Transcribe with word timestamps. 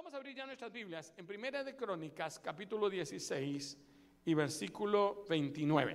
Vamos 0.00 0.14
a 0.14 0.16
abrir 0.16 0.34
ya 0.34 0.46
nuestras 0.46 0.72
Biblias 0.72 1.12
en 1.18 1.26
Primera 1.26 1.62
de 1.62 1.76
Crónicas, 1.76 2.38
capítulo 2.38 2.88
16 2.88 3.76
y 4.24 4.32
versículo 4.32 5.26
29. 5.28 5.94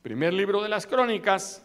Primer 0.00 0.32
libro 0.32 0.62
de 0.62 0.70
las 0.70 0.86
Crónicas, 0.86 1.62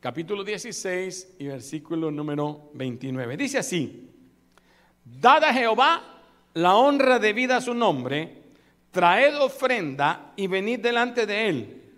capítulo 0.00 0.44
16 0.44 1.36
y 1.40 1.46
versículo 1.48 2.10
número 2.10 2.70
29. 2.72 3.36
Dice 3.36 3.58
así, 3.58 4.10
Dad 5.04 5.44
a 5.44 5.52
Jehová 5.52 6.22
la 6.54 6.76
honra 6.76 7.18
debida 7.18 7.58
a 7.58 7.60
su 7.60 7.74
nombre, 7.74 8.44
traed 8.92 9.38
ofrenda 9.38 10.32
y 10.36 10.46
venid 10.46 10.80
delante 10.80 11.26
de 11.26 11.48
él, 11.50 11.92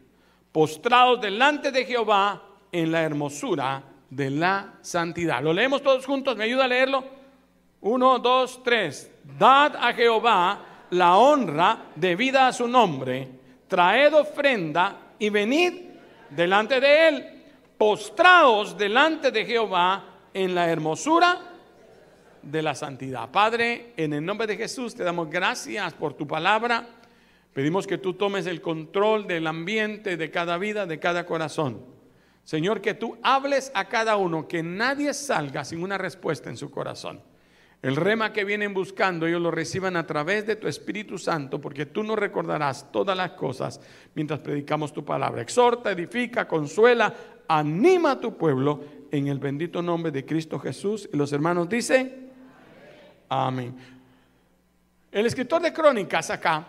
postrados 0.51 1.21
delante 1.21 1.71
de 1.71 1.85
Jehová 1.85 2.43
en 2.73 2.91
la 2.91 3.05
hermosura 3.05 3.85
de 4.11 4.31
la 4.31 4.81
santidad. 4.83 5.45
Lo 5.45 5.53
leemos 5.53 5.81
todos 5.81 6.05
juntos, 6.05 6.37
¿me 6.37 6.43
ayuda 6.43 6.65
a 6.65 6.69
leerlo? 6.69 7.16
Uno, 7.87 8.19
dos, 8.19 8.65
tres. 8.65 9.13
Dad 9.39 9.77
a 9.77 9.93
Jehová 9.93 10.87
la 10.91 11.17
honra 11.17 11.93
debida 11.95 12.49
a 12.49 12.53
su 12.53 12.67
nombre, 12.67 13.29
traed 13.69 14.13
ofrenda 14.13 15.15
y 15.21 15.31
venid 15.31 15.73
delante 16.31 16.81
de 16.81 17.09
él, 17.09 17.43
postrados 17.79 18.77
delante 18.77 19.31
de 19.31 19.45
Jehová 19.45 20.05
en 20.35 20.53
la 20.53 20.69
hermosura 20.69 21.39
de 22.43 22.61
la 22.61 22.75
santidad. 22.75 23.31
Padre, 23.31 23.93
en 23.97 24.15
el 24.15 24.25
nombre 24.25 24.49
de 24.49 24.57
Jesús 24.57 24.97
te 24.97 25.05
damos 25.05 25.31
gracias 25.31 25.95
por 25.95 26.15
tu 26.15 26.27
palabra. 26.27 26.89
Pedimos 27.53 27.87
que 27.87 27.99
tú 27.99 28.15
tomes 28.15 28.47
el 28.47 28.61
control 28.61 29.29
del 29.29 29.47
ambiente, 29.47 30.17
de 30.17 30.31
cada 30.33 30.59
vida, 30.59 30.87
de 30.87 30.99
cada 30.99 31.25
corazón. 31.25 31.85
Señor, 32.43 32.81
que 32.81 32.95
tú 32.95 33.17
hables 33.23 33.71
a 33.75 33.85
cada 33.85 34.17
uno, 34.17 34.49
que 34.49 34.65
nadie 34.65 35.15
salga 35.15 35.65
sin 35.65 35.85
una 35.85 35.99
respuesta 35.99 36.51
en 36.51 36.57
su 36.57 36.69
corazón. 36.69 37.36
El 37.83 37.95
rema 37.95 38.33
que 38.33 38.45
vienen 38.45 38.75
buscando, 38.75 39.27
ellos 39.27 39.41
lo 39.41 39.51
reciban 39.51 39.97
a 39.97 40.07
través 40.07 40.47
de 40.47 40.57
tu 40.57 40.67
Espíritu 40.67 41.19
Santo, 41.19 41.61
porque 41.61 41.87
tú 41.87 42.03
nos 42.03 42.19
recordarás 42.19 42.91
todas 42.91 43.17
las 43.17 43.33
cosas 43.33 43.81
mientras 44.15 44.41
predicamos 44.41 44.93
tu 44.93 45.05
palabra. 45.05 45.43
Exhorta, 45.43 45.93
edifica, 45.93 46.49
consuela, 46.49 47.15
anima 47.47 48.13
a 48.13 48.21
tu 48.21 48.37
pueblo 48.37 48.83
en 49.11 49.29
el 49.29 49.39
bendito 49.39 49.83
nombre 49.83 50.11
de 50.11 50.25
Cristo 50.25 50.59
Jesús. 50.59 51.09
Y 51.13 51.17
los 51.17 51.33
hermanos 51.33 51.69
dicen, 51.69 52.31
amén. 53.29 53.77
El 55.13 55.27
escritor 55.27 55.63
de 55.63 55.73
Crónicas 55.73 56.31
acá 56.31 56.67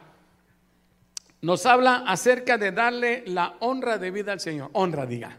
nos 1.42 1.66
habla 1.66 2.04
acerca 2.08 2.58
de 2.58 2.72
darle 2.72 3.24
la 3.28 3.56
honra 3.60 3.98
de 3.98 4.12
vida 4.12 4.34
al 4.34 4.40
Señor. 4.40 4.70
Honra, 4.74 5.06
diga. 5.06 5.38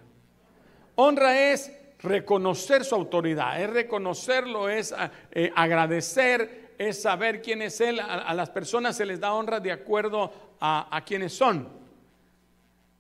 Honra 0.96 1.52
es 1.52 1.70
reconocer 2.00 2.84
su 2.84 2.94
autoridad, 2.94 3.60
es 3.60 3.70
reconocerlo, 3.70 4.68
es 4.68 4.94
eh, 5.32 5.50
agradecer, 5.54 6.74
es 6.78 7.02
saber 7.02 7.42
quién 7.42 7.62
es 7.62 7.80
Él. 7.80 8.00
A, 8.00 8.32
las 8.34 8.50
personas 8.50 8.96
se 8.96 9.06
les 9.06 9.20
da 9.20 9.32
honra 9.32 9.60
de 9.60 9.72
acuerdo 9.72 10.32
a, 10.60 10.94
a 10.96 11.04
quiénes 11.04 11.32
son. 11.32 11.68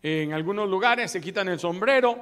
En 0.02 0.32
algunos 0.32 0.68
lugares 0.68 1.10
se 1.10 1.20
quitan 1.20 1.48
el 1.48 1.58
sombrero, 1.58 2.18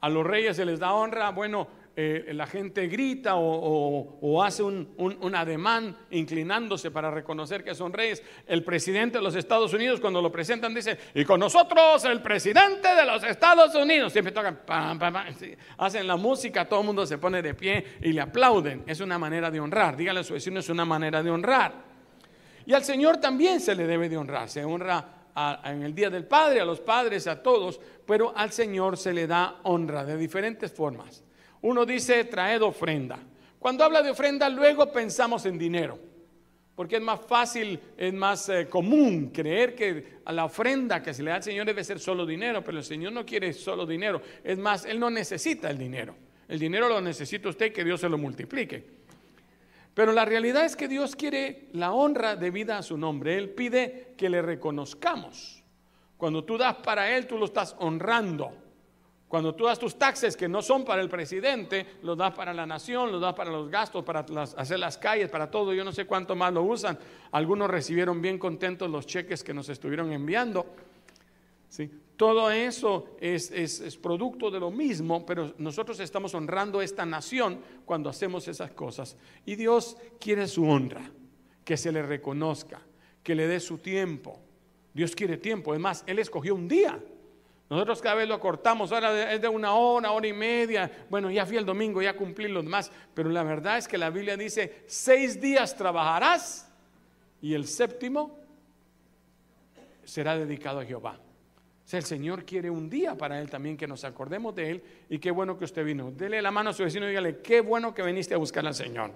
a 0.00 0.08
los 0.08 0.26
reyes 0.26 0.56
se 0.56 0.64
les 0.64 0.78
da 0.78 0.92
honra, 0.92 1.30
bueno, 1.30 1.68
eh, 1.94 2.30
la 2.32 2.46
gente 2.46 2.86
grita 2.86 3.34
o, 3.36 4.42
hace 4.42 4.62
un, 4.62 5.34
ademán 5.34 5.96
inclinándose 6.10 6.90
para 6.90 7.10
reconocer 7.10 7.62
que 7.62 7.74
son 7.74 7.92
reyes. 7.92 8.22
El 8.46 8.64
presidente 8.64 9.18
de 9.18 9.24
los 9.24 9.34
Estados 9.34 9.74
Unidos 9.74 10.00
cuando 10.00 10.22
lo 10.22 10.32
presentan 10.32 10.72
dice, 10.74 10.96
y 11.14 11.24
con 11.24 11.40
nosotros 11.40 12.04
el 12.06 12.22
presidente 12.22 12.94
de 12.94 13.04
los 13.04 13.22
Estados 13.24 13.74
Unidos. 13.74 14.12
Siempre 14.12 14.32
tocan, 14.32 14.60
hacen 15.76 16.06
la 16.06 16.16
música, 16.16 16.66
todo 16.66 16.80
el 16.80 16.86
mundo 16.86 17.04
se 17.04 17.18
pone 17.18 17.42
de 17.42 17.54
pie 17.54 17.84
y 18.00 18.12
le 18.12 18.22
aplauden. 18.22 18.84
Es 18.86 19.00
una 19.00 19.18
manera 19.18 19.50
de 19.50 19.60
honrar. 19.60 19.96
Dígale 19.96 20.20
a 20.20 20.24
su 20.24 20.32
vecino, 20.32 20.60
es 20.60 20.68
una 20.70 20.86
manera 20.86 21.22
de 21.22 21.30
honrar. 21.30 21.74
Y 22.64 22.72
al 22.72 22.84
Señor 22.84 23.18
también 23.18 23.60
se 23.60 23.74
le 23.74 23.86
debe 23.86 24.08
de 24.08 24.16
honrar. 24.16 24.48
Se 24.48 24.64
honra 24.64 25.22
en 25.64 25.82
el 25.82 25.94
Día 25.94 26.08
del 26.08 26.24
Padre, 26.24 26.60
a 26.60 26.64
los 26.64 26.80
padres, 26.80 27.26
a 27.26 27.42
todos, 27.42 27.80
pero 28.06 28.32
al 28.36 28.50
Señor 28.52 28.96
se 28.96 29.12
le 29.12 29.26
da 29.26 29.60
honra 29.64 30.04
de 30.04 30.16
diferentes 30.16 30.72
formas. 30.72 31.22
Uno 31.62 31.86
dice, 31.86 32.24
traed 32.24 32.62
ofrenda. 32.62 33.18
Cuando 33.58 33.84
habla 33.84 34.02
de 34.02 34.10
ofrenda, 34.10 34.48
luego 34.48 34.90
pensamos 34.90 35.46
en 35.46 35.56
dinero, 35.56 35.98
porque 36.74 36.96
es 36.96 37.02
más 37.02 37.20
fácil, 37.20 37.78
es 37.96 38.12
más 38.12 38.48
eh, 38.48 38.68
común 38.68 39.30
creer 39.30 39.74
que 39.74 40.18
a 40.24 40.32
la 40.32 40.44
ofrenda 40.44 41.00
que 41.00 41.14
se 41.14 41.22
le 41.22 41.30
da 41.30 41.36
al 41.36 41.42
Señor 41.42 41.64
debe 41.66 41.84
ser 41.84 42.00
solo 42.00 42.26
dinero, 42.26 42.64
pero 42.64 42.78
el 42.78 42.84
Señor 42.84 43.12
no 43.12 43.24
quiere 43.24 43.52
solo 43.52 43.86
dinero. 43.86 44.20
Es 44.42 44.58
más, 44.58 44.84
Él 44.84 44.98
no 44.98 45.10
necesita 45.10 45.70
el 45.70 45.78
dinero. 45.78 46.16
El 46.48 46.58
dinero 46.58 46.88
lo 46.88 47.00
necesita 47.00 47.48
usted, 47.48 47.72
que 47.72 47.84
Dios 47.84 48.00
se 48.00 48.08
lo 48.08 48.18
multiplique. 48.18 48.84
Pero 49.94 50.12
la 50.12 50.24
realidad 50.24 50.64
es 50.64 50.74
que 50.74 50.88
Dios 50.88 51.14
quiere 51.14 51.68
la 51.72 51.92
honra 51.92 52.34
debida 52.34 52.78
a 52.78 52.82
su 52.82 52.96
nombre. 52.96 53.36
Él 53.36 53.50
pide 53.50 54.14
que 54.16 54.28
le 54.28 54.42
reconozcamos. 54.42 55.62
Cuando 56.16 56.44
tú 56.44 56.56
das 56.56 56.76
para 56.76 57.16
Él, 57.16 57.26
tú 57.26 57.38
lo 57.38 57.44
estás 57.44 57.76
honrando. 57.78 58.61
Cuando 59.32 59.54
tú 59.54 59.64
das 59.64 59.78
tus 59.78 59.98
taxes 59.98 60.36
que 60.36 60.46
no 60.46 60.60
son 60.60 60.84
para 60.84 61.00
el 61.00 61.08
presidente, 61.08 61.86
los 62.02 62.18
das 62.18 62.34
para 62.34 62.52
la 62.52 62.66
nación, 62.66 63.10
los 63.10 63.18
das 63.18 63.32
para 63.32 63.50
los 63.50 63.70
gastos, 63.70 64.04
para 64.04 64.26
hacer 64.58 64.78
las 64.78 64.98
calles, 64.98 65.30
para 65.30 65.50
todo. 65.50 65.72
Yo 65.72 65.84
no 65.84 65.90
sé 65.90 66.04
cuánto 66.04 66.36
más 66.36 66.52
lo 66.52 66.62
usan. 66.62 66.98
Algunos 67.30 67.70
recibieron 67.70 68.20
bien 68.20 68.38
contentos 68.38 68.90
los 68.90 69.06
cheques 69.06 69.42
que 69.42 69.54
nos 69.54 69.70
estuvieron 69.70 70.12
enviando. 70.12 70.66
¿Sí? 71.70 71.90
Todo 72.14 72.50
eso 72.50 73.16
es, 73.18 73.50
es, 73.52 73.96
producto 73.96 74.50
de 74.50 74.60
lo 74.60 74.70
mismo, 74.70 75.24
pero 75.24 75.54
nosotros 75.56 75.98
estamos 76.00 76.34
honrando 76.34 76.82
esta 76.82 77.06
nación 77.06 77.58
cuando 77.86 78.10
hacemos 78.10 78.46
esas 78.48 78.72
cosas. 78.72 79.16
Y 79.46 79.56
Dios 79.56 79.96
quiere 80.20 80.46
su 80.46 80.68
honra, 80.68 81.10
que 81.64 81.78
se 81.78 81.90
le 81.90 82.02
reconozca, 82.02 82.82
que 83.22 83.34
le 83.34 83.46
dé 83.46 83.60
su 83.60 83.78
tiempo. 83.78 84.38
Dios 84.92 85.16
quiere 85.16 85.38
tiempo. 85.38 85.72
Es 85.72 85.80
más, 85.80 86.04
Él 86.06 86.18
escogió 86.18 86.54
un 86.54 86.68
día 86.68 87.02
nosotros 87.70 88.02
cada 88.02 88.16
vez 88.16 88.28
lo 88.28 88.38
cortamos, 88.38 88.92
ahora 88.92 89.32
es 89.32 89.40
de 89.40 89.48
una 89.48 89.74
hora, 89.74 90.10
hora 90.10 90.26
y 90.26 90.32
media. 90.32 90.90
Bueno, 91.08 91.30
ya 91.30 91.46
fui 91.46 91.56
el 91.56 91.64
domingo, 91.64 92.02
ya 92.02 92.14
cumplí 92.14 92.48
los 92.48 92.64
demás. 92.64 92.92
Pero 93.14 93.30
la 93.30 93.42
verdad 93.42 93.78
es 93.78 93.88
que 93.88 93.96
la 93.96 94.10
Biblia 94.10 94.36
dice, 94.36 94.84
seis 94.86 95.40
días 95.40 95.74
trabajarás 95.74 96.70
y 97.40 97.54
el 97.54 97.66
séptimo 97.66 98.38
será 100.04 100.36
dedicado 100.36 100.80
a 100.80 100.84
Jehová. 100.84 101.18
O 101.84 101.88
sea, 101.88 101.98
el 101.98 102.04
Señor 102.04 102.44
quiere 102.44 102.70
un 102.70 102.88
día 102.88 103.16
para 103.16 103.40
Él 103.40 103.50
también 103.50 103.76
que 103.76 103.86
nos 103.86 104.04
acordemos 104.04 104.54
de 104.54 104.70
Él 104.70 104.82
y 105.08 105.18
qué 105.18 105.30
bueno 105.30 105.56
que 105.56 105.64
usted 105.64 105.84
vino. 105.84 106.10
Dele 106.10 106.40
la 106.42 106.50
mano 106.50 106.70
a 106.70 106.72
su 106.72 106.82
vecino 106.82 107.06
y 107.06 107.08
dígale, 107.08 107.40
qué 107.40 107.60
bueno 107.60 107.94
que 107.94 108.02
viniste 108.02 108.34
a 108.34 108.38
buscar 108.38 108.66
al 108.66 108.74
Señor. 108.74 109.12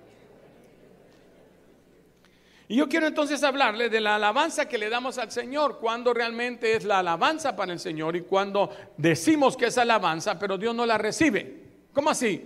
Y 2.68 2.76
yo 2.76 2.88
quiero 2.88 3.06
entonces 3.06 3.44
hablarle 3.44 3.88
de 3.88 4.00
la 4.00 4.16
alabanza 4.16 4.68
que 4.68 4.78
le 4.78 4.88
damos 4.88 5.18
al 5.18 5.30
Señor, 5.30 5.78
cuando 5.78 6.12
realmente 6.12 6.74
es 6.74 6.84
la 6.84 6.98
alabanza 6.98 7.54
para 7.54 7.72
el 7.72 7.78
Señor 7.78 8.16
y 8.16 8.22
cuando 8.22 8.70
decimos 8.96 9.56
que 9.56 9.66
es 9.66 9.78
alabanza, 9.78 10.38
pero 10.38 10.58
Dios 10.58 10.74
no 10.74 10.84
la 10.84 10.98
recibe. 10.98 11.62
¿Cómo 11.92 12.10
así? 12.10 12.44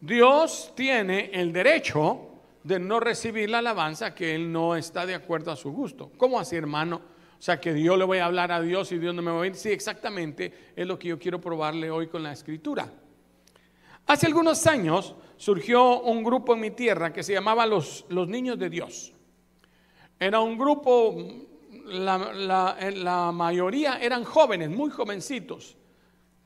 Dios 0.00 0.72
tiene 0.76 1.30
el 1.32 1.52
derecho 1.52 2.20
de 2.62 2.78
no 2.78 3.00
recibir 3.00 3.50
la 3.50 3.58
alabanza 3.58 4.14
que 4.14 4.34
Él 4.36 4.52
no 4.52 4.76
está 4.76 5.04
de 5.04 5.14
acuerdo 5.14 5.50
a 5.50 5.56
su 5.56 5.72
gusto. 5.72 6.12
¿Cómo 6.16 6.38
así, 6.38 6.54
hermano? 6.54 7.00
O 7.38 7.42
sea, 7.42 7.60
que 7.60 7.72
Dios 7.72 7.98
le 7.98 8.04
voy 8.04 8.18
a 8.18 8.26
hablar 8.26 8.52
a 8.52 8.60
Dios 8.60 8.92
y 8.92 8.98
Dios 8.98 9.14
no 9.14 9.22
me 9.22 9.30
va 9.30 9.38
a 9.38 9.40
oír. 9.40 9.56
Sí, 9.56 9.70
exactamente 9.70 10.72
es 10.76 10.86
lo 10.86 10.98
que 10.98 11.08
yo 11.08 11.18
quiero 11.18 11.40
probarle 11.40 11.90
hoy 11.90 12.06
con 12.06 12.22
la 12.22 12.32
escritura. 12.32 12.88
Hace 14.06 14.26
algunos 14.26 14.64
años 14.66 15.16
surgió 15.36 16.00
un 16.00 16.22
grupo 16.22 16.54
en 16.54 16.60
mi 16.60 16.70
tierra 16.70 17.12
que 17.12 17.24
se 17.24 17.32
llamaba 17.32 17.66
los, 17.66 18.06
los 18.08 18.28
Niños 18.28 18.58
de 18.58 18.70
Dios. 18.70 19.15
Era 20.18 20.40
un 20.40 20.56
grupo, 20.56 21.14
la, 21.86 23.30
mayoría 23.32 23.98
eran 24.00 24.24
jóvenes, 24.24 24.70
muy 24.70 24.90
jovencitos, 24.90 25.76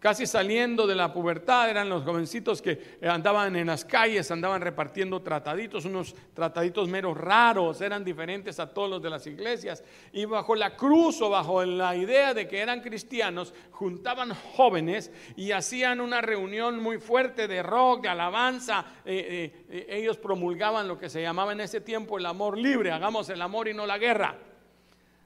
casi 0.01 0.27
saliendo 0.27 0.87
de 0.87 0.95
la 0.95 1.13
pubertad, 1.13 1.69
eran 1.69 1.89
los 1.89 2.03
jovencitos 2.03 2.63
que 2.63 2.99
andaban 3.03 3.55
en 3.55 3.67
las 3.67 3.85
calles, 3.85 4.31
andaban 4.31 4.63
repartiendo 4.63 5.21
trataditos, 5.21 5.85
unos 5.85 6.15
trataditos 6.35 6.89
meros 6.89 7.17
raros, 7.17 7.81
eran 7.83 8.03
diferentes 8.03 8.59
a 8.59 8.73
todos 8.73 8.89
los 8.91 9.03
de 9.03 9.11
las 9.11 9.27
iglesias, 9.27 9.85
y 10.13 10.25
bajo 10.25 10.55
la 10.55 10.75
cruz 10.75 11.21
o 11.21 11.29
bajo 11.29 11.63
la 11.65 11.95
idea 11.95 12.33
de 12.33 12.49
que 12.49 12.61
eran 12.61 12.81
cristianos, 12.81 13.53
juntaban 13.71 14.35
jóvenes 14.35 15.13
y 15.37 15.53
hacían 15.53 16.01
una 16.01 16.23
reunión 16.23 16.83
muy 16.83 16.99
fuerte 16.99 17.47
de 17.47 17.63
rock, 17.63 18.03
de 18.03 18.09
alabanza, 18.09 18.87
eh, 19.05 19.53
eh, 19.61 19.67
eh, 19.69 19.87
ellos 19.99 20.17
promulgaban 20.17 20.89
lo 20.89 20.99
que 20.99 21.11
se 21.11 21.21
llamaba 21.21 21.53
en 21.53 21.61
ese 21.61 21.83
tiempo 21.83 22.19
el 22.19 22.25
amor 22.25 22.57
libre, 22.57 22.91
hagamos 22.91 23.29
el 23.29 23.43
amor 23.43 23.69
y 23.69 23.75
no 23.75 23.87
la 23.87 23.99
guerra. 23.99 24.39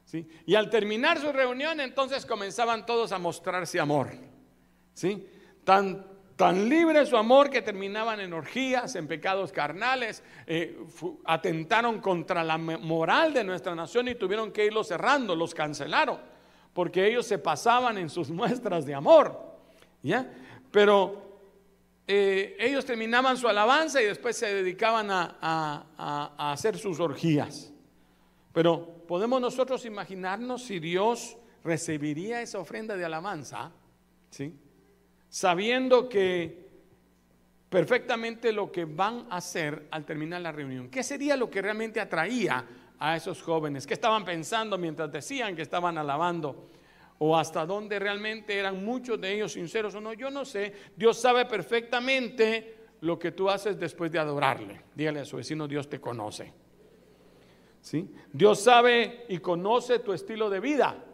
¿Sí? 0.05 0.29
Y 0.47 0.57
al 0.57 0.69
terminar 0.69 1.19
su 1.19 1.33
reunión, 1.33 1.81
entonces 1.81 2.27
comenzaban 2.27 2.85
todos 2.85 3.13
a 3.13 3.19
mostrarse 3.19 3.81
amor. 3.81 4.34
¿Sí? 4.95 5.27
Tan, 5.65 6.07
tan 6.37 6.69
libre 6.69 7.05
su 7.07 7.17
amor 7.17 7.51
que 7.51 7.63
terminaban 7.63 8.21
en 8.21 8.33
orgías, 8.33 8.95
en 8.97 9.07
pecados 9.07 9.53
carnales, 9.53 10.23
eh, 10.47 10.79
atentaron 11.25 12.01
contra 12.01 12.43
la 12.43 12.59
moral 12.59 13.35
de 13.35 13.45
nuestra 13.45 13.75
nación 13.75 14.09
y 14.09 14.15
tuvieron 14.15 14.53
que 14.53 14.67
irlos 14.67 14.89
cerrando, 14.89 15.35
los 15.35 15.55
cancelaron, 15.55 16.19
porque 16.73 17.07
ellos 17.07 17.27
se 17.27 17.39
pasaban 17.39 17.99
en 17.99 18.09
sus 18.09 18.31
muestras 18.31 18.87
de 18.87 18.95
amor. 18.95 19.39
¿ya? 20.03 20.31
Pero 20.71 21.23
eh, 22.07 22.57
ellos 22.59 22.85
terminaban 22.85 23.37
su 23.37 23.49
alabanza 23.49 24.03
y 24.03 24.07
después 24.07 24.37
se 24.37 24.55
dedicaban 24.55 25.11
a, 25.11 25.37
a 25.97 26.53
hacer 26.53 26.79
sus 26.79 27.01
orgías. 27.01 27.73
Pero 28.53 29.05
podemos 29.09 29.41
nosotros 29.41 29.85
imaginarnos 29.85 30.63
si 30.63 30.79
Dios 30.79 31.37
recibiría 31.65 32.41
esa 32.41 32.59
ofrenda 32.59 32.97
de 32.97 33.05
alabanza, 33.05 33.73
¿sí? 34.31 34.55
Sabiendo 35.35 36.09
que 36.09 36.65
perfectamente 37.69 38.53
lo 38.53 38.71
que 38.71 38.85
van 38.85 39.27
a 39.31 39.39
hacer 39.39 39.89
al 39.91 40.05
terminar 40.05 40.41
la 40.41 40.53
reunión. 40.53 40.89
¿Qué 40.89 41.03
sería 41.03 41.37
lo 41.37 41.51
que 41.51 41.61
realmente 41.61 42.01
atraía 42.01 42.65
a 43.01 43.17
esos 43.17 43.43
jóvenes? 43.43 43.85
¿Qué 43.85 43.95
estaban 43.95 44.25
pensando 44.25 44.79
mientras 44.79 45.11
decían 45.11 45.57
que 45.57 45.63
estaban 45.63 45.99
alabando? 45.99 46.69
¿O 47.19 47.37
hasta 47.37 47.67
dónde 47.67 47.99
realmente 47.99 48.57
eran 48.57 48.85
muchos 48.85 49.21
de 49.21 49.35
ellos 49.35 49.55
sinceros 49.55 49.93
o 49.97 50.01
no? 50.01 50.13
Yo 50.13 50.31
no 50.31 50.45
sé. 50.45 50.73
Dios 50.95 51.21
sabe 51.21 51.47
perfectamente 51.47 52.77
lo 53.01 53.19
que 53.19 53.33
tú 53.33 53.51
haces 53.51 53.77
después 53.77 54.13
de 54.13 54.21
adorarle. 54.21 54.83
Dígale 54.95 55.19
a 55.19 55.25
su 55.25 55.39
vecino, 55.39 55.67
Dios 55.67 55.91
te 55.91 56.01
conoce. 56.01 56.53
¿Sí? 57.81 58.09
Dios 58.33 58.61
sabe 58.61 59.27
y 59.29 59.39
conoce 59.39 59.99
tu 59.99 60.13
estilo 60.13 60.49
de 60.49 60.61
vida. 60.61 61.05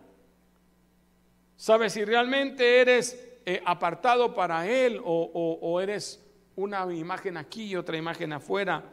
Sabe 1.56 1.88
si 1.88 2.04
realmente 2.04 2.82
eres 2.82 3.29
eh, 3.46 3.62
apartado 3.64 4.34
para 4.34 4.68
Él 4.68 5.00
o, 5.04 5.80
eres 5.80 6.24
una 6.56 6.92
imagen 6.92 7.36
aquí 7.36 7.64
y 7.64 7.76
otra 7.76 7.96
imagen 7.96 8.32
afuera, 8.32 8.84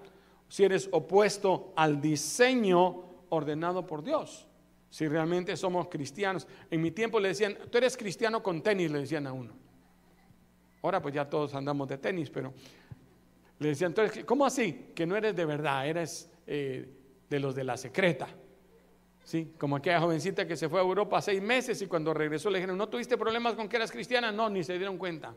si 0.47 0.63
eres 0.63 0.87
opuesto 0.91 1.73
al 1.75 1.99
diseño 1.99 3.03
ordenado 3.29 3.85
por 3.85 4.03
Dios, 4.03 4.47
si 4.89 5.07
realmente 5.07 5.57
somos 5.57 5.87
cristianos. 5.87 6.47
En 6.71 6.81
mi 6.81 6.91
tiempo 6.91 7.19
le 7.19 7.29
decían, 7.29 7.57
tú 7.69 7.77
eres 7.77 7.97
cristiano 7.97 8.41
con 8.41 8.61
tenis, 8.61 8.89
le 8.89 8.99
decían 8.99 9.27
a 9.27 9.33
uno. 9.33 9.53
Ahora 10.81 11.01
pues 11.01 11.13
ya 11.13 11.29
todos 11.29 11.53
andamos 11.53 11.87
de 11.87 11.97
tenis, 11.97 12.29
pero 12.29 12.53
le 13.59 13.69
decían, 13.69 13.93
¿cómo 14.25 14.45
así? 14.45 14.91
Que 14.95 15.05
no 15.05 15.15
eres 15.15 15.35
de 15.35 15.45
verdad, 15.45 15.87
eres 15.87 16.31
eh, 16.45 16.87
de 17.29 17.39
los 17.39 17.55
de 17.55 17.63
la 17.63 17.75
secreta. 17.75 18.27
Sí, 19.27 19.51
como 19.57 19.75
aquella 19.75 19.99
jovencita 19.99 20.47
que 20.47 20.55
se 20.55 20.69
fue 20.69 20.79
a 20.79 20.83
Europa 20.83 21.21
seis 21.21 21.41
meses 21.41 21.81
y 21.81 21.87
cuando 21.87 22.13
regresó 22.13 22.49
le 22.49 22.59
dijeron, 22.59 22.77
¿no 22.77 22.87
tuviste 22.87 23.17
problemas 23.17 23.55
con 23.55 23.67
que 23.67 23.75
eras 23.75 23.91
cristiana? 23.91 24.31
No, 24.31 24.49
ni 24.49 24.63
se 24.63 24.77
dieron 24.77 24.97
cuenta. 24.97 25.35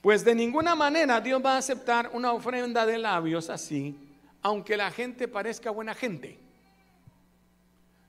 Pues 0.00 0.24
de 0.24 0.34
ninguna 0.34 0.74
manera 0.74 1.20
Dios 1.20 1.40
va 1.44 1.54
a 1.54 1.58
aceptar 1.58 2.10
una 2.12 2.32
ofrenda 2.32 2.84
de 2.84 2.98
labios 2.98 3.50
así, 3.50 3.96
aunque 4.42 4.76
la 4.76 4.90
gente 4.90 5.28
parezca 5.28 5.70
buena 5.70 5.94
gente. 5.94 6.40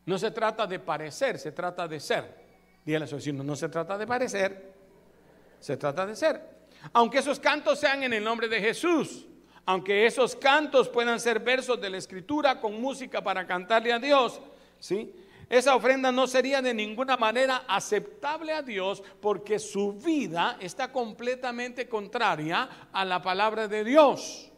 No 0.08 0.18
se 0.18 0.32
trata 0.32 0.66
de 0.66 0.80
parecer, 0.80 1.38
se 1.38 1.52
trata 1.52 1.88
de 1.88 2.00
ser. 2.00 2.34
Dígale 2.84 3.06
a 3.06 3.08
su 3.08 3.18
vecino, 3.18 3.44
no 3.44 3.56
se 3.56 3.70
trata 3.70 3.96
de 3.96 4.08
parecer, 4.08 4.74
se 5.60 5.78
trata 5.78 6.08
de 6.08 6.16
ser. 6.16 6.42
Aunque 6.94 7.20
esos 7.20 7.40
cantos 7.40 7.80
sean 7.80 8.02
en 8.02 8.14
el 8.14 8.24
nombre 8.24 8.48
de 8.48 8.60
Jesús, 8.60 9.28
aunque 9.70 10.08
esos 10.08 10.36
cantos 10.36 10.90
puedan 10.90 11.20
ser 11.20 11.42
versos 11.42 11.80
de 11.80 11.92
la 11.92 11.98
escritura 11.98 12.60
con 12.60 12.82
música 12.82 13.24
para 13.24 13.46
cantarle 13.46 13.94
a 13.94 14.00
Dios, 14.00 14.42
¿sí? 14.80 15.14
Esa 15.48 15.76
ofrenda 15.76 16.12
no 16.12 16.26
sería 16.26 16.60
de 16.60 16.74
ninguna 16.74 17.18
manera 17.18 17.66
aceptable 17.68 18.52
a 18.52 18.64
Dios 18.64 19.04
porque 19.22 19.60
su 19.60 19.94
vida 19.94 20.58
está 20.60 20.92
completamente 20.92 21.88
contraria 21.88 22.68
a 22.92 23.06
la 23.06 23.22
palabra 23.22 23.68
de 23.68 23.84
Dios. 23.84 24.52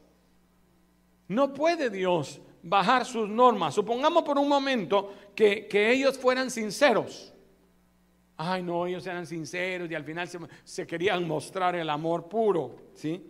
No 1.27 1.53
puede 1.53 1.89
Dios 1.89 2.39
bajar 2.63 3.03
sus 3.03 3.27
normas. 3.27 3.75
Supongamos 3.75 4.23
por 4.23 4.37
un 4.37 4.47
momento 4.47 5.13
que, 5.35 5.67
ellos 5.91 6.17
fueran 6.17 6.49
sinceros. 6.49 7.33
Ay, 8.37 8.63
no, 8.63 8.87
ellos 8.87 9.05
eran 9.05 9.27
sinceros 9.27 9.91
y 9.91 9.95
al 9.95 10.05
final 10.05 10.29
se, 10.29 10.39
se 10.63 10.87
querían 10.87 11.27
mostrar 11.27 11.75
el 11.75 11.89
amor 11.89 12.29
puro. 12.29 12.77
¿sí? 12.93 13.21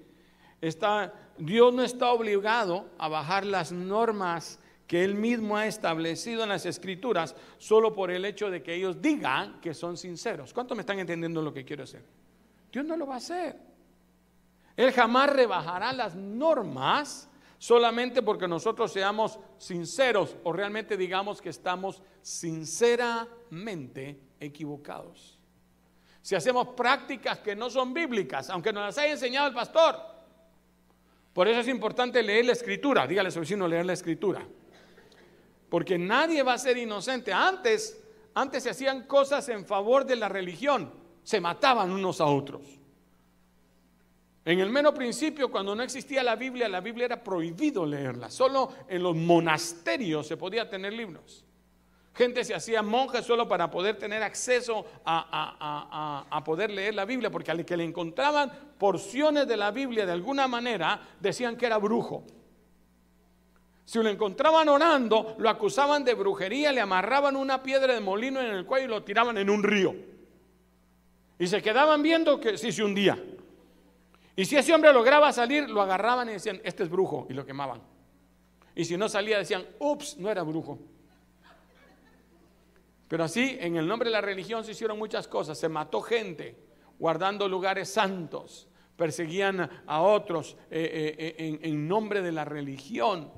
Está, 0.61 1.13
Dios 1.37 1.73
no 1.73 1.83
está 1.83 2.11
obligado 2.11 2.85
a 2.97 3.07
bajar 3.07 3.45
las 3.45 3.71
normas 3.71 4.59
que 4.85 5.03
Él 5.03 5.15
mismo 5.15 5.57
ha 5.57 5.65
establecido 5.65 6.43
en 6.43 6.49
las 6.49 6.65
escrituras 6.65 7.35
solo 7.57 7.93
por 7.93 8.11
el 8.11 8.25
hecho 8.25 8.51
de 8.51 8.61
que 8.61 8.75
ellos 8.75 9.01
digan 9.01 9.59
que 9.59 9.73
son 9.73 9.97
sinceros. 9.97 10.53
¿Cuánto 10.53 10.75
me 10.75 10.81
están 10.81 10.99
entendiendo 10.99 11.41
lo 11.41 11.53
que 11.53 11.65
quiero 11.65 11.83
hacer? 11.83 12.03
Dios 12.71 12.85
no 12.85 12.95
lo 12.95 13.07
va 13.07 13.15
a 13.15 13.17
hacer. 13.17 13.57
Él 14.75 14.91
jamás 14.91 15.29
rebajará 15.29 15.93
las 15.93 16.15
normas 16.15 17.29
solamente 17.57 18.21
porque 18.21 18.47
nosotros 18.47 18.91
seamos 18.91 19.39
sinceros 19.57 20.35
o 20.43 20.51
realmente 20.51 20.97
digamos 20.97 21.41
que 21.41 21.49
estamos 21.49 22.03
sinceramente 22.21 24.19
equivocados. 24.39 25.39
Si 26.21 26.35
hacemos 26.35 26.67
prácticas 26.69 27.39
que 27.39 27.55
no 27.55 27.69
son 27.69 27.93
bíblicas, 27.93 28.49
aunque 28.49 28.73
nos 28.73 28.83
las 28.85 28.97
haya 28.97 29.13
enseñado 29.13 29.47
el 29.47 29.53
pastor, 29.53 30.10
por 31.33 31.47
eso 31.47 31.61
es 31.61 31.67
importante 31.67 32.21
leer 32.21 32.45
la 32.45 32.51
escritura. 32.51 33.07
Dígale 33.07 33.29
a 33.29 33.31
su 33.31 33.39
vecino 33.39 33.67
leer 33.67 33.85
la 33.85 33.93
escritura. 33.93 34.45
Porque 35.69 35.97
nadie 35.97 36.43
va 36.43 36.53
a 36.53 36.57
ser 36.57 36.77
inocente. 36.77 37.31
Antes, 37.31 38.03
antes 38.33 38.63
se 38.63 38.71
hacían 38.71 39.07
cosas 39.07 39.47
en 39.49 39.65
favor 39.65 40.05
de 40.05 40.17
la 40.17 40.27
religión. 40.27 40.93
Se 41.23 41.39
mataban 41.39 41.91
unos 41.91 42.19
a 42.19 42.25
otros. 42.25 42.61
En 44.43 44.59
el 44.59 44.69
mero 44.69 44.93
principio, 44.93 45.51
cuando 45.51 45.75
no 45.75 45.83
existía 45.83 46.23
la 46.23 46.35
Biblia, 46.35 46.67
la 46.67 46.81
Biblia 46.81 47.05
era 47.05 47.23
prohibido 47.23 47.85
leerla. 47.85 48.29
Solo 48.29 48.73
en 48.89 49.03
los 49.03 49.15
monasterios 49.15 50.27
se 50.27 50.35
podía 50.35 50.69
tener 50.69 50.93
libros. 50.93 51.45
Gente 52.13 52.43
se 52.43 52.53
hacía 52.53 52.81
monja 52.81 53.21
solo 53.23 53.47
para 53.47 53.71
poder 53.71 53.97
tener 53.97 54.21
acceso 54.21 54.85
a, 55.05 56.41
poder 56.43 56.69
leer 56.69 56.93
la 56.93 57.05
Biblia, 57.05 57.31
porque 57.31 57.51
al 57.51 57.65
que 57.65 57.77
le 57.77 57.85
encontraban 57.85 58.51
porciones 58.77 59.47
de 59.47 59.55
la 59.55 59.71
Biblia 59.71 60.05
de 60.05 60.11
alguna 60.11 60.47
manera, 60.47 60.99
decían 61.19 61.55
que 61.55 61.67
era 61.67 61.77
brujo. 61.77 62.23
Si 63.85 63.99
lo 63.99 64.09
encontraban 64.09 64.67
orando, 64.67 65.35
lo 65.37 65.49
acusaban 65.49 66.03
de 66.03 66.13
brujería, 66.13 66.71
le 66.71 66.81
amarraban 66.81 67.35
una 67.35 67.63
piedra 67.63 67.93
de 67.93 67.99
molino 68.01 68.41
en 68.41 68.47
el 68.47 68.65
cuello 68.65 68.85
y 68.85 68.89
lo 68.89 69.03
tiraban 69.03 69.37
en 69.37 69.49
un 69.49 69.63
río. 69.63 69.95
Y 71.39 71.47
se 71.47 71.61
quedaban 71.61 72.03
viendo 72.03 72.39
que 72.39 72.57
si 72.57 72.71
se 72.71 72.83
hundía. 72.83 73.17
Y 74.35 74.45
si 74.45 74.57
ese 74.57 74.73
hombre 74.73 74.93
lograba 74.93 75.31
salir, 75.31 75.69
lo 75.69 75.81
agarraban 75.81 76.29
y 76.29 76.33
decían, 76.33 76.61
este 76.63 76.83
es 76.83 76.89
brujo, 76.89 77.25
y 77.29 77.33
lo 77.33 77.45
quemaban. 77.45 77.81
Y 78.75 78.85
si 78.85 78.97
no 78.97 79.09
salía, 79.09 79.37
decían, 79.37 79.65
ups, 79.79 80.17
no 80.17 80.29
era 80.29 80.43
brujo. 80.43 80.79
Pero 83.11 83.25
así, 83.25 83.57
en 83.59 83.75
el 83.75 83.85
nombre 83.85 84.09
de 84.09 84.13
la 84.13 84.21
religión 84.21 84.63
se 84.63 84.71
hicieron 84.71 84.97
muchas 84.97 85.27
cosas. 85.27 85.57
Se 85.57 85.67
mató 85.67 85.99
gente 86.01 86.55
guardando 86.97 87.49
lugares 87.49 87.89
santos. 87.89 88.69
Perseguían 88.95 89.69
a 89.85 90.01
otros 90.01 90.55
eh, 90.69 91.17
eh, 91.19 91.35
eh, 91.37 91.59
en, 91.61 91.89
nombre 91.89 92.21
de 92.21 92.31
la 92.31 92.45
religión. 92.45 93.29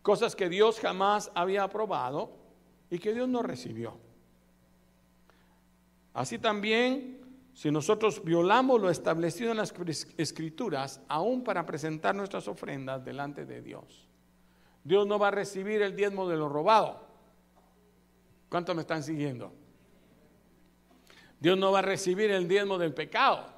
Cosas 0.00 0.36
que 0.36 0.48
Dios 0.48 0.78
jamás 0.78 1.32
había 1.34 1.64
aprobado 1.64 2.36
y 2.88 3.00
que 3.00 3.12
Dios 3.12 3.28
no 3.28 3.42
recibió. 3.42 3.98
Así 6.14 6.38
también, 6.38 7.50
si 7.52 7.72
nosotros 7.72 8.22
violamos 8.22 8.80
lo 8.80 8.90
establecido 8.90 9.50
en 9.50 9.56
las 9.56 9.74
escrituras, 10.18 11.00
aún 11.08 11.42
para 11.42 11.66
presentar 11.66 12.14
nuestras 12.14 12.46
ofrendas 12.46 13.04
delante 13.04 13.44
de 13.44 13.60
Dios, 13.60 14.08
Dios 14.84 15.04
no 15.04 15.18
va 15.18 15.28
a 15.28 15.32
recibir 15.32 15.82
el 15.82 15.96
diezmo 15.96 16.28
de 16.28 16.36
lo 16.36 16.48
robado. 16.48 17.05
¿Cuántos 18.48 18.74
me 18.74 18.82
están 18.82 19.02
siguiendo? 19.02 19.52
Dios 21.40 21.58
no 21.58 21.72
va 21.72 21.80
a 21.80 21.82
recibir 21.82 22.30
el 22.30 22.48
diezmo 22.48 22.78
del 22.78 22.94
pecado. 22.94 23.54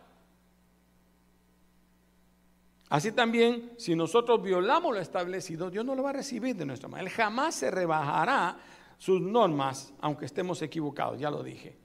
Así 2.88 3.12
también, 3.12 3.73
si 3.76 3.95
nosotros 3.95 4.42
violamos 4.42 4.95
lo 4.95 5.00
establecido, 5.00 5.71
Dios 5.71 5.85
no 5.85 5.95
lo 5.95 6.02
va 6.02 6.11
a 6.11 6.14
recibir 6.14 6.57
de 6.57 6.64
nuestra 6.64 6.88
mano. 6.88 7.04
Él 7.04 7.11
jamás 7.11 7.54
se 7.54 7.71
rebajará 7.71 8.57
sus 8.97 9.21
normas, 9.21 9.92
aunque 10.00 10.25
estemos 10.25 10.62
equivocados, 10.62 11.21
ya 11.21 11.30
lo 11.30 11.42
dije. 11.42 11.76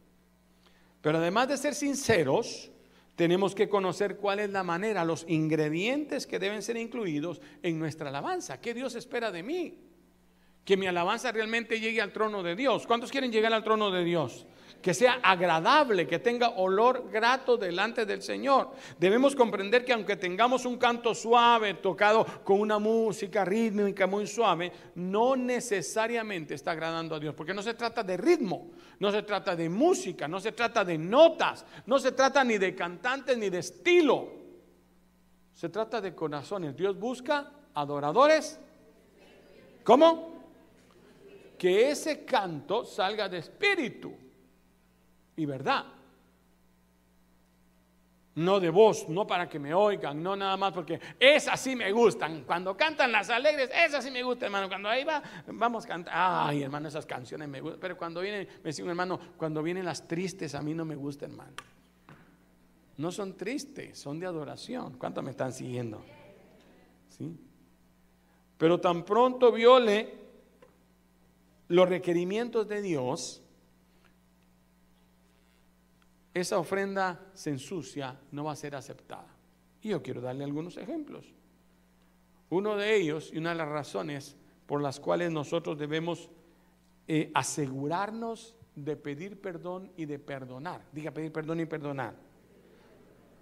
Pero 1.02 1.18
además 1.18 1.50
de 1.50 1.58
ser 1.58 1.76
sinceros, 1.76 2.72
tenemos 3.16 3.54
que 3.54 3.68
conocer 3.68 4.16
cuál 4.18 4.40
es 4.40 4.50
la 4.50 4.64
manera, 4.64 5.04
los 5.04 5.26
ingredientes 5.28 6.26
que 6.26 6.40
deben 6.40 6.62
ser 6.64 6.78
incluidos 6.78 7.42
en 7.62 7.78
nuestra 7.78 8.10
alabanza. 8.10 8.62
¿Qué 8.62 8.74
Dios 8.74 8.96
espera 8.96 9.30
de 9.32 9.44
mí? 9.44 9.78
Que 10.66 10.78
mi 10.78 10.88
alabanza 10.88 11.32
realmente 11.32 11.80
llegue 11.80 12.02
al 12.02 12.14
trono 12.14 12.42
de 12.42 12.56
Dios. 12.56 12.88
¿Cuántos 12.88 13.12
quieren 13.12 13.32
llegar 13.32 13.54
al 13.54 13.64
trono 13.64 13.92
de 13.92 14.04
Dios? 14.04 14.46
Que 14.82 14.94
sea 14.94 15.20
agradable, 15.24 16.08
que 16.08 16.20
tenga 16.20 16.50
olor 16.50 17.10
grato 17.10 17.58
delante 17.58 18.06
del 18.06 18.22
Señor. 18.22 18.72
Debemos 19.00 19.36
comprender 19.36 19.84
que 19.84 19.94
aunque 19.94 20.16
tengamos 20.16 20.66
un 20.66 20.78
canto 20.78 21.14
suave, 21.16 21.76
tocado 21.76 22.26
con 22.44 22.60
una 22.60 22.80
música 22.80 23.46
rítmica 23.46 24.08
muy 24.08 24.28
suave, 24.28 24.72
no 24.96 25.36
necesariamente 25.36 26.54
está 26.54 26.72
agradando 26.72 27.16
a 27.16 27.20
Dios. 27.20 27.34
Porque 27.34 27.54
no 27.54 27.62
se 27.62 27.74
trata 27.74 28.04
de 28.04 28.18
ritmo, 28.18 28.72
no 29.00 29.12
se 29.12 29.24
trata 29.24 29.56
de 29.56 29.70
música, 29.70 30.28
no 30.28 30.40
se 30.40 30.52
trata 30.52 30.84
de 30.84 30.98
notas, 30.98 31.66
no 31.86 32.00
se 32.00 32.12
trata 32.12 32.44
ni 32.44 32.58
de 32.58 32.76
cantantes 32.76 33.38
ni 33.38 33.50
de 33.50 33.60
estilo. 33.60 34.32
Se 35.54 35.70
trata 35.70 36.02
de 36.02 36.16
corazones. 36.16 36.76
Dios 36.76 36.98
busca 36.98 37.52
adoradores. 37.74 38.60
¿Cómo? 39.84 40.33
Que 41.64 41.92
ese 41.92 42.26
canto 42.26 42.84
salga 42.84 43.30
de 43.30 43.38
espíritu 43.38 44.14
y 45.38 45.46
verdad. 45.46 45.86
No 48.36 48.60
de 48.60 48.70
voz, 48.70 49.08
no 49.08 49.26
para 49.26 49.48
que 49.48 49.60
me 49.60 49.74
oigan, 49.74 50.22
no 50.22 50.36
nada 50.36 50.58
más 50.58 50.74
porque 50.74 51.00
esas 51.18 51.58
sí 51.58 51.74
me 51.74 51.90
gustan. 51.94 52.44
Cuando 52.44 52.76
cantan 52.76 53.14
las 53.14 53.30
alegres, 53.30 53.70
esas 53.74 54.04
sí 54.04 54.12
me 54.12 54.24
gustan, 54.24 54.48
hermano. 54.48 54.68
Cuando 54.68 54.90
ahí 54.90 55.06
va, 55.06 55.24
vamos 55.48 55.86
a 55.86 55.88
cantar. 55.88 56.14
Ay, 56.14 56.64
hermano, 56.64 56.90
esas 56.90 57.06
canciones 57.06 57.48
me 57.48 57.62
gustan. 57.62 57.80
Pero 57.80 57.96
cuando 57.96 58.20
vienen, 58.20 58.46
me 58.62 58.72
dice 58.72 58.84
un 58.84 58.90
hermano, 58.90 59.18
cuando 59.38 59.64
vienen 59.64 59.86
las 59.86 60.06
tristes, 60.06 60.56
a 60.56 60.62
mí 60.62 60.74
no 60.74 60.84
me 60.84 60.96
gusta, 60.98 61.28
hermano. 61.28 61.54
No 62.98 63.10
son 63.10 63.38
tristes, 63.38 63.98
son 63.98 64.20
de 64.20 64.26
adoración. 64.26 64.98
¿Cuántos 64.98 65.24
me 65.24 65.32
están 65.32 65.54
siguiendo? 65.54 66.04
¿Sí? 67.08 67.40
Pero 68.58 68.82
tan 68.82 69.06
pronto 69.06 69.50
viole 69.50 70.23
los 71.74 71.90
requerimientos 71.90 72.68
de 72.68 72.84
Dios, 72.84 73.42
esa 76.32 76.60
ofrenda 76.60 77.20
se 77.34 77.50
ensucia, 77.50 78.20
no 78.32 78.44
va 78.44 78.52
a 78.52 78.56
ser 78.56 78.76
aceptada. 78.76 79.26
Y 79.82 79.90
yo 79.90 80.04
quiero 80.04 80.22
darle 80.22 80.44
algunos 80.44 80.78
ejemplos. 80.78 81.34
Uno 82.52 82.76
de 82.76 82.96
ellos 82.96 83.32
y 83.34 83.40
una 83.40 83.50
de 83.50 83.56
las 83.56 83.70
razones 83.70 84.38
por 84.68 84.84
las 84.84 85.00
cuales 85.00 85.32
nosotros 85.32 85.80
debemos 85.80 86.30
eh, 87.08 87.32
asegurarnos 87.34 88.56
de 88.76 88.96
pedir 88.96 89.42
perdón 89.42 89.92
y 89.98 90.06
de 90.06 90.20
perdonar. 90.20 90.86
Diga 90.92 91.10
pedir 91.10 91.32
perdón 91.32 91.62
y 91.62 91.66
perdonar. 91.66 92.14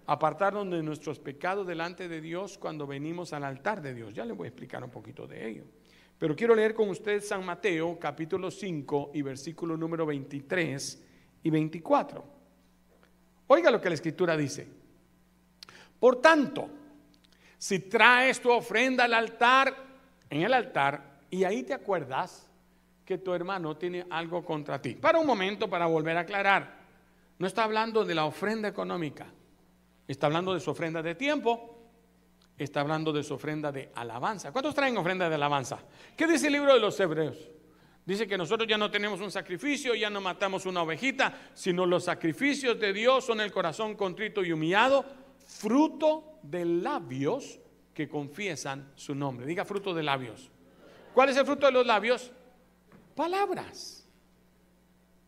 Apartarnos 0.06 0.70
de 0.70 0.82
nuestros 0.82 1.18
pecados 1.18 1.66
delante 1.66 2.08
de 2.08 2.22
Dios 2.22 2.56
cuando 2.56 2.86
venimos 2.86 3.34
al 3.34 3.44
altar 3.44 3.82
de 3.82 3.92
Dios. 3.92 4.14
Ya 4.14 4.24
le 4.24 4.32
voy 4.32 4.46
a 4.46 4.48
explicar 4.48 4.82
un 4.82 4.90
poquito 4.90 5.26
de 5.26 5.50
ello. 5.50 5.64
Pero 6.22 6.36
quiero 6.36 6.54
leer 6.54 6.72
con 6.72 6.88
usted 6.88 7.20
San 7.20 7.44
Mateo 7.44 7.98
capítulo 7.98 8.48
5 8.48 9.10
y 9.12 9.22
versículo 9.22 9.76
número 9.76 10.06
23 10.06 11.02
y 11.42 11.50
24. 11.50 12.24
Oiga 13.48 13.72
lo 13.72 13.80
que 13.80 13.88
la 13.88 13.96
escritura 13.96 14.36
dice. 14.36 14.68
Por 15.98 16.20
tanto, 16.20 16.70
si 17.58 17.80
traes 17.80 18.40
tu 18.40 18.52
ofrenda 18.52 19.02
al 19.02 19.14
altar, 19.14 19.74
en 20.30 20.42
el 20.42 20.54
altar, 20.54 21.22
y 21.28 21.42
ahí 21.42 21.64
te 21.64 21.74
acuerdas 21.74 22.48
que 23.04 23.18
tu 23.18 23.34
hermano 23.34 23.76
tiene 23.76 24.06
algo 24.08 24.44
contra 24.44 24.80
ti. 24.80 24.94
Para 24.94 25.18
un 25.18 25.26
momento, 25.26 25.68
para 25.68 25.86
volver 25.86 26.16
a 26.18 26.20
aclarar, 26.20 26.82
no 27.36 27.48
está 27.48 27.64
hablando 27.64 28.04
de 28.04 28.14
la 28.14 28.26
ofrenda 28.26 28.68
económica, 28.68 29.26
está 30.06 30.28
hablando 30.28 30.54
de 30.54 30.60
su 30.60 30.70
ofrenda 30.70 31.02
de 31.02 31.16
tiempo, 31.16 31.81
está 32.62 32.80
hablando 32.80 33.12
de 33.12 33.22
su 33.22 33.34
ofrenda 33.34 33.72
de 33.72 33.90
alabanza. 33.94 34.52
¿Cuántos 34.52 34.74
traen 34.74 34.96
ofrenda 34.96 35.28
de 35.28 35.34
alabanza? 35.34 35.78
¿Qué 36.16 36.26
dice 36.26 36.46
el 36.46 36.54
libro 36.54 36.74
de 36.74 36.80
los 36.80 36.98
Hebreos? 36.98 37.36
Dice 38.04 38.26
que 38.26 38.36
nosotros 38.36 38.68
ya 38.68 38.76
no 38.76 38.90
tenemos 38.90 39.20
un 39.20 39.30
sacrificio, 39.30 39.94
ya 39.94 40.10
no 40.10 40.20
matamos 40.20 40.66
una 40.66 40.82
ovejita, 40.82 41.50
sino 41.54 41.86
los 41.86 42.04
sacrificios 42.04 42.78
de 42.78 42.92
Dios 42.92 43.24
son 43.24 43.40
el 43.40 43.52
corazón 43.52 43.94
contrito 43.94 44.44
y 44.44 44.52
humillado, 44.52 45.04
fruto 45.46 46.38
de 46.42 46.64
labios 46.64 47.60
que 47.94 48.08
confiesan 48.08 48.92
su 48.96 49.14
nombre. 49.14 49.46
Diga 49.46 49.64
fruto 49.64 49.94
de 49.94 50.02
labios. 50.02 50.50
¿Cuál 51.14 51.28
es 51.28 51.36
el 51.36 51.46
fruto 51.46 51.66
de 51.66 51.72
los 51.72 51.86
labios? 51.86 52.32
Palabras. 53.14 54.08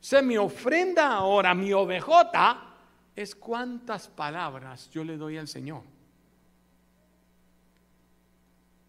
Se 0.00 0.20
me 0.20 0.36
ofrenda 0.36 1.12
ahora, 1.12 1.54
mi 1.54 1.72
ovejota, 1.72 2.74
es 3.14 3.34
cuántas 3.34 4.08
palabras 4.08 4.90
yo 4.90 5.04
le 5.04 5.16
doy 5.16 5.38
al 5.38 5.48
Señor. 5.48 5.93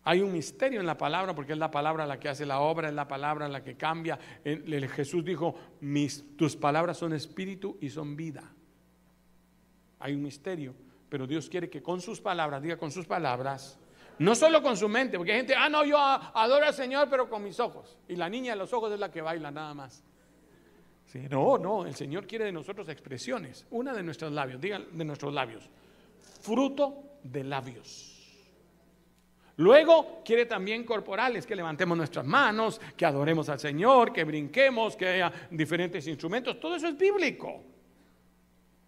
Hay 0.08 0.22
un 0.22 0.32
misterio 0.32 0.80
en 0.80 0.86
la 0.86 0.98
palabra 0.98 1.34
porque 1.34 1.54
es 1.54 1.58
la 1.58 1.72
palabra 1.72 2.06
la 2.06 2.20
que 2.20 2.30
hace 2.30 2.46
la 2.46 2.60
obra, 2.60 2.90
es 2.90 2.94
la 2.94 3.08
palabra 3.08 3.48
la 3.48 3.64
que 3.64 3.76
cambia. 3.76 4.20
Jesús 4.44 5.26
dijo, 5.26 5.56
Mis, 5.82 6.38
tus 6.38 6.56
palabras 6.56 6.98
son 6.98 7.14
espíritu 7.14 7.80
y 7.82 7.90
son 7.90 8.16
vida. 8.16 8.44
Hay 10.00 10.14
un 10.14 10.22
misterio, 10.22 10.76
pero 11.10 11.26
Dios 11.26 11.50
quiere 11.50 11.72
que 11.72 11.82
con 11.82 12.02
sus 12.02 12.22
palabras, 12.22 12.62
diga 12.62 12.78
con 12.78 12.92
sus 12.92 13.08
palabras, 13.08 13.80
no 14.20 14.36
solo 14.36 14.62
con 14.62 14.78
su 14.78 14.88
mente, 14.88 15.18
porque 15.18 15.32
hay 15.32 15.40
gente, 15.40 15.56
ah, 15.58 15.70
no, 15.70 15.84
yo 15.84 15.98
adoro 15.98 16.68
al 16.68 16.74
Señor, 16.76 17.08
pero 17.10 17.28
con 17.28 17.44
mis 17.44 17.60
ojos. 17.60 17.98
Y 18.08 18.16
la 18.16 18.30
niña 18.30 18.52
de 18.54 18.60
los 18.60 18.72
ojos 18.74 18.92
es 18.94 19.00
la 19.00 19.10
que 19.10 19.22
baila 19.22 19.50
nada 19.50 19.74
más. 19.74 20.04
no, 21.32 21.58
no, 21.58 21.84
el 21.84 21.96
Señor 21.96 22.28
quiere 22.28 22.46
de 22.46 22.52
nosotros 22.52 22.88
expresiones. 22.90 23.66
Una 23.72 23.92
de 23.92 24.04
nuestros 24.04 24.32
labios, 24.32 24.62
diga 24.62 24.80
de 24.80 25.04
nuestros 25.04 25.34
labios. 25.34 25.68
Fruto 26.42 27.18
de 27.24 27.44
labios. 27.44 28.15
Luego 29.58 30.22
quiere 30.26 30.46
también 30.46 30.84
corporales, 30.84 31.46
que 31.46 31.56
levantemos 31.56 31.98
nuestras 31.98 32.26
manos, 32.26 32.82
que 32.98 33.06
adoremos 33.06 33.48
al 33.48 33.60
Señor, 33.60 34.12
que 34.12 34.26
brinquemos, 34.26 34.98
que 34.98 35.08
haya 35.08 35.32
diferentes 35.50 36.06
instrumentos. 36.08 36.60
Todo 36.60 36.76
eso 36.76 36.88
es 36.88 36.98
bíblico. 36.98 37.64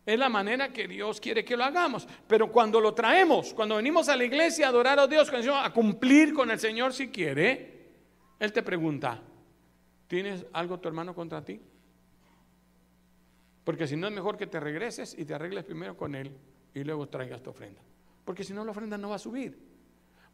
Es 0.05 0.17
la 0.19 0.29
manera 0.29 0.71
que 0.71 0.87
Dios 0.87 1.21
quiere 1.21 1.43
que 1.45 1.55
lo 1.55 1.63
hagamos. 1.63 2.07
Pero 2.27 2.51
cuando 2.51 2.81
lo 2.81 2.93
traemos, 2.93 3.53
cuando 3.53 3.77
venimos 3.77 4.09
a 4.09 4.15
la 4.15 4.25
iglesia 4.25 4.65
a 4.65 4.69
adorar 4.69 4.99
a 4.99 5.07
Dios, 5.07 5.29
a 5.29 5.73
cumplir 5.73 6.33
con 6.33 6.51
el 6.51 6.59
Señor 6.59 6.93
si 6.93 7.09
quiere, 7.09 7.91
Él 8.39 8.51
te 8.51 8.61
pregunta, 8.63 9.21
¿tienes 10.07 10.45
algo 10.53 10.79
tu 10.79 10.87
hermano 10.87 11.13
contra 11.13 11.43
ti? 11.43 11.61
Porque 13.63 13.85
si 13.85 13.97
no 13.97 14.07
es 14.07 14.13
mejor 14.13 14.37
que 14.37 14.47
te 14.47 14.61
regreses 14.61 15.13
y 15.17 15.25
te 15.25 15.33
arregles 15.33 15.65
primero 15.65 15.97
con 15.97 16.15
Él 16.15 16.31
y 16.73 16.85
luego 16.85 17.07
traigas 17.07 17.43
tu 17.43 17.49
ofrenda. 17.49 17.81
Porque 18.23 18.45
si 18.45 18.53
no 18.53 18.63
la 18.63 18.71
ofrenda 18.71 18.97
no 18.97 19.09
va 19.09 19.15
a 19.15 19.19
subir. 19.19 19.66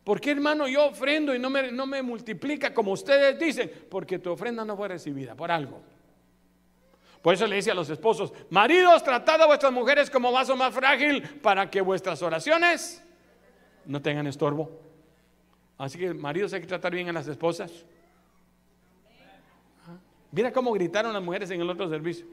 ¿Por 0.03 0.19
qué 0.19 0.31
hermano 0.31 0.67
yo 0.67 0.87
ofrendo 0.87 1.33
y 1.33 1.39
no 1.39 1.49
me, 1.49 1.71
no 1.71 1.85
me 1.85 2.01
multiplica 2.01 2.73
como 2.73 2.91
ustedes 2.91 3.39
dicen? 3.39 3.71
Porque 3.89 4.19
tu 4.19 4.31
ofrenda 4.31 4.65
no 4.65 4.75
fue 4.75 4.89
recibida 4.89 5.35
por 5.35 5.49
algo. 5.49 5.81
Por 7.21 7.33
eso 7.33 7.47
le 7.47 7.55
dice 7.55 7.71
a 7.71 7.73
los 7.73 7.89
esposos, 7.89 8.33
maridos, 8.49 9.01
tratad 9.01 9.41
a 9.41 9.45
vuestras 9.45 9.71
mujeres 9.71 10.09
como 10.09 10.29
vaso 10.33 10.57
más 10.57 10.73
frágil 10.73 11.23
para 11.41 11.69
que 11.69 11.79
vuestras 11.79 12.21
oraciones 12.21 13.01
no 13.85 14.01
tengan 14.01 14.27
estorbo. 14.27 14.81
Así 15.77 15.97
que 15.97 16.13
maridos 16.13 16.51
hay 16.51 16.59
que 16.59 16.67
tratar 16.67 16.93
bien 16.93 17.07
a 17.07 17.13
las 17.13 17.27
esposas. 17.27 17.85
Mira 20.31 20.51
cómo 20.51 20.73
gritaron 20.73 21.13
las 21.13 21.23
mujeres 21.23 21.49
en 21.51 21.61
el 21.61 21.69
otro 21.69 21.87
servicio. 21.87 22.25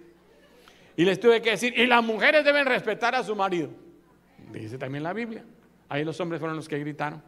Y 0.97 1.05
les 1.05 1.21
tuve 1.21 1.41
que 1.41 1.51
decir, 1.51 1.79
y 1.79 1.87
las 1.87 2.03
mujeres 2.03 2.45
deben 2.45 2.67
respetar 2.67 3.15
a 3.15 3.23
su 3.23 3.37
marido. 3.37 3.71
Dice 4.51 4.77
también 4.77 5.05
la 5.05 5.13
Biblia. 5.13 5.45
Ahí 5.89 6.05
los 6.05 6.19
hombres 6.19 6.41
fueron 6.41 6.57
los 6.57 6.69
que 6.69 6.79
gritaron. 6.79 7.23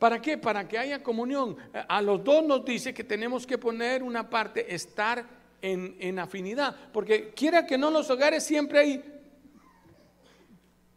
¿Para 0.00 0.22
qué? 0.22 0.38
Para 0.38 0.66
que 0.66 0.78
haya 0.78 1.02
comunión. 1.02 1.58
A 1.86 2.00
los 2.00 2.24
dos 2.24 2.42
nos 2.42 2.64
dice 2.64 2.94
que 2.94 3.04
tenemos 3.04 3.46
que 3.46 3.58
poner 3.58 4.02
una 4.02 4.30
parte, 4.30 4.74
estar 4.74 5.26
en, 5.60 6.18
afinidad. 6.18 6.74
Porque 6.90 7.34
quiera 7.34 7.66
que 7.66 7.76
no 7.76 7.88
en 7.88 7.94
los 7.94 8.08
hogares 8.08 8.42
siempre 8.42 8.78
hay 8.78 9.04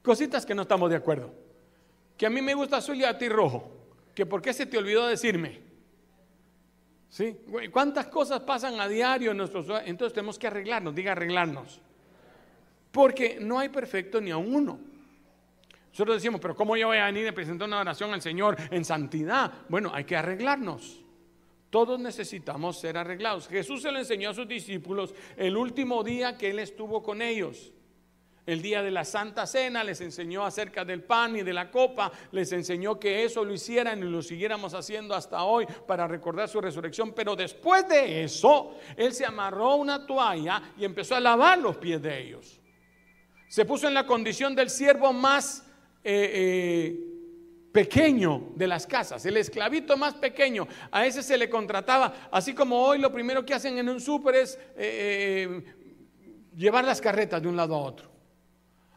cositas 0.02 0.46
que 0.46 0.56
no 0.56 0.62
estamos 0.62 0.90
de 0.90 0.96
acuerdo. 0.96 1.34
Que 2.18 2.26
a 2.26 2.30
mí 2.30 2.42
me 2.42 2.54
gusta 2.54 2.78
azul 2.78 2.96
y 2.96 3.04
a 3.04 3.18
ti 3.18 3.28
rojo. 3.28 3.70
Que 4.16 4.26
por 4.26 4.42
qué 4.42 4.54
se 4.54 4.66
te 4.66 4.78
olvidó 4.78 5.06
decirme. 5.06 5.60
¿Sí? 7.10 7.36
¿Cuántas 7.74 8.08
cosas 8.08 8.40
pasan 8.40 8.80
a 8.80 8.88
diario 8.88 9.32
en 9.32 9.38
nuestros 9.38 9.68
hogares? 9.68 9.90
Entonces 9.90 10.14
tenemos 10.14 10.40
que 10.40 10.48
arreglarnos, 10.48 10.96
diga 10.96 11.12
arreglarnos. 11.12 11.82
Porque 12.90 13.38
no 13.42 13.60
hay 13.60 13.68
perfecto 13.68 14.22
ni 14.22 14.32
a 14.32 14.38
uno. 14.38 14.93
Nosotros 15.94 16.16
decimos, 16.16 16.42
pero 16.42 16.56
¿cómo 16.56 16.76
yo 16.76 16.88
voy 16.88 16.98
a 16.98 17.06
venir 17.06 17.28
a 17.28 17.34
presentar 17.34 17.68
una 17.68 17.82
oración 17.82 18.12
al 18.16 18.22
Señor 18.22 18.58
en 18.72 18.84
santidad? 18.84 19.52
Bueno, 19.70 19.92
hay 19.94 20.06
que 20.06 20.18
arreglarnos. 20.18 21.04
Todos 21.70 22.00
necesitamos 22.00 22.80
ser 22.80 22.98
arreglados. 22.98 23.48
Jesús 23.48 23.84
se 23.84 23.92
lo 23.92 24.00
enseñó 24.00 24.32
a 24.32 24.34
sus 24.34 24.48
discípulos 24.48 25.14
el 25.38 25.56
último 25.56 26.04
día 26.04 26.36
que 26.36 26.50
Él 26.50 26.58
estuvo 26.58 27.04
con 27.04 27.22
ellos. 27.22 27.72
El 28.48 28.64
día 28.64 28.82
de 28.82 28.90
la 28.90 29.06
Santa 29.06 29.46
Cena 29.46 29.84
les 29.84 30.02
enseñó 30.02 30.44
acerca 30.44 30.84
del 30.84 31.04
pan 31.04 31.36
y 31.36 31.44
de 31.44 31.54
la 31.54 31.70
copa, 31.70 32.12
les 32.32 32.52
enseñó 32.54 33.00
que 33.00 33.24
eso 33.24 33.46
lo 33.46 33.54
hicieran 33.54 34.00
y 34.00 34.10
lo 34.10 34.24
siguiéramos 34.24 34.74
haciendo 34.74 35.14
hasta 35.14 35.44
hoy 35.44 35.68
para 35.86 36.08
recordar 36.08 36.50
su 36.50 36.60
resurrección. 36.60 37.14
Pero 37.14 37.36
después 37.36 37.88
de 37.88 38.24
eso, 38.24 38.78
Él 38.98 39.14
se 39.14 39.28
amarró 39.28 39.76
una 39.76 40.08
toalla 40.08 40.74
y 40.76 40.86
empezó 40.86 41.14
a 41.14 41.20
lavar 41.20 41.60
los 41.60 41.78
pies 41.78 42.02
de 42.02 42.20
ellos. 42.20 42.60
Se 43.48 43.64
puso 43.64 43.88
en 43.88 43.94
la 43.94 44.08
condición 44.08 44.56
del 44.56 44.72
siervo 44.72 45.14
más 45.14 45.70
eh, 46.04 46.32
eh, 46.34 47.00
pequeño 47.72 48.52
de 48.56 48.68
las 48.68 48.86
casas, 48.86 49.26
el 49.26 49.38
esclavito 49.38 49.98
más 49.98 50.14
pequeño, 50.14 50.68
a 50.92 51.06
ese 51.06 51.24
se 51.24 51.38
le 51.38 51.50
contrataba, 51.50 52.30
así 52.32 52.54
como 52.54 52.78
hoy 52.78 53.00
lo 53.00 53.12
primero 53.12 53.46
que 53.46 53.54
hacen 53.54 53.78
en 53.78 53.90
un 53.90 54.00
súper 54.00 54.36
es 54.36 54.60
eh, 54.76 55.64
llevar 56.56 56.84
las 56.86 57.02
carretas 57.02 57.42
de 57.42 57.48
un 57.48 57.56
lado 57.56 57.76
a 57.76 57.80
otro. 57.80 58.14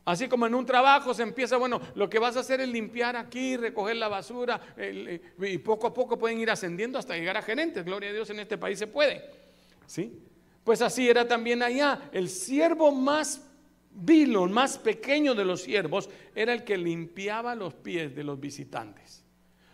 Así 0.04 0.28
como 0.28 0.46
en 0.46 0.54
un 0.54 0.64
trabajo 0.64 1.14
se 1.14 1.24
empieza, 1.24 1.56
bueno, 1.56 1.80
lo 1.96 2.08
que 2.08 2.20
vas 2.20 2.36
a 2.36 2.40
hacer 2.40 2.60
es 2.60 2.68
limpiar 2.68 3.16
aquí, 3.16 3.56
recoger 3.56 3.96
la 3.96 4.06
basura, 4.06 4.60
y 4.78 5.58
poco 5.58 5.88
a 5.88 5.94
poco 5.94 6.16
pueden 6.16 6.38
ir 6.38 6.48
ascendiendo 6.48 6.96
hasta 6.96 7.16
llegar 7.16 7.36
a 7.36 7.42
gerentes. 7.42 7.84
Gloria 7.84 8.10
a 8.10 8.12
Dios, 8.12 8.30
en 8.30 8.38
este 8.38 8.56
país 8.56 8.78
se 8.78 8.86
puede. 8.86 9.28
¿Sí? 9.86 10.16
Pues 10.62 10.80
así 10.80 11.08
era 11.08 11.26
también 11.26 11.60
allá. 11.60 12.08
El 12.12 12.28
siervo 12.28 12.92
más 12.92 13.45
Vilo, 13.98 14.46
más 14.46 14.76
pequeño 14.76 15.34
de 15.34 15.46
los 15.46 15.62
siervos, 15.62 16.10
era 16.34 16.52
el 16.52 16.64
que 16.64 16.76
limpiaba 16.76 17.54
los 17.54 17.72
pies 17.74 18.14
de 18.14 18.24
los 18.24 18.38
visitantes. 18.38 19.24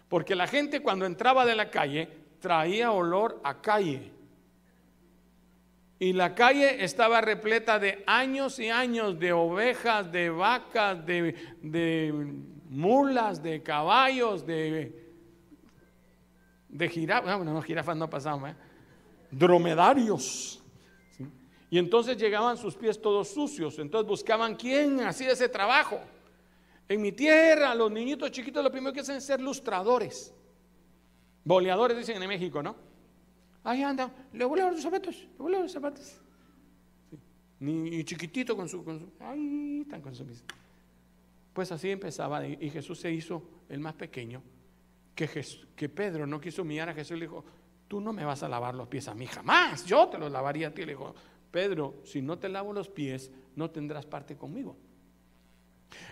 Porque 0.09 0.37
la 0.37 0.47
gente 0.47 0.81
cuando 0.81 1.07
entraba 1.07 1.45
de 1.45 1.57
la 1.57 1.71
calle 1.71 2.09
traía 2.39 2.93
olor 2.93 3.41
a 3.43 3.61
calle. 3.61 4.13
y 5.99 6.13
la 6.13 6.35
calle 6.35 6.85
estaba 6.85 7.21
repleta 7.21 7.79
de 7.79 8.03
años 8.07 8.59
y 8.59 8.71
años 8.71 9.19
de 9.19 9.33
ovejas, 9.33 10.11
de 10.11 10.31
vacas, 10.31 11.05
de, 11.07 11.35
de 11.61 12.13
mulas, 12.69 13.43
de 13.43 13.63
caballos, 13.63 14.47
de, 14.47 15.11
de 16.69 16.89
jirafas. 16.89 17.31
Ah, 17.31 17.37
bueno, 17.37 17.53
no, 17.53 17.63
jirafas 17.63 17.97
no 17.97 18.09
pasaban, 18.09 18.53
¿eh? 18.53 18.57
dromedarios. 19.33 20.62
Y 21.73 21.79
entonces 21.79 22.19
llegaban 22.19 22.59
sus 22.59 22.75
pies 22.75 23.01
todos 23.01 23.29
sucios. 23.29 23.79
Entonces 23.79 24.07
buscaban 24.07 24.57
quién 24.57 25.01
hacía 25.01 25.33
ese 25.33 25.49
trabajo. 25.49 25.99
En 26.87 27.01
mi 27.01 27.13
tierra, 27.13 27.75
los 27.75 27.91
niñitos 27.91 28.31
chiquitos 28.31 28.63
lo 28.63 28.71
primero 28.71 28.93
que 28.93 29.01
hacen 29.01 29.17
es 29.17 29.25
ser 29.25 29.41
lustradores. 29.41 30.35
Boleadores 31.43 31.97
dicen 31.97 32.23
en 32.23 32.29
México, 32.29 32.63
¿no? 32.63 32.77
Ahí 33.65 33.83
anda, 33.83 34.13
le 34.35 34.45
voy 34.45 34.61
a 34.61 34.71
los 34.71 34.83
zapatos, 34.83 35.17
le 35.17 35.39
voy 35.39 35.55
a 35.55 35.61
los 35.61 35.73
zapatos. 35.73 36.21
Ni 37.61 38.05
chiquitito 38.05 38.55
con 38.55 38.69
su, 38.69 38.85
con 38.85 39.01
su, 39.01 39.11
ahí 39.21 39.81
están 39.81 40.03
con 40.03 40.15
su 40.15 40.27
Pues 41.55 41.73
así 41.73 41.89
empezaba 41.89 42.47
y 42.47 42.69
Jesús 42.69 43.01
se 43.01 43.11
hizo 43.11 43.43
el 43.71 43.81
más 43.81 43.95
pequeño. 43.95 44.43
Que, 45.15 45.27
que 45.75 45.89
Pedro 45.89 46.27
no 46.27 46.39
quiso 46.39 46.61
humillar 46.61 46.91
a 46.91 46.93
Jesús 46.93 47.17
y 47.17 47.21
le 47.21 47.27
dijo, 47.29 47.43
tú 47.89 47.99
no 47.99 48.13
me 48.13 48.27
vas 48.27 48.43
a 48.43 48.49
lavar 48.51 48.75
los 48.75 48.89
pies 48.89 49.09
a 49.09 49.15
mí 49.15 49.27
jamás, 49.27 49.87
yo 49.87 50.09
te 50.09 50.19
los 50.19 50.31
lavaría 50.31 50.69
a 50.69 50.71
ti. 50.71 50.85
Le 50.85 50.93
dijo, 50.93 51.15
Pedro, 51.53 52.01
si 52.03 52.21
no 52.21 52.39
te 52.39 52.49
lavo 52.49 52.73
los 52.73 52.89
pies, 52.89 53.31
no 53.55 53.71
tendrás 53.71 54.07
parte 54.07 54.37
conmigo. 54.37 54.77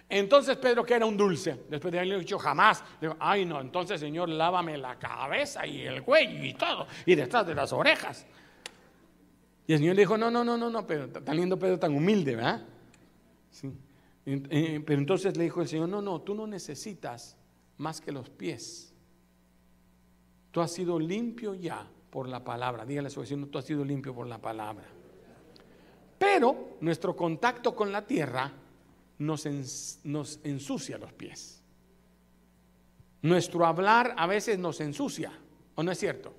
Entonces 0.08 0.56
Pedro, 0.58 0.84
que 0.84 0.94
era 0.94 1.06
un 1.06 1.16
dulce, 1.16 1.62
después 1.68 1.90
de 1.90 1.98
haberle 1.98 2.18
dicho 2.18 2.38
jamás, 2.38 2.84
dijo, 3.00 3.16
ay 3.18 3.46
no, 3.46 3.60
entonces 3.60 3.98
Señor, 3.98 4.28
lávame 4.28 4.76
la 4.76 4.98
cabeza 4.98 5.66
y 5.66 5.80
el 5.80 6.02
cuello 6.02 6.44
y 6.44 6.52
todo, 6.52 6.86
y 7.06 7.14
detrás 7.14 7.46
de 7.46 7.54
las 7.54 7.72
orejas. 7.72 8.26
Y 9.66 9.72
el 9.72 9.78
Señor 9.78 9.96
le 9.96 10.02
dijo, 10.02 10.18
no, 10.18 10.30
no, 10.30 10.44
no, 10.44 10.58
no, 10.58 10.68
no, 10.68 10.86
pero 10.86 11.08
tan 11.08 11.36
lindo 11.36 11.58
Pedro, 11.58 11.78
tan 11.78 11.94
humilde, 11.96 12.36
¿verdad? 12.36 12.62
Sí. 13.50 13.72
Eh, 14.26 14.82
pero 14.84 15.00
entonces 15.00 15.36
le 15.36 15.44
dijo 15.44 15.62
el 15.62 15.68
Señor, 15.68 15.88
no, 15.88 16.02
no, 16.02 16.20
tú 16.20 16.34
no 16.34 16.46
necesitas 16.46 17.36
más 17.78 18.00
que 18.00 18.12
los 18.12 18.28
pies. 18.28 18.92
Tú 20.50 20.60
has 20.60 20.72
sido 20.72 20.98
limpio 20.98 21.54
ya 21.54 21.88
por 22.10 22.28
la 22.28 22.44
palabra. 22.44 22.84
Dígale 22.84 23.06
a 23.06 23.10
su 23.10 23.20
vecino, 23.20 23.46
tú 23.46 23.58
has 23.58 23.64
sido 23.64 23.84
limpio 23.84 24.14
por 24.14 24.26
la 24.26 24.38
palabra. 24.38 24.84
Pero 26.20 26.76
nuestro 26.82 27.16
contacto 27.16 27.74
con 27.74 27.90
la 27.90 28.06
tierra 28.06 28.52
nos, 29.20 29.46
ensucia 29.46 30.98
los 30.98 31.14
pies. 31.14 31.62
Nuestro 33.22 33.64
hablar 33.64 34.12
a 34.18 34.26
veces 34.26 34.58
nos 34.58 34.82
ensucia, 34.82 35.32
¿o 35.74 35.82
no 35.82 35.90
es 35.90 35.98
cierto? 35.98 36.34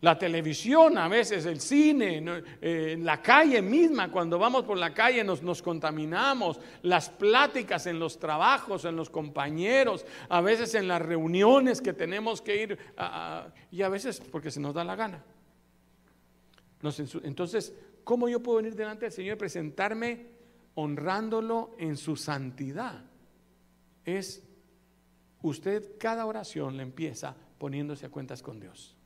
La 0.00 0.18
televisión, 0.18 0.98
a 0.98 1.06
veces 1.06 1.46
el 1.46 1.60
cine, 1.60 2.20
eh, 2.60 2.98
la 3.00 3.22
calle 3.22 3.62
misma, 3.62 4.10
cuando 4.10 4.40
vamos 4.40 4.64
por 4.64 4.76
la 4.76 4.92
calle 4.92 5.22
nos, 5.22 5.40
nos, 5.40 5.62
contaminamos, 5.62 6.58
las 6.82 7.10
pláticas 7.10 7.86
en 7.86 8.00
los 8.00 8.18
trabajos, 8.18 8.84
en 8.86 8.96
los 8.96 9.08
compañeros, 9.08 10.04
a 10.28 10.40
veces 10.40 10.74
en 10.74 10.88
las 10.88 11.00
reuniones 11.00 11.80
que 11.80 11.92
tenemos 11.92 12.42
que 12.42 12.60
ir, 12.60 12.78
y 13.70 13.82
a 13.82 13.88
veces 13.88 14.20
porque 14.32 14.50
se 14.50 14.58
nos 14.58 14.74
da 14.74 14.82
la 14.82 14.96
gana. 14.96 15.22
entonces, 17.22 17.72
¿Cómo 18.04 18.28
yo 18.28 18.40
puedo 18.40 18.58
venir 18.58 18.74
delante 18.74 19.06
del 19.06 19.12
Señor 19.12 19.36
y 19.36 19.38
presentarme 19.38 20.26
honrándolo 20.74 21.74
en 21.78 21.96
su 21.96 22.16
santidad? 22.16 23.04
Es 24.04 24.42
usted 25.42 25.96
cada 25.98 26.26
oración 26.26 26.76
le 26.76 26.82
empieza 26.82 27.34
poniéndose 27.58 28.06
a 28.06 28.10
cuentas 28.10 28.42
con 28.42 28.60
Dios. 28.60 28.96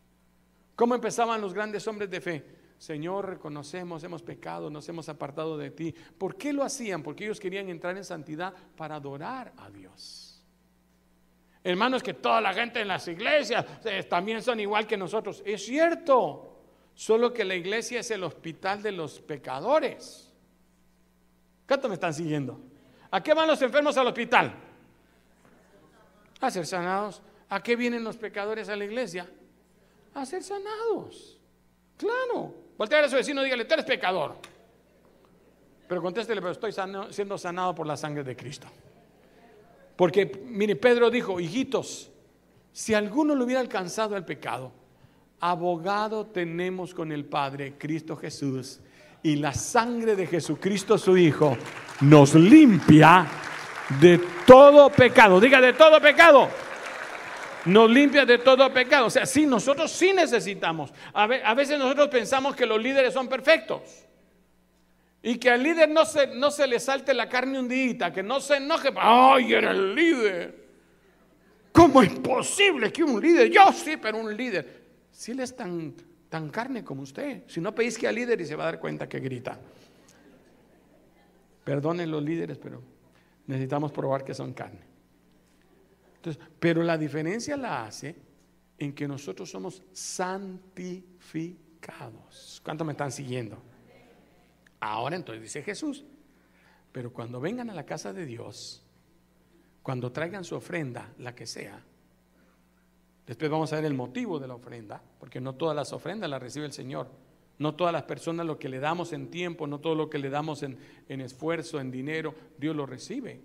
¿Cómo 0.74 0.94
empezaban 0.94 1.40
los 1.40 1.54
grandes 1.54 1.86
hombres 1.86 2.10
de 2.10 2.20
fe? 2.20 2.58
Señor, 2.78 3.28
reconocemos, 3.28 4.04
hemos 4.04 4.22
pecado, 4.22 4.70
nos 4.70 4.88
hemos 4.88 5.08
apartado 5.08 5.58
de 5.58 5.70
ti. 5.70 5.92
¿Por 6.16 6.36
qué 6.36 6.52
lo 6.52 6.62
hacían? 6.62 7.02
Porque 7.02 7.24
ellos 7.24 7.40
querían 7.40 7.68
entrar 7.68 7.96
en 7.96 8.04
santidad 8.04 8.54
para 8.76 8.96
adorar 8.96 9.52
a 9.56 9.68
Dios. 9.70 10.44
Hermanos, 11.64 12.02
que 12.02 12.14
toda 12.14 12.40
la 12.40 12.54
gente 12.54 12.80
en 12.80 12.88
las 12.88 13.06
iglesias 13.08 13.64
eh, 13.84 14.04
también 14.04 14.42
son 14.42 14.60
igual 14.60 14.86
que 14.86 14.96
nosotros. 14.96 15.42
Es 15.44 15.64
cierto. 15.64 16.57
Solo 16.98 17.32
que 17.32 17.44
la 17.44 17.54
iglesia 17.54 18.00
es 18.00 18.10
el 18.10 18.24
hospital 18.24 18.82
de 18.82 18.90
los 18.90 19.20
pecadores. 19.20 20.32
¿Cuánto 21.64 21.86
me 21.86 21.94
están 21.94 22.12
siguiendo? 22.12 22.58
¿A 23.12 23.22
qué 23.22 23.34
van 23.34 23.46
los 23.46 23.62
enfermos 23.62 23.96
al 23.96 24.08
hospital? 24.08 24.52
A 26.40 26.50
ser 26.50 26.66
sanados. 26.66 27.22
¿A 27.50 27.62
qué 27.62 27.76
vienen 27.76 28.02
los 28.02 28.16
pecadores 28.16 28.68
a 28.68 28.74
la 28.74 28.84
iglesia? 28.84 29.30
A 30.12 30.26
ser 30.26 30.42
sanados. 30.42 31.38
Claro. 31.96 32.52
Voltea 32.76 33.04
a 33.04 33.08
su 33.08 33.14
vecino 33.14 33.44
dígale, 33.44 33.64
tú 33.64 33.74
eres 33.74 33.86
pecador. 33.86 34.34
Pero 35.86 36.02
contéstele, 36.02 36.40
pero 36.40 36.50
estoy 36.50 36.72
siendo 37.12 37.38
sanado 37.38 37.76
por 37.76 37.86
la 37.86 37.96
sangre 37.96 38.24
de 38.24 38.34
Cristo. 38.34 38.66
Porque, 39.94 40.26
mire, 40.46 40.74
Pedro 40.74 41.10
dijo, 41.10 41.38
hijitos, 41.38 42.10
si 42.72 42.92
alguno 42.92 43.36
lo 43.36 43.44
hubiera 43.44 43.60
alcanzado 43.60 44.16
el 44.16 44.24
pecado, 44.24 44.72
abogado 45.40 46.26
tenemos 46.26 46.94
con 46.94 47.12
el 47.12 47.24
Padre, 47.24 47.74
Cristo 47.78 48.16
Jesús, 48.16 48.80
y 49.22 49.36
la 49.36 49.52
sangre 49.52 50.16
de 50.16 50.26
Jesucristo 50.26 50.96
su 50.98 51.16
Hijo 51.16 51.56
nos 52.00 52.34
limpia 52.34 53.26
de 54.00 54.18
todo 54.46 54.90
pecado. 54.90 55.40
Diga, 55.40 55.60
de 55.60 55.72
todo 55.72 56.00
pecado. 56.00 56.48
Nos 57.64 57.90
limpia 57.90 58.24
de 58.24 58.38
todo 58.38 58.72
pecado. 58.72 59.06
O 59.06 59.10
sea, 59.10 59.26
sí, 59.26 59.44
nosotros 59.44 59.90
sí 59.90 60.12
necesitamos. 60.12 60.92
A 61.12 61.54
veces 61.54 61.78
nosotros 61.78 62.08
pensamos 62.08 62.54
que 62.54 62.66
los 62.66 62.80
líderes 62.80 63.12
son 63.12 63.28
perfectos. 63.28 63.82
Y 65.20 65.36
que 65.38 65.50
al 65.50 65.62
líder 65.62 65.88
no 65.88 66.04
se, 66.04 66.28
no 66.28 66.50
se 66.50 66.66
le 66.66 66.78
salte 66.78 67.12
la 67.12 67.28
carne 67.28 67.58
hundida, 67.58 68.12
que 68.12 68.22
no 68.22 68.40
se 68.40 68.56
enoje. 68.56 68.90
¡Ay, 68.96 69.52
era 69.52 69.72
el 69.72 69.94
líder! 69.94 70.68
¿Cómo 71.72 72.02
es 72.02 72.10
posible 72.10 72.92
que 72.92 73.04
un 73.04 73.20
líder, 73.20 73.50
yo 73.50 73.72
sí, 73.72 73.96
pero 73.96 74.18
un 74.18 74.36
líder, 74.36 74.77
si 75.18 75.32
él 75.32 75.40
es 75.40 75.56
tan, 75.56 75.96
tan 76.28 76.48
carne 76.48 76.84
como 76.84 77.02
usted, 77.02 77.42
si 77.48 77.60
no 77.60 77.74
pedís 77.74 77.98
que 77.98 78.06
al 78.06 78.14
líder 78.14 78.40
y 78.40 78.46
se 78.46 78.54
va 78.54 78.62
a 78.62 78.66
dar 78.66 78.78
cuenta 78.78 79.08
que 79.08 79.18
grita. 79.18 79.58
Perdonen 81.64 82.08
los 82.08 82.22
líderes, 82.22 82.56
pero 82.56 82.80
necesitamos 83.48 83.90
probar 83.90 84.24
que 84.24 84.32
son 84.32 84.52
carne. 84.52 84.78
Pero 86.60 86.84
la 86.84 86.96
diferencia 86.96 87.56
la 87.56 87.84
hace 87.84 88.14
en 88.78 88.92
que 88.92 89.08
nosotros 89.08 89.50
somos 89.50 89.82
santificados. 89.92 92.62
¿Cuánto 92.64 92.84
me 92.84 92.92
están 92.92 93.10
siguiendo? 93.10 93.60
Ahora 94.78 95.16
entonces 95.16 95.42
dice 95.42 95.64
Jesús, 95.64 96.04
pero 96.92 97.12
cuando 97.12 97.40
vengan 97.40 97.70
a 97.70 97.74
la 97.74 97.84
casa 97.84 98.12
de 98.12 98.24
Dios, 98.24 98.86
cuando 99.82 100.12
traigan 100.12 100.44
su 100.44 100.54
ofrenda, 100.54 101.12
la 101.18 101.34
que 101.34 101.44
sea, 101.44 101.82
Después 103.28 103.50
vamos 103.50 103.70
a 103.74 103.76
ver 103.76 103.84
el 103.84 103.92
motivo 103.92 104.38
de 104.38 104.48
la 104.48 104.54
ofrenda, 104.54 105.02
porque 105.20 105.38
no 105.38 105.54
todas 105.54 105.76
las 105.76 105.92
ofrendas 105.92 106.30
las 106.30 106.40
recibe 106.40 106.64
el 106.64 106.72
Señor. 106.72 107.08
No 107.58 107.74
todas 107.74 107.92
las 107.92 108.04
personas 108.04 108.46
lo 108.46 108.58
que 108.58 108.70
le 108.70 108.78
damos 108.78 109.12
en 109.12 109.30
tiempo, 109.30 109.66
no 109.66 109.80
todo 109.80 109.94
lo 109.94 110.08
que 110.08 110.18
le 110.18 110.30
damos 110.30 110.62
en, 110.62 110.78
esfuerzo, 111.08 111.78
en 111.78 111.90
dinero, 111.90 112.34
Dios 112.56 112.74
lo 112.74 112.86
recibe. 112.86 113.42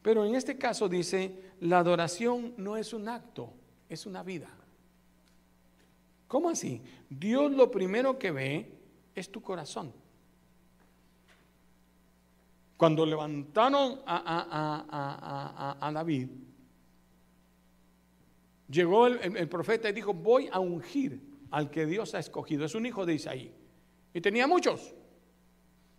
Pero 0.00 0.24
en 0.24 0.34
este 0.34 0.56
caso 0.56 0.88
dice, 0.88 1.52
la 1.60 1.80
adoración 1.80 2.54
no 2.56 2.78
es 2.78 2.94
un 2.94 3.10
acto, 3.10 3.52
es 3.90 4.06
una 4.06 4.22
vida. 4.22 4.48
¿Cómo 6.26 6.48
así? 6.48 6.80
Dios 7.10 7.52
lo 7.52 7.70
primero 7.70 8.18
que 8.18 8.30
ve 8.30 8.72
es 9.14 9.30
tu 9.30 9.42
corazón. 9.42 9.92
Cuando 12.78 13.04
levantaron 13.04 14.00
a, 14.06 15.76
a 15.78 15.92
David, 15.92 16.28
Llegó 18.70 19.06
el, 19.06 19.48
profeta 19.48 19.88
y 19.88 19.92
dijo, 19.92 20.14
voy 20.14 20.48
a 20.52 20.60
ungir 20.60 21.20
al 21.50 21.70
que 21.70 21.86
Dios 21.86 22.14
ha 22.14 22.20
escogido. 22.20 22.64
Es 22.64 22.74
un 22.74 22.86
hijo 22.86 23.04
de 23.04 23.14
Isaí. 23.14 23.52
Y 24.14 24.20
tenía 24.20 24.46
muchos. 24.46 24.94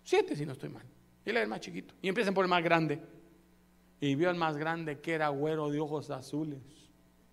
Siete 0.03 0.35
si 0.35 0.45
no 0.45 0.53
estoy 0.53 0.69
mal. 0.69 0.85
Él 1.25 1.31
era 1.31 1.43
el 1.43 1.49
más 1.49 1.59
chiquito. 1.59 1.93
Y 2.01 2.07
empiezan 2.07 2.33
por 2.33 2.45
el 2.45 2.49
más 2.49 2.63
grande. 2.63 3.01
Y 3.99 4.15
vio 4.15 4.29
al 4.29 4.37
más 4.37 4.57
grande 4.57 4.99
que 4.99 5.13
era 5.13 5.29
güero 5.29 5.69
de 5.69 5.79
ojos 5.79 6.09
azules. 6.09 6.61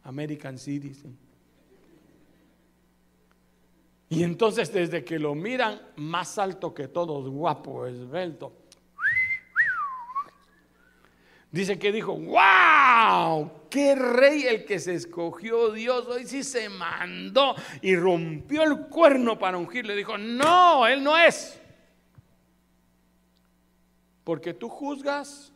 American 0.02 0.58
Citizen. 0.58 1.16
Y 4.10 4.22
entonces 4.22 4.72
desde 4.72 5.04
que 5.04 5.18
lo 5.18 5.34
miran 5.34 5.80
más 5.96 6.38
alto 6.38 6.74
que 6.74 6.88
todos, 6.88 7.28
guapo, 7.28 7.86
esbelto, 7.86 8.52
Dice 11.50 11.78
que 11.78 11.92
dijo, 11.92 12.14
wow, 12.14 13.50
qué 13.68 13.94
rey 13.94 14.42
el 14.42 14.64
que 14.64 14.78
se 14.78 14.94
escogió 14.94 15.72
Dios, 15.72 16.06
hoy 16.06 16.26
sí 16.26 16.42
se 16.42 16.68
mandó 16.68 17.54
y 17.82 17.96
rompió 17.96 18.62
el 18.62 18.86
cuerno 18.88 19.38
para 19.38 19.58
ungirle. 19.58 19.94
Dijo, 19.94 20.18
no, 20.18 20.86
él 20.86 21.02
no 21.02 21.16
es. 21.16 21.60
Porque 24.24 24.54
tú 24.54 24.68
juzgas 24.68 25.52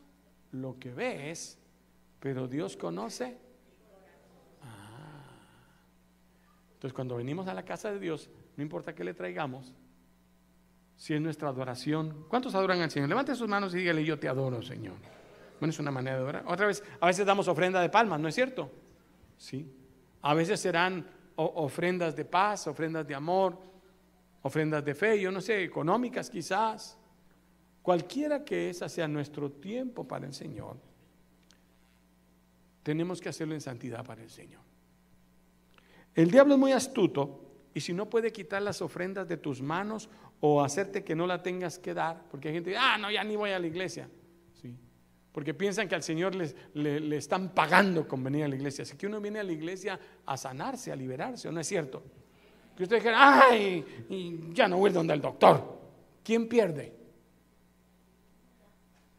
lo 0.52 0.78
que 0.78 0.90
ves, 0.92 1.58
pero 2.20 2.48
Dios 2.48 2.76
conoce. 2.76 3.36
Ah. 4.62 5.24
Entonces 6.74 6.94
cuando 6.94 7.16
venimos 7.16 7.48
a 7.48 7.54
la 7.54 7.64
casa 7.64 7.92
de 7.92 7.98
Dios, 7.98 8.30
no 8.56 8.62
importa 8.62 8.94
qué 8.94 9.04
le 9.04 9.14
traigamos, 9.14 9.74
si 10.96 11.14
es 11.14 11.20
nuestra 11.20 11.48
adoración. 11.48 12.26
¿Cuántos 12.28 12.54
adoran 12.54 12.80
al 12.80 12.90
Señor? 12.90 13.08
Levante 13.08 13.34
sus 13.34 13.48
manos 13.48 13.74
y 13.74 13.78
dígale, 13.78 14.04
yo 14.04 14.18
te 14.18 14.28
adoro, 14.28 14.62
Señor. 14.62 14.94
Bueno, 15.62 15.70
es 15.70 15.78
una 15.78 15.92
manera 15.92 16.16
de 16.16 16.22
adorar. 16.24 16.44
Otra 16.48 16.66
vez, 16.66 16.82
a 16.98 17.06
veces 17.06 17.24
damos 17.24 17.46
ofrenda 17.46 17.80
de 17.80 17.88
palmas, 17.88 18.18
¿no 18.18 18.26
es 18.26 18.34
cierto? 18.34 18.68
Sí. 19.38 19.72
A 20.20 20.34
veces 20.34 20.58
serán 20.58 21.06
ofrendas 21.36 22.16
de 22.16 22.24
paz, 22.24 22.66
ofrendas 22.66 23.06
de 23.06 23.14
amor, 23.14 23.56
ofrendas 24.42 24.84
de 24.84 24.92
fe, 24.96 25.20
yo 25.20 25.30
no 25.30 25.40
sé, 25.40 25.62
económicas 25.62 26.28
quizás. 26.28 26.98
Cualquiera 27.80 28.44
que 28.44 28.70
esa 28.70 28.88
sea 28.88 29.06
nuestro 29.06 29.52
tiempo 29.52 30.02
para 30.02 30.26
el 30.26 30.34
Señor, 30.34 30.78
tenemos 32.82 33.20
que 33.20 33.28
hacerlo 33.28 33.54
en 33.54 33.60
santidad 33.60 34.04
para 34.04 34.20
el 34.20 34.30
Señor. 34.30 34.62
El 36.12 36.28
diablo 36.32 36.54
es 36.54 36.58
muy 36.58 36.72
astuto 36.72 37.40
y 37.72 37.78
si 37.82 37.92
no 37.92 38.10
puede 38.10 38.32
quitar 38.32 38.62
las 38.62 38.82
ofrendas 38.82 39.28
de 39.28 39.36
tus 39.36 39.62
manos 39.62 40.10
o 40.40 40.60
hacerte 40.60 41.04
que 41.04 41.14
no 41.14 41.24
la 41.24 41.40
tengas 41.40 41.78
que 41.78 41.94
dar, 41.94 42.24
porque 42.32 42.48
hay 42.48 42.54
gente 42.54 42.76
ah, 42.76 42.98
no, 42.98 43.12
ya 43.12 43.22
ni 43.22 43.36
voy 43.36 43.50
a 43.50 43.60
la 43.60 43.68
iglesia. 43.68 44.08
Porque 45.32 45.54
piensan 45.54 45.88
que 45.88 45.94
al 45.94 46.02
Señor 46.02 46.34
les, 46.34 46.54
le, 46.74 47.16
están 47.16 47.54
pagando 47.54 48.06
con 48.06 48.22
venir 48.22 48.44
a 48.44 48.48
la 48.48 48.54
iglesia. 48.54 48.82
Así 48.82 48.96
que 48.96 49.06
uno 49.06 49.20
viene 49.20 49.40
a 49.40 49.42
la 49.42 49.52
iglesia 49.52 49.98
a 50.26 50.36
sanarse, 50.36 50.92
a 50.92 50.96
liberarse, 50.96 51.48
¿o 51.48 51.52
no 51.52 51.60
es 51.60 51.66
cierto? 51.66 52.02
Que 52.76 52.82
usted 52.82 52.96
dijera, 52.96 53.48
ay, 53.48 53.84
ya 54.52 54.68
no 54.68 54.76
voy 54.76 54.90
donde 54.90 55.14
el 55.14 55.20
doctor. 55.20 55.80
¿Quién 56.22 56.48
pierde? 56.48 56.92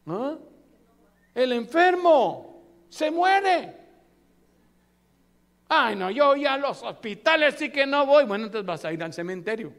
¿Ah? 0.06 0.38
El 1.34 1.52
enfermo 1.52 2.62
se 2.88 3.10
muere. 3.10 3.74
Ay, 5.68 5.96
no, 5.96 6.10
yo 6.10 6.36
ya 6.36 6.54
a 6.54 6.58
los 6.58 6.82
hospitales 6.82 7.56
sí 7.58 7.70
que 7.70 7.86
no 7.86 8.06
voy. 8.06 8.24
Bueno, 8.24 8.46
entonces 8.46 8.66
vas 8.66 8.84
a 8.84 8.92
ir 8.92 9.02
al 9.02 9.12
cementerio. 9.12 9.72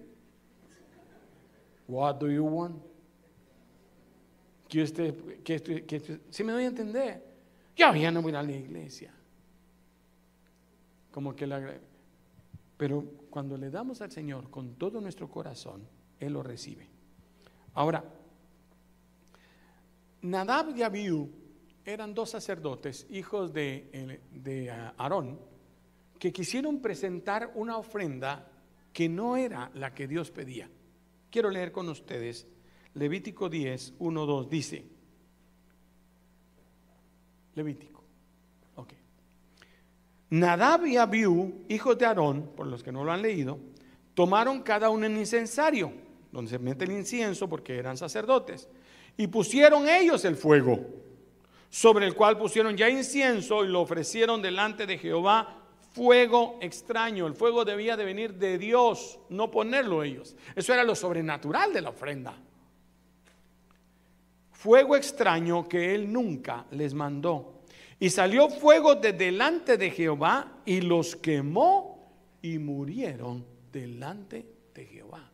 What 1.88 2.16
do 2.16 2.30
you 2.30 2.44
want? 2.44 2.95
Que 4.68 4.84
usted, 4.84 5.44
que, 5.44 6.20
si 6.30 6.44
me 6.44 6.52
doy 6.52 6.64
a 6.64 6.68
entender, 6.68 7.24
yo 7.76 7.94
ya 7.94 8.12
no 8.12 8.22
voy 8.22 8.34
a 8.34 8.42
la 8.42 8.52
iglesia. 8.52 9.14
Como 11.12 11.36
que 11.36 11.46
la, 11.48 11.80
pero 12.78 13.04
cuando 13.30 13.58
le 13.58 13.70
damos 13.70 14.02
al 14.02 14.12
Señor 14.12 14.50
con 14.50 14.76
todo 14.76 15.00
nuestro 15.00 15.30
corazón, 15.30 15.88
Él 16.20 16.34
lo 16.34 16.44
recibe. 16.44 16.88
Ahora, 17.74 18.04
Nadab 20.22 20.76
y 20.76 20.82
Abiú 20.82 21.30
eran 21.86 22.14
dos 22.14 22.32
sacerdotes, 22.32 23.06
hijos 23.10 23.54
de, 23.54 24.20
de 24.32 24.72
ah, 24.72 24.94
Aarón, 24.98 25.40
que 26.20 26.34
quisieron 26.34 26.82
presentar 26.82 27.52
una 27.56 27.78
ofrenda 27.78 28.48
que 28.92 29.08
no 29.08 29.38
era 29.38 29.70
la 29.74 29.94
que 29.94 30.08
Dios 30.08 30.32
pedía. 30.32 30.70
Quiero 31.30 31.50
leer 31.50 31.72
con 31.72 31.88
ustedes 31.90 32.48
Levítico 32.96 33.50
10, 33.50 33.96
1, 34.00 34.26
2, 34.26 34.50
dice, 34.50 34.86
Levítico, 37.56 38.04
ok. 38.76 38.94
Nadab 40.32 40.86
y 40.86 40.98
Abiú, 40.98 41.66
hijos 41.70 41.98
de 41.98 42.06
Aarón, 42.06 42.52
por 42.56 42.68
los 42.68 42.84
que 42.84 42.92
no 42.92 43.04
lo 43.04 43.12
han 43.12 43.22
leído, 43.22 43.60
tomaron 44.14 44.62
cada 44.62 44.90
uno 44.90 45.08
un 45.08 45.18
incensario, 45.18 45.92
donde 46.32 46.52
se 46.52 46.60
mete 46.60 46.86
el 46.86 46.92
incienso 46.92 47.48
porque 47.48 47.78
eran 47.78 47.98
sacerdotes, 47.98 48.70
y 49.18 49.28
pusieron 49.28 49.88
ellos 49.88 50.26
el 50.26 50.36
fuego, 50.36 50.80
sobre 51.70 52.08
el 52.08 52.16
cual 52.16 52.38
pusieron 52.38 52.78
ya 52.78 52.90
incienso 52.90 53.66
y 53.66 53.68
lo 53.68 53.82
ofrecieron 53.82 54.42
delante 54.42 54.86
de 54.86 54.98
Jehová 54.98 55.64
fuego 55.92 56.60
extraño. 56.62 57.26
El 57.26 57.36
fuego 57.36 57.64
debía 57.64 57.96
de 57.96 58.04
venir 58.04 58.34
de 58.36 58.58
Dios, 58.58 59.20
no 59.30 59.50
ponerlo 59.50 60.04
ellos. 60.04 60.36
Eso 60.56 60.74
era 60.74 60.84
lo 60.84 60.96
sobrenatural 60.96 61.74
de 61.74 61.82
la 61.82 61.90
ofrenda. 61.90 62.38
Fuego 64.66 64.96
extraño 64.96 65.70
que 65.70 65.94
él 65.94 66.12
nunca 66.12 66.66
les 66.72 66.96
mandó. 66.96 67.62
Y 68.00 68.10
salió 68.10 68.50
fuego 68.50 68.96
de 68.96 69.14
delante 69.14 69.78
de 69.78 69.92
Jehová 69.92 70.64
y 70.66 70.82
los 70.82 71.16
quemó 71.16 72.12
y 72.42 72.58
murieron 72.58 73.46
delante 73.72 74.44
de 74.74 74.86
Jehová. 74.88 75.32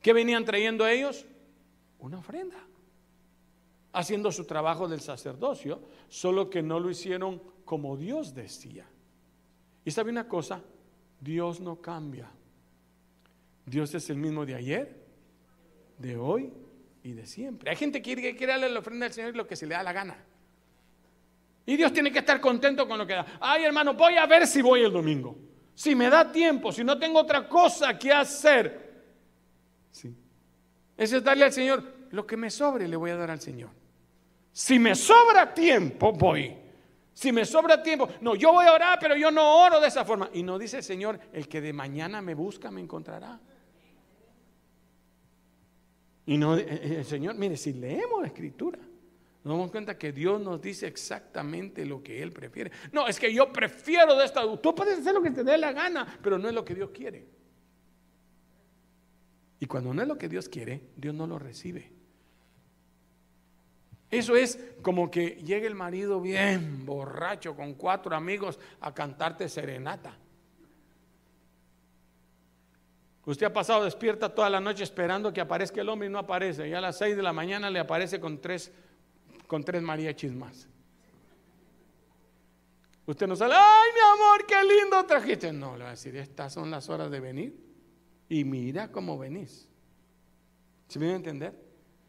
¿Qué 0.00 0.12
venían 0.12 0.44
trayendo 0.44 0.86
ellos? 0.86 1.26
Una 1.98 2.18
ofrenda 2.18 2.64
haciendo 3.92 4.30
su 4.30 4.44
trabajo 4.44 4.86
del 4.86 5.00
sacerdocio, 5.00 5.80
solo 6.08 6.48
que 6.48 6.62
no 6.62 6.78
lo 6.78 6.90
hicieron 6.90 7.42
como 7.64 7.96
Dios 7.96 8.36
decía. 8.36 8.86
Y 9.84 9.90
sabe 9.90 10.12
una 10.12 10.28
cosa, 10.28 10.62
Dios 11.20 11.58
no 11.58 11.80
cambia. 11.80 12.30
Dios 13.66 13.92
es 13.96 14.08
el 14.10 14.18
mismo 14.18 14.46
de 14.46 14.54
ayer, 14.54 15.04
de 15.98 16.16
hoy 16.16 16.52
y 17.04 17.12
de 17.12 17.26
siempre. 17.26 17.70
Hay 17.70 17.76
gente 17.76 18.00
que 18.02 18.34
quiere, 18.34 18.52
darle 18.52 18.70
la 18.70 18.80
ofrenda 18.80 19.06
al 19.06 19.12
Señor 19.12 19.36
lo 19.36 19.46
que 19.46 19.54
se 19.54 19.66
le 19.66 19.74
da 19.74 19.82
la 19.82 19.92
gana. 19.92 20.16
Y 21.66 21.76
Dios 21.76 21.92
tiene 21.92 22.10
que 22.10 22.18
estar 22.18 22.40
contento 22.40 22.88
con 22.88 22.98
lo 22.98 23.06
que 23.06 23.12
da. 23.12 23.26
Ay, 23.40 23.64
hermano, 23.64 23.92
voy 23.92 24.16
a 24.16 24.26
ver 24.26 24.46
si 24.46 24.62
voy 24.62 24.82
el 24.82 24.92
domingo. 24.92 25.36
Si 25.74 25.94
me 25.94 26.08
da 26.08 26.32
tiempo, 26.32 26.72
si 26.72 26.82
no 26.82 26.98
tengo 26.98 27.20
otra 27.20 27.46
cosa 27.46 27.98
que 27.98 28.10
hacer. 28.10 29.04
Sí. 29.90 30.14
Eso 30.96 31.18
es 31.18 31.24
darle 31.24 31.44
al 31.44 31.52
Señor. 31.52 31.84
Lo 32.10 32.26
que 32.26 32.38
me 32.38 32.50
sobre 32.50 32.88
le 32.88 32.96
voy 32.96 33.10
a 33.10 33.16
dar 33.16 33.30
al 33.30 33.40
Señor. 33.40 33.70
Si 34.52 34.78
me 34.78 34.94
sobra 34.94 35.52
tiempo, 35.52 36.12
voy. 36.12 36.56
Si 37.12 37.32
me 37.32 37.44
sobra 37.44 37.82
tiempo, 37.82 38.08
no, 38.22 38.34
yo 38.34 38.50
voy 38.52 38.64
a 38.64 38.72
orar, 38.72 38.98
pero 38.98 39.14
yo 39.14 39.30
no 39.30 39.62
oro 39.66 39.78
de 39.78 39.88
esa 39.88 40.06
forma. 40.06 40.30
Y 40.32 40.42
no 40.42 40.58
dice 40.58 40.78
el 40.78 40.84
Señor, 40.84 41.20
el 41.32 41.48
que 41.48 41.60
de 41.60 41.72
mañana 41.74 42.22
me 42.22 42.34
busca 42.34 42.70
me 42.70 42.80
encontrará. 42.80 43.40
Y 46.26 46.38
no, 46.38 46.56
eh, 46.56 46.66
eh, 46.68 46.96
el 46.98 47.04
Señor, 47.04 47.34
mire, 47.34 47.56
si 47.56 47.72
leemos 47.72 48.22
la 48.22 48.28
escritura, 48.28 48.78
nos 48.78 49.54
damos 49.54 49.70
cuenta 49.70 49.98
que 49.98 50.12
Dios 50.12 50.40
nos 50.40 50.60
dice 50.60 50.86
exactamente 50.86 51.84
lo 51.84 52.02
que 52.02 52.22
Él 52.22 52.32
prefiere. 52.32 52.70
No, 52.92 53.06
es 53.06 53.20
que 53.20 53.32
yo 53.32 53.52
prefiero 53.52 54.16
de 54.16 54.24
esta. 54.24 54.42
Tú 54.60 54.74
puedes 54.74 54.98
hacer 54.98 55.12
lo 55.12 55.22
que 55.22 55.30
te 55.30 55.44
dé 55.44 55.58
la 55.58 55.72
gana, 55.72 56.18
pero 56.22 56.38
no 56.38 56.48
es 56.48 56.54
lo 56.54 56.64
que 56.64 56.74
Dios 56.74 56.90
quiere. 56.90 57.26
Y 59.60 59.66
cuando 59.66 59.92
no 59.92 60.02
es 60.02 60.08
lo 60.08 60.16
que 60.16 60.28
Dios 60.28 60.48
quiere, 60.48 60.80
Dios 60.96 61.14
no 61.14 61.26
lo 61.26 61.38
recibe. 61.38 61.92
Eso 64.10 64.36
es 64.36 64.58
como 64.80 65.10
que 65.10 65.42
llegue 65.44 65.66
el 65.66 65.74
marido 65.74 66.20
bien 66.20 66.86
borracho 66.86 67.56
con 67.56 67.74
cuatro 67.74 68.14
amigos 68.14 68.58
a 68.80 68.94
cantarte 68.94 69.48
serenata. 69.48 70.16
Usted 73.26 73.46
ha 73.46 73.52
pasado 73.52 73.84
despierta 73.84 74.28
toda 74.28 74.50
la 74.50 74.60
noche 74.60 74.84
esperando 74.84 75.32
que 75.32 75.40
aparezca 75.40 75.80
el 75.80 75.88
hombre 75.88 76.08
y 76.08 76.10
no 76.10 76.18
aparece. 76.18 76.68
Y 76.68 76.74
a 76.74 76.80
las 76.80 76.98
seis 76.98 77.16
de 77.16 77.22
la 77.22 77.32
mañana 77.32 77.70
le 77.70 77.78
aparece 77.78 78.20
con 78.20 78.40
tres, 78.40 78.70
con 79.46 79.64
tres 79.64 79.82
mariachis 79.82 80.32
más. 80.32 80.68
Usted 83.06 83.26
no 83.26 83.36
sale, 83.36 83.54
ay 83.54 83.90
mi 83.94 84.00
amor, 84.00 84.46
qué 84.46 84.56
lindo 84.62 85.04
trajiste. 85.04 85.52
No, 85.52 85.76
le 85.76 85.84
va 85.84 85.90
a 85.90 85.92
decir, 85.92 86.16
estas 86.16 86.52
son 86.52 86.70
las 86.70 86.88
horas 86.88 87.10
de 87.10 87.20
venir. 87.20 87.64
Y 88.28 88.44
mira 88.44 88.90
cómo 88.90 89.18
venís. 89.18 89.68
¿Se 90.88 90.98
me 90.98 91.12
a 91.12 91.16
entender? 91.16 91.54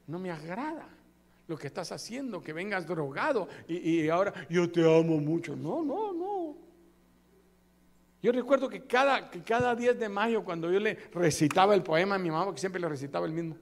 No 0.08 0.20
me 0.20 0.32
agrada 0.32 0.88
lo 1.48 1.58
que 1.58 1.68
estás 1.68 1.92
haciendo, 1.92 2.42
que 2.42 2.54
vengas 2.54 2.88
drogado 2.88 3.48
y, 3.68 4.08
ahora 4.10 4.34
yo 4.50 4.72
te 4.72 4.82
amo 4.82 5.18
mucho. 5.18 5.56
No, 5.56 5.84
no, 5.84 6.14
no. 6.14 6.35
Yo 8.26 8.32
recuerdo 8.32 8.68
que 8.68 8.82
cada, 8.82 9.30
que 9.30 9.44
cada 9.44 9.76
10 9.76 10.00
de 10.00 10.10
mayo, 10.10 10.44
cuando 10.44 10.72
yo 10.72 10.80
le 10.80 10.96
recitaba 11.14 11.76
el 11.76 11.84
poema 11.84 12.16
a 12.16 12.18
mi 12.18 12.32
mamá, 12.32 12.52
que 12.52 12.60
siempre 12.60 12.82
le 12.82 12.90
recitaba 12.90 13.28
el 13.28 13.34
mismo, 13.34 13.56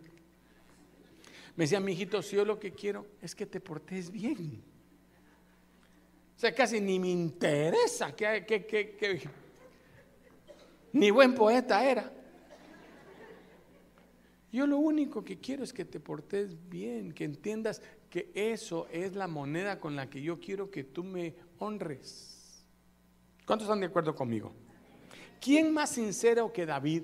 me 1.58 1.66
decía, 1.66 1.82
mi 1.82 1.92
hijito, 1.92 2.22
si 2.22 2.38
yo 2.38 2.46
lo 2.46 2.58
que 2.58 2.72
quiero 2.72 3.06
es 3.22 3.36
que 3.36 3.46
te 3.46 3.60
portes 3.60 4.10
bien. 4.10 4.64
O 6.38 6.40
sea, 6.40 6.56
casi 6.56 6.80
ni 6.80 6.98
me 6.98 7.10
interesa 7.10 8.16
que, 8.16 8.46
que, 8.48 8.66
que, 8.66 8.96
que 8.96 9.30
ni 10.94 11.12
buen 11.12 11.36
poeta 11.36 11.84
era. 11.84 12.10
Yo 14.50 14.66
lo 14.66 14.78
único 14.78 15.26
que 15.26 15.42
quiero 15.42 15.66
es 15.66 15.74
que 15.74 15.84
te 15.84 16.00
portes 16.00 16.56
bien, 16.70 17.12
que 17.12 17.26
entiendas 17.26 17.82
que 18.10 18.32
eso 18.34 18.88
es 18.94 19.14
la 19.14 19.28
moneda 19.28 19.82
con 19.82 19.98
la 19.98 20.10
que 20.10 20.22
yo 20.22 20.40
quiero 20.40 20.72
que 20.72 20.86
tú 20.86 21.04
me 21.04 21.36
honres. 21.60 22.33
¿Cuántos 23.46 23.68
están 23.68 23.80
de 23.80 23.88
acuerdo 23.88 24.16
conmigo? 24.16 24.54
¿Quién 25.40 25.74
más 25.74 25.90
sincero 25.90 26.52
que 26.54 26.66
David 26.66 27.04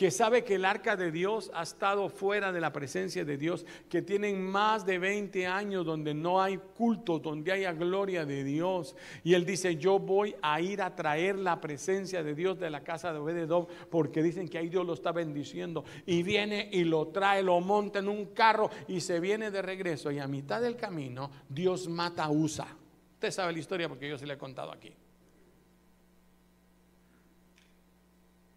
que 0.00 0.10
sabe 0.10 0.44
que 0.44 0.54
el 0.54 0.64
arca 0.64 0.96
de 0.96 1.12
Dios 1.12 1.50
ha 1.52 1.62
estado 1.62 2.08
fuera 2.08 2.52
de 2.52 2.60
la 2.62 2.72
presencia 2.72 3.22
de 3.22 3.36
Dios, 3.36 3.66
que 3.90 4.00
tienen 4.00 4.42
más 4.42 4.86
de 4.86 4.98
20 4.98 5.46
años 5.46 5.84
donde 5.84 6.14
no 6.14 6.40
hay 6.40 6.56
culto, 6.56 7.18
donde 7.18 7.52
haya 7.52 7.74
gloria 7.74 8.24
de 8.24 8.42
Dios. 8.42 8.96
Y 9.24 9.34
él 9.34 9.44
dice, 9.44 9.76
yo 9.76 9.98
voy 9.98 10.34
a 10.40 10.58
ir 10.62 10.80
a 10.80 10.96
traer 10.96 11.36
la 11.36 11.60
presencia 11.60 12.22
de 12.22 12.34
Dios 12.34 12.58
de 12.58 12.70
la 12.70 12.82
casa 12.82 13.12
de 13.12 13.18
Obededov, 13.18 13.68
porque 13.90 14.22
dicen 14.22 14.48
que 14.48 14.56
ahí 14.56 14.70
Dios 14.70 14.86
lo 14.86 14.94
está 14.94 15.12
bendiciendo. 15.12 15.84
Y 16.06 16.22
viene 16.22 16.70
y 16.72 16.84
lo 16.84 17.08
trae, 17.08 17.42
lo 17.42 17.60
monta 17.60 17.98
en 17.98 18.08
un 18.08 18.24
carro 18.32 18.70
y 18.88 19.02
se 19.02 19.20
viene 19.20 19.50
de 19.50 19.60
regreso. 19.60 20.10
Y 20.10 20.18
a 20.18 20.26
mitad 20.26 20.62
del 20.62 20.76
camino, 20.76 21.30
Dios 21.46 21.90
mata 21.90 22.24
a 22.24 22.30
Usa. 22.30 22.79
Usted 23.20 23.32
sabe 23.32 23.52
la 23.52 23.58
historia 23.58 23.86
porque 23.86 24.08
yo 24.08 24.16
se 24.16 24.26
la 24.26 24.32
he 24.32 24.38
contado 24.38 24.72
aquí. 24.72 24.94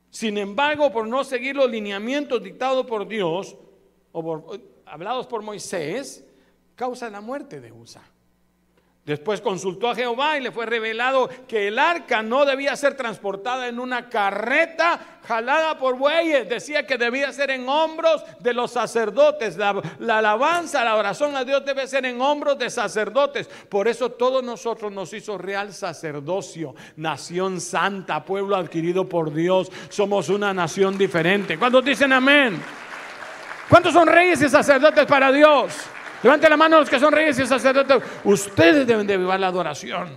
Sin 0.10 0.38
embargo, 0.38 0.90
por 0.90 1.06
no 1.06 1.26
seguir 1.26 1.58
los 1.58 1.70
lineamientos 1.70 2.42
dictados 2.42 2.86
por 2.86 3.06
Dios 3.06 3.58
o 4.14 4.58
hablados 4.86 5.28
por 5.28 5.42
Moisés, 5.42 6.24
causa 6.78 7.10
la 7.10 7.20
muerte 7.20 7.60
de 7.60 7.74
Usa. 7.74 8.10
Después 9.06 9.42
consultó 9.42 9.90
a 9.90 9.96
Jehová 9.96 10.38
y 10.38 10.42
le 10.42 10.54
fue 10.54 10.66
revelado 10.66 11.30
que 11.46 11.68
el 11.68 11.78
arca 11.78 12.24
no 12.24 12.46
debía 12.46 12.74
ser 12.78 12.96
transportada 12.96 13.68
en 13.68 13.78
una 13.78 14.08
carreta 14.08 15.20
jalada 15.28 15.78
por 15.78 15.98
bueyes. 15.98 16.48
Decía 16.48 16.88
que 16.88 16.98
debía 16.98 17.34
ser 17.34 17.52
en 17.52 17.68
hombros 17.68 18.24
de 18.40 18.54
los 18.54 18.72
sacerdotes. 18.72 19.58
La, 19.58 19.82
alabanza, 20.00 20.86
la 20.86 20.96
oración 20.96 21.36
a 21.36 21.44
Dios 21.44 21.66
debe 21.66 21.86
ser 21.86 22.06
en 22.06 22.22
hombros 22.22 22.58
de 22.58 22.70
sacerdotes. 22.70 23.50
Por 23.68 23.90
eso 23.90 24.10
todos 24.12 24.42
nosotros 24.42 24.90
nos 24.90 25.12
hizo 25.12 25.38
real 25.38 25.74
sacerdocio, 25.74 26.74
nación 26.96 27.60
santa, 27.60 28.24
pueblo 28.24 28.56
adquirido 28.56 29.10
por 29.10 29.34
Dios. 29.34 29.70
Somos 29.90 30.30
una 30.30 30.54
nación 30.54 30.98
diferente. 30.98 31.60
¿Cuántos 31.60 31.84
dicen 31.84 32.14
amén? 32.14 32.58
¿Cuántos 33.68 33.92
son 33.92 34.08
reyes 34.08 34.42
y 34.42 34.48
sacerdotes 34.48 35.06
para 35.06 35.30
Dios? 35.30 35.74
Levante 36.24 36.50
la 36.50 36.56
mano 36.56 36.80
los 36.80 36.90
que 36.90 37.00
son 37.00 37.12
reyes 37.12 37.38
y 37.38 37.46
sacerdotes. 37.46 38.02
Ustedes 38.24 38.88
deben 38.88 39.06
de 39.06 39.18
vivir 39.18 39.38
la 39.40 39.48
adoración. 39.48 40.10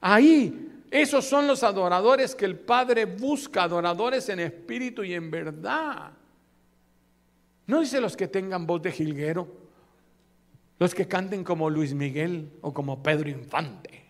Ahí, 0.00 0.84
esos 0.90 1.24
son 1.24 1.48
los 1.48 1.64
adoradores 1.64 2.34
que 2.36 2.44
el 2.44 2.58
Padre 2.58 3.04
busca, 3.04 3.64
adoradores 3.64 4.28
en 4.28 4.38
espíritu 4.38 5.02
y 5.02 5.14
en 5.14 5.30
verdad. 5.30 6.12
No 7.66 7.80
dice 7.80 8.00
los 8.00 8.16
que 8.16 8.28
tengan 8.28 8.66
voz 8.66 8.80
de 8.80 8.92
jilguero, 8.92 9.48
los 10.78 10.94
que 10.94 11.08
canten 11.08 11.42
como 11.42 11.68
Luis 11.68 11.92
Miguel 11.92 12.52
o 12.60 12.72
como 12.72 13.02
Pedro 13.02 13.28
Infante. 13.28 14.04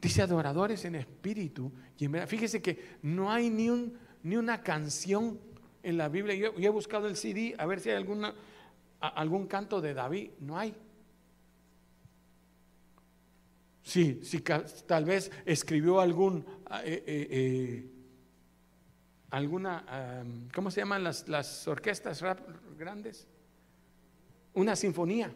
Dice 0.00 0.20
adoradores 0.20 0.84
en 0.84 0.96
espíritu 0.96 1.72
y 1.96 2.04
en 2.04 2.12
verdad. 2.12 2.28
Fíjese 2.28 2.60
que 2.60 2.98
no 3.02 3.32
hay 3.32 3.48
ni, 3.48 3.70
un, 3.70 3.96
ni 4.22 4.36
una 4.36 4.62
canción 4.62 5.38
en 5.82 5.96
la 5.96 6.08
Biblia. 6.08 6.34
Yo, 6.34 6.52
he 6.56 6.68
buscado 6.68 7.06
el 7.06 7.16
CD 7.16 7.54
a 7.58 7.66
ver 7.66 7.80
si 7.80 7.90
hay 7.90 7.96
alguna, 7.96 8.34
algún 9.00 9.46
canto 9.46 9.80
de 9.80 9.94
David. 9.94 10.30
No 10.40 10.58
hay. 10.58 10.74
Sí, 13.82 14.20
sí, 14.22 14.40
tal 14.86 15.04
vez 15.04 15.30
escribió 15.44 16.00
algún, 16.00 16.46
eh, 16.84 17.02
eh, 17.06 17.28
eh, 17.30 17.90
alguna, 19.30 20.24
¿cómo 20.54 20.70
se 20.70 20.80
llaman 20.80 21.02
las, 21.02 21.28
las 21.28 21.66
orquestas 21.66 22.20
rap 22.20 22.40
grandes? 22.78 23.26
Una 24.54 24.76
sinfonía. 24.76 25.32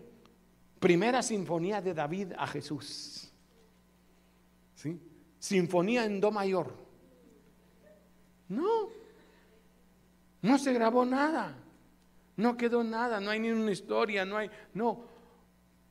Primera 0.79 1.23
sinfonía 1.23 1.81
de 1.81 1.95
David 1.95 2.33
a 2.39 2.47
Jesús. 2.47 3.33
¿Sí? 4.75 5.01
Sinfonía 5.39 6.05
en 6.05 6.21
Do 6.21 6.31
mayor. 6.31 6.75
No, 8.49 8.89
no 10.47 10.59
se 10.59 10.73
grabó 10.73 11.05
nada. 11.05 11.55
No 12.37 12.57
quedó 12.57 12.85
nada, 12.85 13.19
no 13.19 13.31
hay 13.31 13.41
ni 13.41 13.51
una 13.51 13.73
historia, 13.73 14.25
no 14.25 14.37
hay, 14.37 14.51
no. 14.75 15.05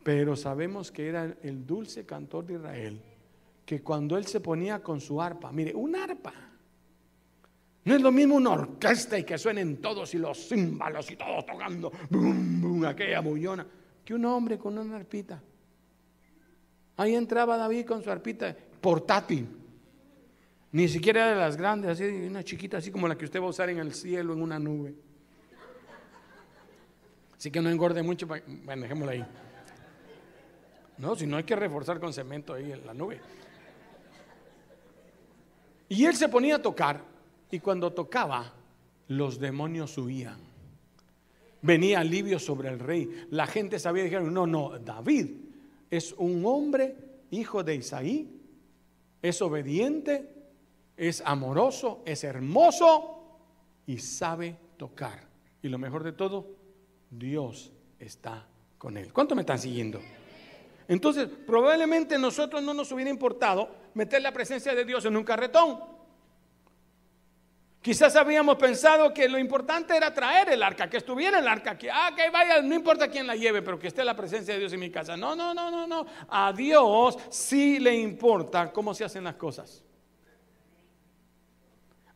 Pero 0.04 0.36
sabemos 0.36 0.92
que 0.92 1.08
era 1.08 1.36
el 1.42 1.66
dulce 1.66 2.06
cantor 2.06 2.46
de 2.46 2.54
Israel, 2.54 3.02
que 3.66 3.82
cuando 3.82 4.16
él 4.18 4.26
se 4.28 4.40
ponía 4.40 4.82
con 4.82 5.02
su 5.02 5.22
arpa, 5.22 5.52
mire, 5.52 5.74
un 5.74 5.96
arpa. 5.96 6.34
No 7.84 7.96
es 7.96 8.02
lo 8.02 8.12
mismo 8.12 8.36
una 8.36 8.52
orquesta 8.52 9.18
y 9.18 9.24
que 9.24 9.38
suenen 9.38 9.78
todos 9.82 10.14
y 10.14 10.20
los 10.20 10.48
címbalos 10.48 11.10
y 11.12 11.16
todos 11.16 11.46
tocando, 11.46 11.92
bum, 12.10 12.62
bum, 12.62 12.86
aquella 12.86 13.20
bullona, 13.22 13.66
que 14.04 14.14
un 14.14 14.26
hombre 14.26 14.58
con 14.58 14.78
una 14.78 14.96
arpita. 14.96 15.42
Ahí 16.98 17.14
entraba 17.14 17.58
David 17.58 17.86
con 17.86 18.04
su 18.04 18.10
arpita 18.10 18.56
portátil. 18.80 19.48
Ni 20.76 20.90
siquiera 20.90 21.30
de 21.30 21.36
las 21.38 21.56
grandes, 21.56 21.92
así 21.92 22.04
una 22.04 22.44
chiquita, 22.44 22.80
así 22.80 22.92
como 22.92 23.08
la 23.08 23.18
que 23.18 23.24
usted 23.24 23.40
va 23.40 23.46
a 23.46 23.50
usar 23.50 23.70
en 23.70 23.78
el 23.78 23.94
cielo, 23.94 24.34
en 24.34 24.42
una 24.42 24.60
nube. 24.60 24.94
Así 27.38 27.50
que 27.50 27.62
no 27.62 27.70
engorde 27.70 28.04
mucho, 28.04 28.28
bueno, 28.28 28.82
dejémoslo 28.82 29.10
ahí. 29.10 29.26
No, 30.98 31.16
si 31.16 31.28
no 31.28 31.38
hay 31.38 31.46
que 31.46 31.56
reforzar 31.56 31.98
con 31.98 32.12
cemento 32.12 32.54
ahí 32.54 32.74
en 32.74 32.86
la 32.86 32.94
nube. 32.94 33.22
Y 35.88 36.04
él 36.04 36.14
se 36.14 36.28
ponía 36.28 36.58
a 36.58 36.62
tocar, 36.62 37.06
y 37.52 37.62
cuando 37.62 37.94
tocaba, 37.94 38.52
los 39.08 39.40
demonios 39.40 39.98
huían. 39.98 40.42
Venía 41.62 42.02
alivio 42.02 42.38
sobre 42.38 42.68
el 42.68 42.80
rey. 42.80 43.28
La 43.30 43.48
gente 43.48 43.80
sabía, 43.80 44.04
dijeron, 44.04 44.34
no, 44.34 44.46
no, 44.46 44.78
David 44.78 45.38
es 45.90 46.12
un 46.18 46.46
hombre, 46.46 46.98
hijo 47.32 47.64
de 47.64 47.76
Isaí, 47.76 48.30
es 49.22 49.42
obediente, 49.42 50.35
es 50.98 51.22
amoroso, 51.26 52.02
es 52.06 52.24
hermoso 52.24 53.16
y 53.86 54.00
sabe 54.00 54.56
tocar. 54.78 55.28
Y 55.62 55.70
lo 55.70 55.78
mejor 55.78 56.04
de 56.04 56.14
todo, 56.14 56.48
Dios 57.10 57.72
está 58.00 58.48
con 58.78 58.98
él. 58.98 59.12
¿Cuánto 59.12 59.36
me 59.36 59.42
están 59.42 59.60
siguiendo? 59.60 60.02
Entonces, 60.88 61.28
probablemente 61.48 62.18
nosotros 62.18 62.62
no 62.62 62.74
nos 62.74 62.92
hubiera 62.92 63.10
importado 63.10 63.70
meter 63.94 64.22
la 64.22 64.32
presencia 64.32 64.76
de 64.76 64.86
Dios 64.86 65.06
en 65.06 65.18
un 65.18 65.24
carretón. 65.24 65.80
Quizás 67.82 68.16
habíamos 68.16 68.58
pensado 68.58 69.14
que 69.14 69.30
lo 69.30 69.38
importante 69.38 69.96
era 69.96 70.12
traer 70.12 70.50
el 70.50 70.64
arca, 70.64 70.90
que 70.90 70.98
estuviera 70.98 71.38
el 71.38 71.48
arca, 71.48 71.78
que, 71.78 71.92
ah, 71.92 72.12
que 72.16 72.32
vaya, 72.32 72.60
no 72.62 72.74
importa 72.74 73.10
quién 73.10 73.28
la 73.28 73.36
lleve, 73.36 73.62
pero 73.62 73.78
que 73.78 73.88
esté 73.88 74.04
la 74.04 74.16
presencia 74.16 74.56
de 74.56 74.60
Dios 74.60 74.74
en 74.74 74.80
mi 74.80 74.90
casa. 74.90 75.16
No, 75.16 75.36
no, 75.36 75.54
no, 75.54 75.70
no, 75.70 75.86
no. 75.86 76.06
A 76.28 76.52
Dios 76.52 77.16
sí 77.30 77.80
le 77.80 77.96
importa 77.96 78.72
cómo 78.72 78.96
se 78.96 79.04
hacen 79.04 79.24
las 79.24 79.36
cosas. 79.36 79.85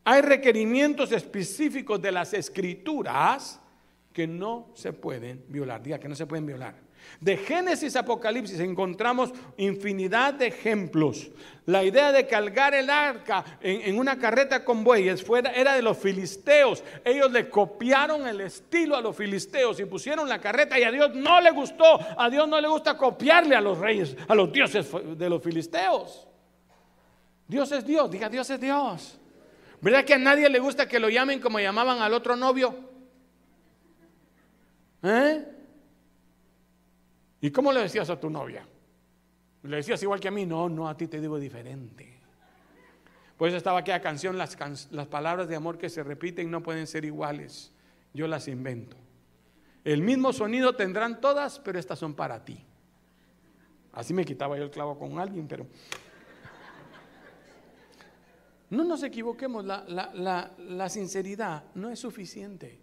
Hay 0.04 0.22
requerimientos 0.22 1.12
específicos 1.12 2.00
de 2.00 2.12
las 2.12 2.32
escrituras 2.34 3.60
que 4.12 4.26
no 4.26 4.70
se 4.74 4.92
pueden 4.92 5.44
violar. 5.48 5.82
Diga 5.82 5.98
que 5.98 6.08
no 6.08 6.14
se 6.14 6.26
pueden 6.26 6.46
violar. 6.46 6.74
De 7.20 7.36
Génesis 7.36 7.96
a 7.96 8.00
Apocalipsis 8.00 8.60
encontramos 8.60 9.32
infinidad 9.56 10.34
de 10.34 10.46
ejemplos. 10.46 11.30
La 11.66 11.84
idea 11.84 12.12
de 12.12 12.26
cargar 12.26 12.74
el 12.74 12.88
arca 12.88 13.44
en, 13.60 13.98
una 13.98 14.18
carreta 14.18 14.64
con 14.64 14.84
bueyes 14.84 15.22
fuera, 15.22 15.50
era 15.52 15.74
de 15.74 15.82
los 15.82 15.98
filisteos. 15.98 16.82
Ellos 17.04 17.30
le 17.30 17.48
copiaron 17.48 18.26
el 18.26 18.40
estilo 18.40 18.96
a 18.96 19.00
los 19.00 19.16
filisteos 19.16 19.78
y 19.80 19.84
pusieron 19.84 20.28
la 20.28 20.40
carreta 20.40 20.78
y 20.78 20.82
a 20.82 20.90
Dios 20.90 21.14
no 21.14 21.40
le 21.40 21.50
gustó. 21.50 21.98
A 22.16 22.30
Dios 22.30 22.48
no 22.48 22.60
le 22.60 22.68
gusta 22.68 22.96
copiarle 22.96 23.54
a 23.54 23.60
los 23.60 23.78
reyes, 23.78 24.16
a 24.26 24.34
los 24.34 24.50
dioses 24.52 24.90
de 25.16 25.28
los 25.28 25.42
filisteos. 25.42 26.26
Dios 27.46 27.70
es 27.72 27.84
Dios, 27.84 28.10
diga 28.10 28.28
Dios 28.28 28.48
es 28.48 28.60
Dios. 28.60 29.19
¿Verdad 29.80 30.04
que 30.04 30.14
a 30.14 30.18
nadie 30.18 30.48
le 30.48 30.58
gusta 30.58 30.86
que 30.86 31.00
lo 31.00 31.08
llamen 31.08 31.40
como 31.40 31.58
llamaban 31.58 32.00
al 32.00 32.12
otro 32.12 32.36
novio? 32.36 32.74
¿Eh? 35.02 35.46
¿Y 37.40 37.50
cómo 37.50 37.72
le 37.72 37.80
decías 37.80 38.10
a 38.10 38.20
tu 38.20 38.28
novia? 38.28 38.66
¿Le 39.62 39.76
decías 39.76 40.02
igual 40.02 40.20
que 40.20 40.28
a 40.28 40.30
mí? 40.30 40.44
No, 40.44 40.68
no, 40.68 40.88
a 40.88 40.96
ti 40.96 41.06
te 41.06 41.20
digo 41.20 41.38
diferente. 41.38 42.18
Pues 43.38 43.54
estaba 43.54 43.78
aquella 43.78 44.02
canción, 44.02 44.36
las, 44.36 44.58
las 44.90 45.06
palabras 45.06 45.48
de 45.48 45.56
amor 45.56 45.78
que 45.78 45.88
se 45.88 46.02
repiten 46.02 46.50
no 46.50 46.62
pueden 46.62 46.86
ser 46.86 47.06
iguales. 47.06 47.72
Yo 48.12 48.26
las 48.26 48.48
invento. 48.48 48.96
El 49.82 50.02
mismo 50.02 50.34
sonido 50.34 50.74
tendrán 50.74 51.22
todas, 51.22 51.58
pero 51.58 51.78
estas 51.78 51.98
son 51.98 52.14
para 52.14 52.44
ti. 52.44 52.62
Así 53.92 54.12
me 54.12 54.26
quitaba 54.26 54.58
yo 54.58 54.64
el 54.64 54.70
clavo 54.70 54.98
con 54.98 55.18
alguien, 55.18 55.48
pero 55.48 55.66
no 58.70 58.84
nos 58.84 59.02
equivoquemos, 59.02 59.64
la, 59.64 60.88
sinceridad 60.88 61.64
no 61.74 61.90
es 61.90 61.98
suficiente. 61.98 62.80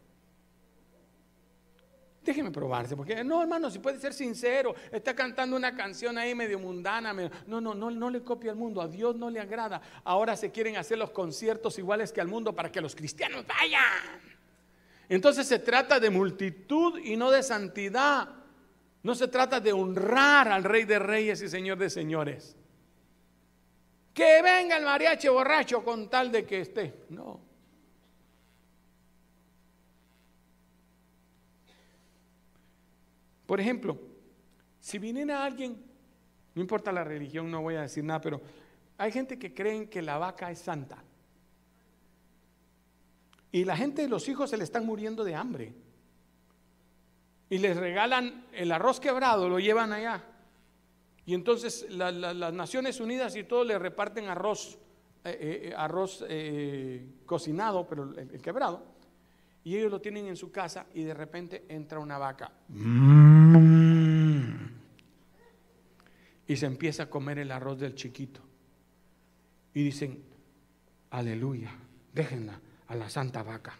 Déjeme 2.22 2.52
probarse, 2.52 2.98
porque 2.98 3.24
no, 3.24 3.42
hermano, 3.42 3.72
si 3.72 3.80
puede 3.80 3.98
ser 3.98 4.14
sincero, 4.14 4.76
está 4.92 5.16
cantando 5.16 5.56
una 5.56 5.74
canción 5.74 6.18
ahí 6.18 6.36
medio 6.36 6.60
mundana. 6.60 7.14
no, 7.14 7.62
no, 7.62 7.74
no, 7.74 7.90
no 7.90 8.10
le 8.10 8.22
copia 8.22 8.52
al 8.52 8.58
mundo, 8.58 8.82
a 8.82 8.88
Dios 8.90 9.16
no 9.16 9.30
le 9.30 9.40
agrada. 9.40 9.82
Ahora 10.04 10.36
se 10.36 10.52
quieren 10.52 10.76
hacer 10.76 10.98
los 10.98 11.12
conciertos 11.12 11.80
iguales 11.80 12.12
que 12.12 12.20
al 12.20 12.28
mundo 12.28 12.54
para 12.54 12.70
que 12.70 12.82
los 12.82 12.94
cristianos 12.94 13.46
vayan. 13.48 14.20
Entonces 15.08 15.48
se 15.48 15.60
trata 15.60 16.02
de 16.02 16.10
multitud 16.10 17.00
y 17.00 17.16
no 17.16 17.32
de 17.32 17.44
santidad. 17.44 18.28
No 19.04 19.16
se 19.16 19.30
trata 19.30 19.62
de 19.62 19.72
honrar 19.72 20.50
al 20.50 20.66
Rey 20.66 20.84
de 20.84 21.00
Reyes 21.00 21.42
y 21.42 21.48
Señor 21.48 21.78
de 21.78 21.90
Señores. 21.90 22.57
Que 24.18 24.42
venga 24.42 24.78
el 24.78 24.84
mariachi 24.84 25.28
borracho 25.28 25.84
con 25.84 26.10
tal 26.10 26.32
de 26.32 26.44
que 26.44 26.62
esté. 26.62 27.06
No. 27.10 27.40
Por 33.46 33.62
ejemplo, 33.62 33.96
si 34.80 34.98
viniera 34.98 35.46
alguien, 35.46 35.86
no 36.56 36.62
importa 36.64 36.92
la 36.92 37.04
religión, 37.04 37.52
no 37.52 37.62
voy 37.62 37.76
a 37.76 37.82
decir 37.82 38.04
nada, 38.04 38.20
pero 38.20 38.42
hay 38.98 39.12
gente 39.12 39.38
que 39.38 39.54
creen 39.54 39.88
que 39.88 40.02
la 40.02 40.18
vaca 40.18 40.50
es 40.50 40.58
santa. 40.58 40.98
Y 43.52 43.66
la 43.66 43.78
gente 43.78 44.02
de 44.02 44.10
los 44.10 44.28
hijos 44.28 44.50
se 44.50 44.58
le 44.58 44.64
están 44.64 44.84
muriendo 44.84 45.24
de 45.24 45.36
hambre. 45.36 45.76
Y 47.52 47.60
les 47.60 47.78
regalan 47.78 48.48
el 48.52 48.72
arroz 48.72 49.00
quebrado, 49.00 49.48
lo 49.48 49.60
llevan 49.60 49.94
allá. 49.94 50.24
Y 51.28 51.34
entonces 51.34 51.86
las 51.92 52.54
Naciones 52.54 53.02
Unidas 53.02 53.36
y 53.36 53.44
todo 53.44 53.66
le 53.66 53.78
reparten 53.78 54.30
arroz 54.30 54.80
eh, 55.26 55.70
eh, 55.70 55.74
arroz 55.76 56.24
cocinado, 57.26 57.86
pero 57.86 58.14
el, 58.18 58.42
quebrado, 58.42 58.82
y 59.66 59.76
ellos 59.76 59.92
lo 59.92 60.00
tienen 60.00 60.28
en 60.28 60.38
su 60.38 60.54
casa 60.54 60.86
y 60.94 61.04
de 61.04 61.14
repente 61.14 61.66
entra 61.68 62.00
una 62.00 62.18
vaca. 62.18 62.54
Y 66.48 66.56
se 66.56 66.66
empieza 66.66 67.04
a 67.04 67.10
comer 67.10 67.40
el 67.40 67.52
arroz 67.52 67.78
del 67.78 67.94
chiquito. 67.94 68.40
Y 69.74 69.84
dicen, 69.84 70.24
aleluya, 71.10 71.76
déjenla 72.14 72.58
a 72.88 72.96
la 72.96 73.10
santa 73.10 73.44
vaca. 73.44 73.76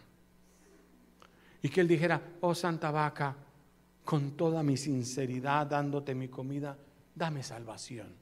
Y 1.62 1.70
que 1.70 1.80
él 1.80 1.88
dijera, 1.88 2.20
oh 2.42 2.54
santa 2.54 2.90
vaca, 2.90 3.34
con 4.04 4.32
toda 4.32 4.62
mi 4.62 4.76
sinceridad 4.76 5.66
dándote 5.66 6.14
mi 6.14 6.28
comida, 6.28 6.76
dame 7.18 7.42
salvación. 7.42 8.14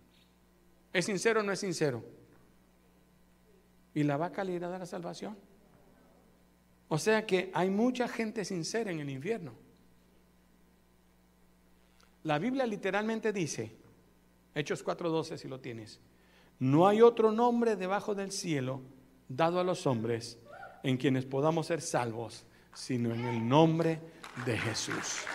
¿Es 0.92 1.04
sincero 1.04 1.40
o 1.40 1.42
no 1.42 1.52
es 1.52 1.60
sincero? 1.60 2.02
¿Y 3.94 4.02
la 4.02 4.16
vaca 4.16 4.42
le 4.42 4.52
irá 4.52 4.66
a 4.68 4.70
dar 4.70 4.86
salvación? 4.86 5.36
O 6.88 6.98
sea 6.98 7.26
que 7.26 7.50
hay 7.52 7.70
mucha 7.70 8.08
gente 8.08 8.44
sincera 8.44 8.90
en 8.90 9.00
el 9.00 9.10
infierno. 9.10 9.52
La 12.24 12.38
Biblia 12.38 12.66
literalmente 12.66 13.32
dice, 13.32 13.76
Hechos 14.54 14.84
4:12 14.84 15.36
si 15.36 15.48
lo 15.48 15.60
tienes, 15.60 16.00
no 16.58 16.88
hay 16.88 17.02
otro 17.02 17.30
nombre 17.30 17.76
debajo 17.76 18.14
del 18.14 18.32
cielo 18.32 18.80
dado 19.28 19.60
a 19.60 19.64
los 19.64 19.86
hombres 19.86 20.38
en 20.82 20.96
quienes 20.96 21.26
podamos 21.26 21.66
ser 21.66 21.80
salvos, 21.80 22.46
sino 22.74 23.12
en 23.12 23.24
el 23.24 23.46
nombre 23.46 24.00
de 24.44 24.56
Jesús. 24.58 25.26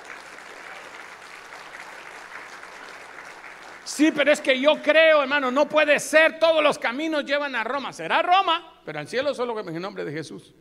Sí, 3.91 4.09
pero 4.13 4.31
es 4.31 4.39
que 4.39 4.57
yo 4.57 4.81
creo, 4.81 5.21
hermano, 5.21 5.51
no 5.51 5.67
puede 5.67 5.99
ser, 5.99 6.39
todos 6.39 6.63
los 6.63 6.79
caminos 6.79 7.25
llevan 7.25 7.55
a 7.55 7.63
Roma. 7.65 7.91
Será 7.91 8.21
Roma, 8.21 8.81
pero 8.85 8.99
al 8.99 9.07
cielo 9.09 9.33
solo 9.33 9.59
en 9.59 9.75
el 9.75 9.81
nombre 9.81 10.05
de 10.05 10.13
Jesús. 10.13 10.55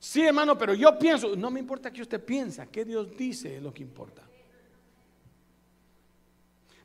Sí, 0.00 0.26
hermano, 0.26 0.58
pero 0.58 0.74
yo 0.74 0.98
pienso, 0.98 1.36
no 1.36 1.52
me 1.52 1.60
importa 1.60 1.92
que 1.92 2.02
usted 2.02 2.24
piensa, 2.24 2.66
que 2.66 2.84
Dios 2.84 3.16
dice 3.16 3.58
es 3.58 3.62
lo 3.62 3.72
que 3.72 3.84
importa. 3.84 4.22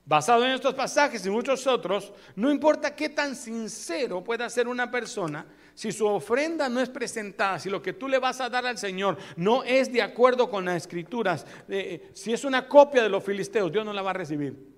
Basado 0.06 0.46
en 0.46 0.52
estos 0.52 0.76
pasajes 0.76 1.26
y 1.26 1.32
muchos 1.32 1.66
otros, 1.66 2.14
no 2.36 2.52
importa 2.52 2.96
qué 2.96 3.10
tan 3.10 3.36
sincero 3.36 4.24
pueda 4.24 4.48
ser 4.48 4.68
una 4.68 4.92
persona, 4.92 5.44
si 5.76 5.92
su 5.92 6.06
ofrenda 6.06 6.70
no 6.70 6.80
es 6.80 6.90
presentada, 6.90 7.60
si 7.60 7.70
lo 7.70 7.82
que 7.82 7.94
tú 7.94 8.08
le 8.08 8.20
vas 8.20 8.42
a 8.42 8.50
dar 8.50 8.66
al 8.66 8.78
Señor 8.78 9.18
no 9.36 9.64
es 9.64 9.92
de 9.92 10.02
acuerdo 10.02 10.50
con 10.50 10.66
las 10.66 10.78
escrituras, 10.78 11.46
eh, 11.68 12.10
si 12.14 12.34
es 12.34 12.44
una 12.44 12.68
copia 12.68 13.02
de 13.02 13.10
los 13.10 13.24
filisteos, 13.24 13.72
Dios 13.72 13.86
no 13.86 13.94
la 13.94 14.02
va 14.02 14.12
a 14.12 14.14
recibir. 14.14 14.74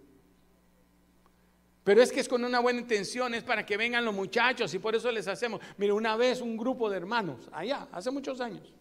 Pero 1.83 2.01
es 2.01 2.11
que 2.11 2.19
es 2.19 2.27
con 2.27 2.43
una 2.43 2.59
buena 2.59 2.79
intención, 2.79 3.33
es 3.35 3.43
para 3.43 3.63
que 3.65 3.77
vengan 3.77 4.03
los 4.03 4.15
muchachos 4.15 4.73
y 4.73 4.79
por 4.79 4.95
eso 4.95 5.11
les 5.11 5.27
hacemos. 5.27 5.61
Mire, 5.77 5.93
una 5.93 6.15
vez 6.15 6.41
un 6.41 6.57
grupo 6.57 6.89
de 6.89 6.97
hermanos, 6.97 7.47
allá, 7.51 7.87
hace 7.91 8.09
muchos 8.09 8.41
años, 8.41 8.73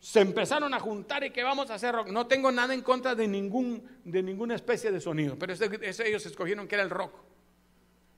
se 0.00 0.20
empezaron 0.20 0.74
a 0.74 0.80
juntar 0.80 1.22
y 1.22 1.30
que 1.30 1.42
vamos 1.44 1.70
a 1.70 1.74
hacer 1.74 1.94
rock. 1.94 2.08
No 2.08 2.26
tengo 2.26 2.50
nada 2.50 2.74
en 2.74 2.82
contra 2.82 3.14
de, 3.14 3.28
ningún, 3.28 3.88
de 4.04 4.22
ninguna 4.22 4.56
especie 4.56 4.90
de 4.90 5.00
sonido, 5.00 5.38
pero 5.38 5.54
ellos 5.54 6.26
escogieron 6.26 6.66
que 6.66 6.74
era 6.74 6.82
el 6.82 6.90
rock. 6.90 7.14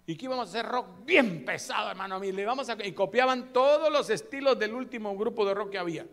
Y 0.07 0.17
que 0.17 0.27
íbamos 0.27 0.47
a 0.47 0.51
hacer 0.51 0.67
rock 0.67 1.05
bien 1.05 1.45
pesado, 1.45 1.91
hermano. 1.91 2.17
A, 2.17 2.87
y 2.87 2.93
copiaban 2.93 3.53
todos 3.53 3.93
los 3.93 4.09
estilos 4.09 4.59
del 4.59 4.73
último 4.75 5.17
grupo 5.17 5.45
de 5.45 5.55
rock 5.55 5.71
que 5.71 5.79
había. 5.79 6.07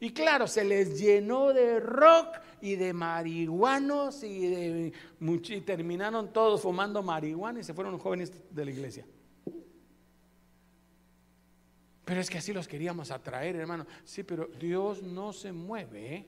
Y 0.00 0.10
claro, 0.10 0.46
se 0.46 0.64
les 0.64 0.98
llenó 0.98 1.54
de 1.54 1.80
rock 1.80 2.36
y 2.60 2.76
de 2.76 2.92
marihuanos 2.92 4.22
y, 4.22 4.46
de, 4.48 4.92
y 5.20 5.60
terminaron 5.62 6.32
todos 6.32 6.60
fumando 6.60 7.02
marihuana 7.02 7.60
y 7.60 7.64
se 7.64 7.72
fueron 7.72 7.98
jóvenes 7.98 8.32
de 8.50 8.64
la 8.64 8.70
iglesia. 8.70 9.06
Pero 12.04 12.20
es 12.20 12.28
que 12.28 12.38
así 12.38 12.52
los 12.52 12.68
queríamos 12.68 13.10
atraer, 13.10 13.56
hermano. 13.56 13.86
Sí, 14.04 14.24
pero 14.24 14.48
Dios 14.60 15.02
no 15.02 15.32
se 15.32 15.52
mueve 15.52 16.14
¿eh? 16.14 16.26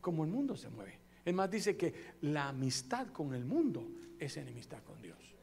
como 0.00 0.24
el 0.24 0.30
mundo 0.30 0.56
se 0.56 0.68
mueve. 0.68 0.98
Es 1.24 1.32
más, 1.32 1.50
dice 1.50 1.76
que 1.76 1.94
la 2.20 2.48
amistad 2.48 3.06
con 3.06 3.34
el 3.34 3.46
mundo 3.46 3.88
es 4.18 4.36
enemistad 4.36 4.82
con 4.82 5.00
Dios. 5.00 5.33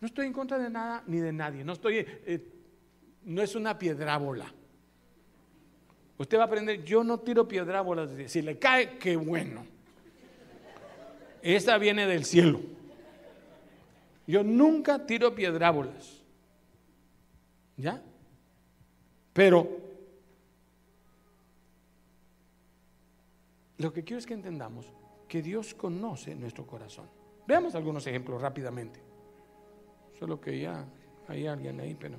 No 0.00 0.06
estoy 0.06 0.26
en 0.26 0.32
contra 0.32 0.58
de 0.58 0.70
nada 0.70 1.02
ni 1.06 1.18
de 1.18 1.32
nadie. 1.32 1.64
No 1.64 1.72
estoy, 1.72 1.98
eh, 1.98 2.40
no 3.24 3.42
es 3.42 3.54
una 3.54 3.78
piedrábola. 3.78 4.52
Usted 6.18 6.38
va 6.38 6.42
a 6.42 6.46
aprender, 6.46 6.84
yo 6.84 7.04
no 7.04 7.20
tiro 7.20 7.46
piedrábolas. 7.46 8.10
Si 8.26 8.42
le 8.42 8.58
cae, 8.58 8.98
qué 8.98 9.16
bueno. 9.16 9.64
Esa 11.42 11.78
viene 11.78 12.06
del 12.06 12.24
cielo. 12.24 12.60
Yo 14.26 14.42
nunca 14.42 15.06
tiro 15.06 15.34
piedrábolas. 15.34 16.20
¿Ya? 17.76 18.02
Pero 19.32 19.78
lo 23.78 23.92
que 23.92 24.02
quiero 24.02 24.18
es 24.18 24.26
que 24.26 24.34
entendamos 24.34 24.92
que 25.28 25.42
Dios 25.42 25.74
conoce 25.74 26.34
nuestro 26.34 26.66
corazón. 26.66 27.06
Veamos 27.46 27.76
algunos 27.76 28.06
ejemplos 28.06 28.42
rápidamente. 28.42 29.07
Solo 30.18 30.40
que 30.40 30.58
ya 30.58 30.84
hay 31.28 31.46
alguien 31.46 31.80
ahí, 31.80 31.94
pero... 31.94 32.16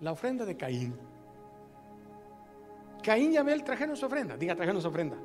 La 0.00 0.12
ofrenda 0.12 0.44
de 0.44 0.56
Caín. 0.56 0.94
Caín 3.02 3.32
y 3.32 3.36
Abel 3.36 3.64
trajeron 3.64 3.96
su 3.96 4.06
ofrenda. 4.06 4.36
Diga, 4.36 4.54
trajeron 4.54 4.80
su 4.80 4.88
ofrenda. 4.88 5.16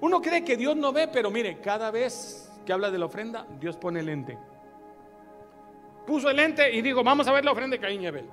Uno 0.00 0.20
cree 0.20 0.44
que 0.44 0.56
Dios 0.56 0.76
no 0.76 0.92
ve, 0.92 1.08
pero 1.08 1.30
mire, 1.30 1.60
cada 1.60 1.90
vez 1.90 2.50
que 2.66 2.72
habla 2.72 2.90
de 2.90 2.98
la 2.98 3.06
ofrenda, 3.06 3.46
Dios 3.60 3.76
pone 3.76 4.00
el 4.00 4.06
lente. 4.06 4.38
Puso 6.06 6.28
el 6.28 6.36
lente 6.36 6.74
y 6.74 6.82
dijo, 6.82 7.02
vamos 7.02 7.26
a 7.28 7.32
ver 7.32 7.44
la 7.44 7.52
ofrenda 7.52 7.76
de 7.76 7.80
Caín 7.80 8.02
y 8.02 8.06
Abel. 8.06 8.28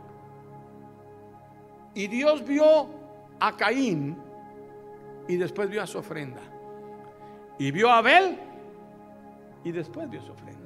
Y 1.93 2.07
Dios 2.07 2.45
vio 2.45 2.89
a 3.39 3.55
Caín 3.55 4.17
y 5.27 5.37
después 5.37 5.69
vio 5.69 5.81
a 5.81 5.87
su 5.87 5.97
ofrenda. 5.97 6.41
Y 7.57 7.71
vio 7.71 7.89
a 7.89 7.99
Abel 7.99 8.37
y 9.63 9.71
después 9.71 10.09
vio 10.09 10.21
su 10.21 10.31
ofrenda. 10.31 10.60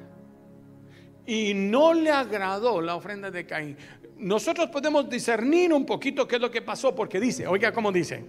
Y 1.25 1.53
no 1.53 1.93
le 1.93 2.11
agradó 2.11 2.81
la 2.81 2.95
ofrenda 2.95 3.31
de 3.31 3.45
Caín. 3.45 3.77
Nosotros 4.17 4.69
podemos 4.69 5.09
discernir 5.09 5.73
un 5.73 5.85
poquito 5.85 6.27
qué 6.27 6.35
es 6.35 6.41
lo 6.41 6.51
que 6.51 6.61
pasó 6.61 6.95
porque 6.95 7.19
dice, 7.19 7.47
oiga 7.47 7.71
cómo 7.71 7.91
dice. 7.91 8.23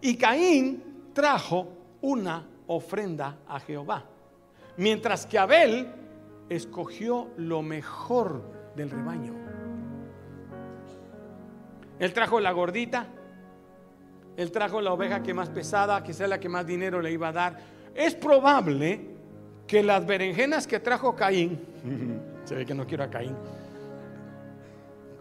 Y 0.00 0.16
Caín 0.16 1.10
trajo 1.12 1.68
una 2.02 2.46
ofrenda 2.66 3.38
a 3.48 3.60
Jehová. 3.60 4.04
Mientras 4.76 5.24
que 5.24 5.38
Abel 5.38 5.88
escogió 6.48 7.30
lo 7.36 7.62
mejor 7.62 8.42
del 8.74 8.90
rebaño. 8.90 9.34
Él 11.98 12.12
trajo 12.12 12.40
la 12.40 12.52
gordita, 12.52 13.06
él 14.36 14.52
trajo 14.52 14.80
la 14.82 14.92
oveja 14.92 15.22
que 15.22 15.32
más 15.32 15.48
pesada, 15.48 16.02
que 16.04 16.12
sea 16.12 16.28
la 16.28 16.38
que 16.38 16.48
más 16.48 16.66
dinero 16.66 17.00
le 17.00 17.10
iba 17.10 17.28
a 17.28 17.32
dar. 17.32 17.58
Es 17.94 18.14
probable 18.14 19.15
que 19.66 19.82
las 19.82 20.06
berenjenas 20.06 20.66
que 20.66 20.80
trajo 20.80 21.14
Caín, 21.14 21.60
se 22.44 22.54
ve 22.54 22.66
que 22.66 22.74
no 22.74 22.86
quiero 22.86 23.04
a 23.04 23.10
Caín, 23.10 23.36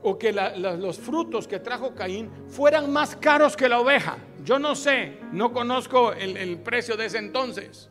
o 0.02 0.18
que 0.18 0.32
los 0.32 1.00
frutos 1.00 1.48
que 1.48 1.60
trajo 1.60 1.96
Caín 1.96 2.30
fueran 2.48 2.92
más 2.94 3.16
caros 3.16 3.58
que 3.58 3.68
la 3.68 3.80
oveja. 3.80 4.18
Yo 4.44 4.60
no 4.60 4.76
sé, 4.76 5.18
no 5.32 5.52
conozco 5.52 6.14
el, 6.14 6.38
el 6.38 6.60
precio 6.60 6.96
de 6.96 7.06
ese 7.06 7.18
entonces. 7.18 7.90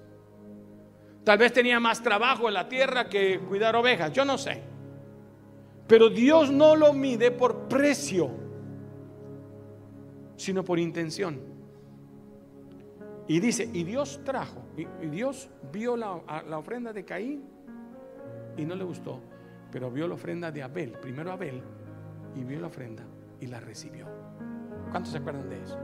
Tal 1.25 1.39
vez 1.39 1.53
tenía 1.53 1.81
más 1.81 2.03
trabajo 2.03 2.47
en 2.47 2.55
la 2.55 2.69
tierra 2.69 3.09
que 3.09 3.41
cuidar 3.41 3.75
ovejas, 3.75 4.13
yo 4.13 4.25
no 4.25 4.39
sé. 4.39 4.63
Pero 5.89 6.09
Dios 6.09 6.53
no 6.53 6.77
lo 6.77 6.93
mide 6.93 7.33
por 7.33 7.67
precio 7.67 8.45
sino 10.37 10.65
por 10.65 10.79
intención. 10.79 11.41
Y 13.27 13.41
dice, 13.41 13.69
y 13.73 13.85
Dios 13.85 14.21
trajo, 14.25 14.63
y, 14.77 15.07
Dios 15.07 15.51
vio 15.73 15.97
la, 15.97 16.21
la, 16.49 16.59
ofrenda 16.59 16.93
de 16.93 17.05
Caín 17.05 17.45
y 18.57 18.65
no 18.65 18.75
le 18.75 18.85
gustó, 18.85 19.21
pero 19.71 19.91
vio 19.91 20.09
la 20.09 20.15
ofrenda 20.15 20.51
de 20.51 20.63
Abel, 20.63 20.93
primero 20.93 21.31
Abel, 21.33 21.63
y 22.35 22.45
vio 22.45 22.61
la 22.61 22.67
ofrenda 22.67 23.05
y 23.41 23.47
la 23.47 23.61
recibió. 23.61 24.07
¿Cuántos 24.91 25.13
se 25.13 25.19
acuerdan 25.19 25.49
de 25.49 25.63
eso? 25.63 25.79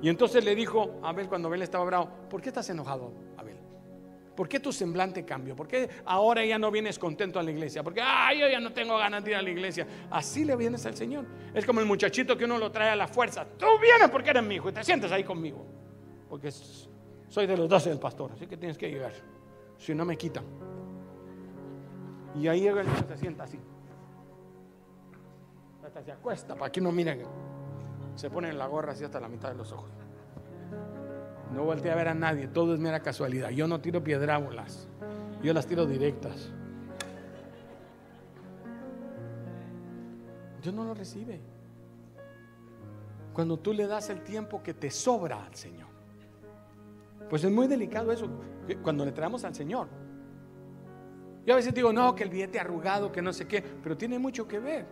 Y 0.00 0.08
entonces 0.08 0.44
le 0.44 0.54
dijo 0.54 1.00
a 1.02 1.10
Abel 1.10 1.28
cuando 1.28 1.48
Abel 1.48 1.62
estaba 1.62 1.84
bravo, 1.84 2.10
¿por 2.28 2.40
qué 2.40 2.48
estás 2.48 2.68
enojado, 2.70 3.12
Abel? 3.36 3.56
¿Por 4.36 4.48
qué 4.48 4.60
tu 4.60 4.72
semblante 4.72 5.24
cambió? 5.24 5.54
¿Por 5.54 5.68
qué 5.68 5.88
ahora 6.04 6.44
ya 6.44 6.58
no 6.58 6.70
vienes 6.70 6.98
contento 6.98 7.38
a 7.38 7.42
la 7.42 7.50
iglesia? 7.50 7.82
Porque, 7.82 8.00
ay, 8.02 8.40
yo 8.40 8.48
ya 8.48 8.60
no 8.60 8.72
tengo 8.72 8.96
ganas 8.96 9.22
de 9.22 9.32
ir 9.32 9.36
a 9.36 9.42
la 9.42 9.50
iglesia. 9.50 9.86
Así 10.10 10.44
le 10.44 10.56
vienes 10.56 10.86
al 10.86 10.96
Señor. 10.96 11.26
Es 11.52 11.66
como 11.66 11.80
el 11.80 11.86
muchachito 11.86 12.36
que 12.36 12.46
uno 12.46 12.56
lo 12.56 12.72
trae 12.72 12.90
a 12.90 12.96
la 12.96 13.06
fuerza. 13.06 13.44
Tú 13.44 13.66
vienes 13.80 14.08
porque 14.10 14.30
eres 14.30 14.42
mi 14.42 14.54
hijo 14.54 14.70
y 14.70 14.72
te 14.72 14.82
sientes 14.82 15.12
ahí 15.12 15.22
conmigo. 15.22 15.66
Porque 16.30 16.50
soy 17.32 17.46
de 17.46 17.56
los 17.56 17.66
doce 17.66 17.88
del 17.88 17.98
pastor, 17.98 18.30
así 18.32 18.46
que 18.46 18.58
tienes 18.58 18.76
que 18.76 18.90
llegar. 18.90 19.12
Si 19.78 19.94
no 19.94 20.04
me 20.04 20.18
quitan. 20.18 20.44
Y 22.38 22.46
ahí 22.46 22.60
llega 22.60 22.82
el 22.82 22.86
niño, 22.86 23.06
se 23.08 23.16
sienta 23.16 23.44
así. 23.44 23.58
Hasta 25.82 26.02
se 26.02 26.12
acuesta 26.12 26.54
para 26.54 26.70
que 26.70 26.82
no 26.82 26.92
miren. 26.92 27.22
Se 28.16 28.28
pone 28.28 28.50
en 28.50 28.58
la 28.58 28.66
gorra 28.66 28.92
así 28.92 29.02
hasta 29.02 29.18
la 29.18 29.28
mitad 29.28 29.48
de 29.48 29.54
los 29.54 29.72
ojos. 29.72 29.88
No 31.54 31.64
volteé 31.64 31.90
a 31.90 31.94
ver 31.94 32.08
a 32.08 32.14
nadie, 32.14 32.48
todo 32.48 32.74
es 32.74 32.80
mera 32.80 33.00
casualidad. 33.00 33.48
Yo 33.48 33.66
no 33.66 33.80
tiro 33.80 34.04
piedrábolas. 34.04 34.90
Yo 35.42 35.54
las 35.54 35.66
tiro 35.66 35.86
directas. 35.86 36.52
Dios 40.62 40.74
no 40.74 40.84
lo 40.84 40.92
recibe. 40.92 41.40
Cuando 43.32 43.58
tú 43.58 43.72
le 43.72 43.86
das 43.86 44.10
el 44.10 44.22
tiempo 44.22 44.62
que 44.62 44.74
te 44.74 44.90
sobra 44.90 45.46
al 45.46 45.54
Señor. 45.54 45.81
Pues 47.32 47.44
es 47.44 47.50
muy 47.50 47.66
delicado 47.66 48.12
eso 48.12 48.28
cuando 48.82 49.06
le 49.06 49.12
traemos 49.12 49.42
al 49.44 49.54
Señor. 49.54 49.88
Yo 51.46 51.54
a 51.54 51.56
veces 51.56 51.72
digo, 51.72 51.90
no, 51.90 52.14
que 52.14 52.24
el 52.24 52.28
billete 52.28 52.60
arrugado, 52.60 53.10
que 53.10 53.22
no 53.22 53.32
sé 53.32 53.48
qué, 53.48 53.62
pero 53.62 53.96
tiene 53.96 54.18
mucho 54.18 54.46
que 54.46 54.58
ver. 54.58 54.84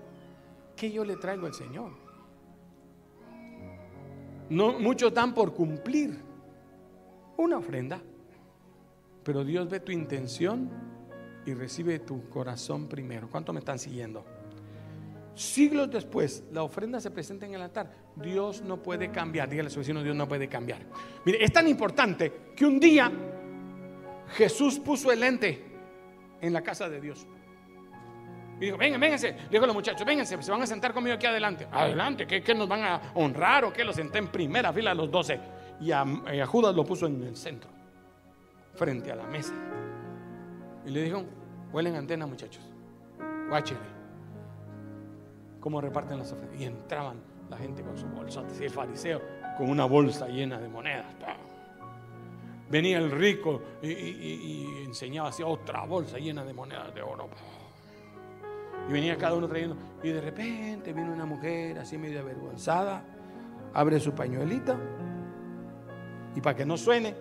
Que 0.74 0.90
yo 0.90 1.04
le 1.04 1.16
traigo 1.16 1.44
al 1.44 1.52
Señor? 1.52 1.92
No, 4.48 4.78
muchos 4.78 5.12
dan 5.12 5.34
por 5.34 5.52
cumplir 5.52 6.18
una 7.36 7.58
ofrenda, 7.58 8.00
pero 9.22 9.44
Dios 9.44 9.68
ve 9.68 9.80
tu 9.80 9.92
intención 9.92 10.70
y 11.44 11.52
recibe 11.52 11.98
tu 11.98 12.26
corazón 12.30 12.88
primero. 12.88 13.28
¿Cuánto 13.30 13.52
me 13.52 13.58
están 13.58 13.78
siguiendo? 13.78 14.24
Siglos 15.40 15.90
después, 15.90 16.44
la 16.52 16.62
ofrenda 16.62 17.00
se 17.00 17.10
presenta 17.10 17.46
en 17.46 17.54
el 17.54 17.62
altar. 17.62 17.90
Dios 18.14 18.60
no 18.60 18.82
puede 18.82 19.10
cambiar. 19.10 19.48
Dígale 19.48 19.68
a 19.68 19.70
su 19.70 19.78
vecino, 19.78 20.02
Dios 20.02 20.14
no 20.14 20.28
puede 20.28 20.48
cambiar. 20.48 20.80
Mire, 21.24 21.42
es 21.42 21.50
tan 21.50 21.66
importante 21.66 22.50
que 22.54 22.66
un 22.66 22.78
día 22.78 23.10
Jesús 24.34 24.78
puso 24.78 25.10
el 25.10 25.22
ente 25.22 25.64
en 26.42 26.52
la 26.52 26.60
casa 26.60 26.90
de 26.90 27.00
Dios. 27.00 27.26
Y 28.60 28.66
dijo, 28.66 28.76
vengan, 28.76 29.00
vénganse. 29.00 29.34
Dijo 29.50 29.64
a 29.64 29.66
los 29.66 29.74
muchachos, 29.74 30.06
vénganse, 30.06 30.42
se 30.42 30.50
van 30.50 30.60
a 30.60 30.66
sentar 30.66 30.92
conmigo 30.92 31.16
aquí 31.16 31.24
adelante. 31.24 31.66
Adelante, 31.72 32.26
¿qué, 32.26 32.54
nos 32.54 32.68
van 32.68 32.82
a 32.82 33.00
honrar 33.14 33.64
o 33.64 33.72
qué? 33.72 33.82
Los 33.82 33.96
senté 33.96 34.18
en 34.18 34.28
primera 34.28 34.74
fila 34.74 34.90
a 34.90 34.94
los 34.94 35.10
doce. 35.10 35.40
Y 35.80 35.90
a, 35.90 36.04
Judas 36.46 36.74
lo 36.74 36.84
puso 36.84 37.06
en 37.06 37.22
el 37.22 37.34
centro, 37.34 37.70
frente 38.74 39.10
a 39.10 39.16
la 39.16 39.24
mesa. 39.24 39.54
Y 40.84 40.90
le 40.90 41.02
dijo, 41.02 41.24
huelen 41.72 41.96
antena 41.96 42.26
muchachos. 42.26 42.62
Guáchenle 43.48 43.99
cómo 45.60 45.80
reparten 45.80 46.18
las 46.18 46.32
ofrendas. 46.32 46.60
Y 46.60 46.64
entraban 46.64 47.20
la 47.48 47.56
gente 47.56 47.82
con 47.82 47.96
su 47.96 48.06
bolsa, 48.06 48.42
y 48.58 48.64
el 48.64 48.70
fariseo 48.70 49.20
con 49.56 49.68
una 49.68 49.84
bolsa 49.84 50.28
llena 50.28 50.58
de 50.58 50.68
monedas. 50.68 51.06
Venía 52.70 52.98
el 52.98 53.10
rico 53.10 53.60
y, 53.82 54.84
enseñaba 54.84 55.30
así 55.30 55.42
otra 55.42 55.84
bolsa 55.84 56.18
llena 56.18 56.44
de 56.44 56.52
monedas 56.52 56.94
de 56.94 57.02
oro. 57.02 57.28
Y 58.88 58.92
venía 58.92 59.18
cada 59.18 59.34
uno 59.34 59.48
trayendo. 59.48 59.76
Y 60.02 60.10
de 60.10 60.20
repente 60.20 60.92
viene 60.92 61.10
una 61.10 61.26
mujer 61.26 61.78
así 61.78 61.98
medio 61.98 62.20
avergonzada, 62.20 63.02
abre 63.74 63.98
su 63.98 64.12
pañuelita 64.12 64.78
y 66.34 66.40
para 66.40 66.56
que 66.56 66.64
no 66.64 66.76
suene, 66.76 67.14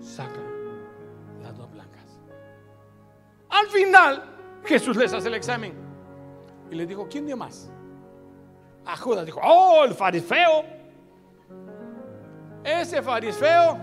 saca 0.00 0.40
las 1.42 1.56
dos 1.56 1.70
blancas. 1.70 2.04
Al 3.50 3.66
final, 3.66 4.24
Jesús 4.64 4.96
les 4.96 5.12
hace 5.12 5.28
el 5.28 5.34
examen. 5.34 5.83
Y 6.74 6.76
le 6.76 6.86
dijo, 6.86 7.06
¿quién 7.08 7.24
dio 7.24 7.36
más? 7.36 7.70
A 8.84 8.96
Judas 8.96 9.24
dijo, 9.24 9.40
oh, 9.44 9.84
el 9.84 9.94
fariseo. 9.94 10.64
Ese 12.64 13.00
fariseo 13.00 13.78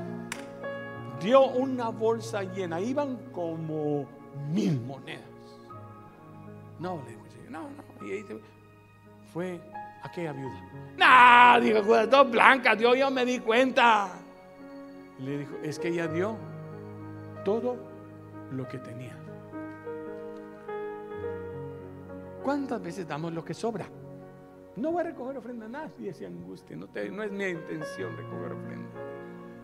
dio 1.21 1.45
una 1.45 1.87
bolsa 1.87 2.43
llena, 2.43 2.81
iban 2.81 3.15
como 3.31 4.05
mil 4.49 4.81
monedas. 4.81 5.23
No, 6.79 7.01
le 7.05 7.11
dijo, 7.11 7.21
no, 7.49 7.61
no. 7.61 8.05
Y 8.05 8.11
ahí 8.11 8.25
fue 9.31 9.61
aquella 10.03 10.33
viuda. 10.33 10.59
No, 10.97 11.61
dijo 11.61 11.83
Judas, 11.83 12.09
dos 12.09 12.29
blancas, 12.29 12.77
yo, 12.77 12.93
yo 12.93 13.09
me 13.09 13.23
di 13.23 13.39
cuenta. 13.39 14.09
Le 15.17 15.37
dijo, 15.37 15.55
es 15.63 15.79
que 15.79 15.87
ella 15.87 16.09
dio 16.09 16.35
todo 17.45 17.77
lo 18.51 18.67
que 18.67 18.79
tenía. 18.79 19.11
¿Cuántas 22.43 22.81
veces 22.81 23.07
damos 23.07 23.33
lo 23.33 23.43
que 23.43 23.53
sobra? 23.53 23.87
No 24.75 24.91
voy 24.91 25.01
a 25.01 25.03
recoger 25.03 25.37
ofrenda 25.37 25.65
a 25.65 25.69
nadie, 25.69 26.09
esa 26.09 26.25
angustia. 26.25 26.75
No, 26.75 26.87
no 27.11 27.23
es 27.23 27.31
mi 27.31 27.45
intención 27.45 28.15
recoger 28.17 28.53
ofrenda. 28.53 28.89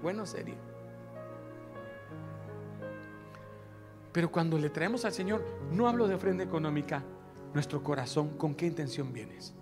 Bueno 0.02 0.26
sería. 0.26 0.58
Pero 4.12 4.32
cuando 4.32 4.58
le 4.58 4.70
traemos 4.70 5.06
al 5.06 5.12
Señor, 5.12 5.44
no 5.72 5.88
hablo 5.88 6.08
de 6.08 6.16
ofrenda 6.16 6.44
económica, 6.44 7.04
nuestro 7.54 7.84
corazón, 7.84 8.38
¿con 8.38 8.56
qué 8.56 8.66
intención 8.66 9.14
vienes? 9.14 9.54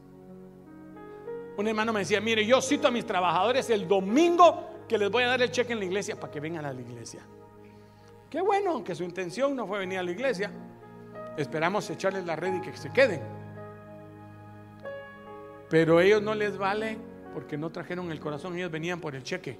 Un 1.58 1.68
hermano 1.68 1.94
me 1.94 2.00
decía, 2.00 2.20
mire, 2.20 2.46
yo 2.46 2.62
cito 2.62 2.88
a 2.88 2.92
mis 2.92 3.06
trabajadores 3.06 3.70
el 3.70 3.88
domingo 3.88 4.86
que 4.88 4.98
les 4.98 5.10
voy 5.10 5.24
a 5.24 5.28
dar 5.28 5.42
el 5.42 5.52
cheque 5.52 5.74
en 5.74 5.80
la 5.80 5.86
iglesia 5.86 6.20
para 6.20 6.32
que 6.32 6.40
vengan 6.40 6.66
a 6.66 6.74
la 6.74 6.82
iglesia. 6.82 7.22
Qué 8.30 8.42
bueno, 8.42 8.72
aunque 8.72 8.96
su 8.96 9.04
intención 9.04 9.56
no 9.56 9.66
fue 9.68 9.80
venir 9.80 10.00
a 10.00 10.04
la 10.04 10.12
iglesia, 10.12 10.52
Esperamos 11.38 11.90
echarles 11.90 12.26
la 12.26 12.36
red 12.36 12.56
y 12.56 12.62
que 12.62 12.76
se 12.78 12.92
queden. 12.92 13.22
Pero 15.70 16.00
ellos 16.00 16.22
no 16.22 16.34
les 16.36 16.58
vale 16.58 16.98
porque 17.34 17.58
no 17.58 17.70
trajeron 17.70 18.12
el 18.12 18.20
corazón, 18.20 18.56
ellos 18.56 18.72
venían 18.72 19.02
por 19.02 19.16
el 19.16 19.24
cheque. 19.24 19.60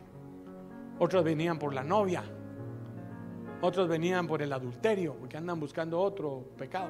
Otros 1.00 1.24
venían 1.24 1.60
por 1.60 1.74
la 1.74 1.84
novia. 1.84 2.24
Otros 3.62 3.88
venían 3.88 4.28
por 4.28 4.42
el 4.42 4.54
adulterio, 4.54 5.16
porque 5.16 5.38
andan 5.38 5.60
buscando 5.60 6.00
otro 6.00 6.46
pecado. 6.58 6.90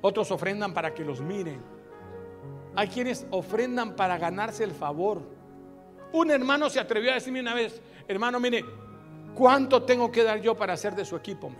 Otros 0.00 0.30
ofrendan 0.30 0.74
para 0.74 0.92
que 0.92 1.04
los 1.04 1.20
miren. 1.20 1.60
Hay 2.74 2.88
quienes 2.88 3.26
ofrendan 3.30 3.94
para 3.94 4.18
ganarse 4.18 4.64
el 4.64 4.72
favor. 4.72 5.22
Un 6.12 6.30
hermano 6.30 6.68
se 6.68 6.80
atrevió 6.80 7.12
a 7.12 7.14
decirme 7.14 7.40
una 7.40 7.54
vez, 7.54 7.80
hermano, 8.08 8.40
mire, 8.40 8.64
¿Cuánto 9.34 9.82
tengo 9.82 10.10
que 10.10 10.22
dar 10.22 10.40
yo 10.40 10.54
para 10.54 10.76
ser 10.76 10.94
de 10.94 11.04
su 11.04 11.16
equipo? 11.16 11.50
Me 11.50 11.56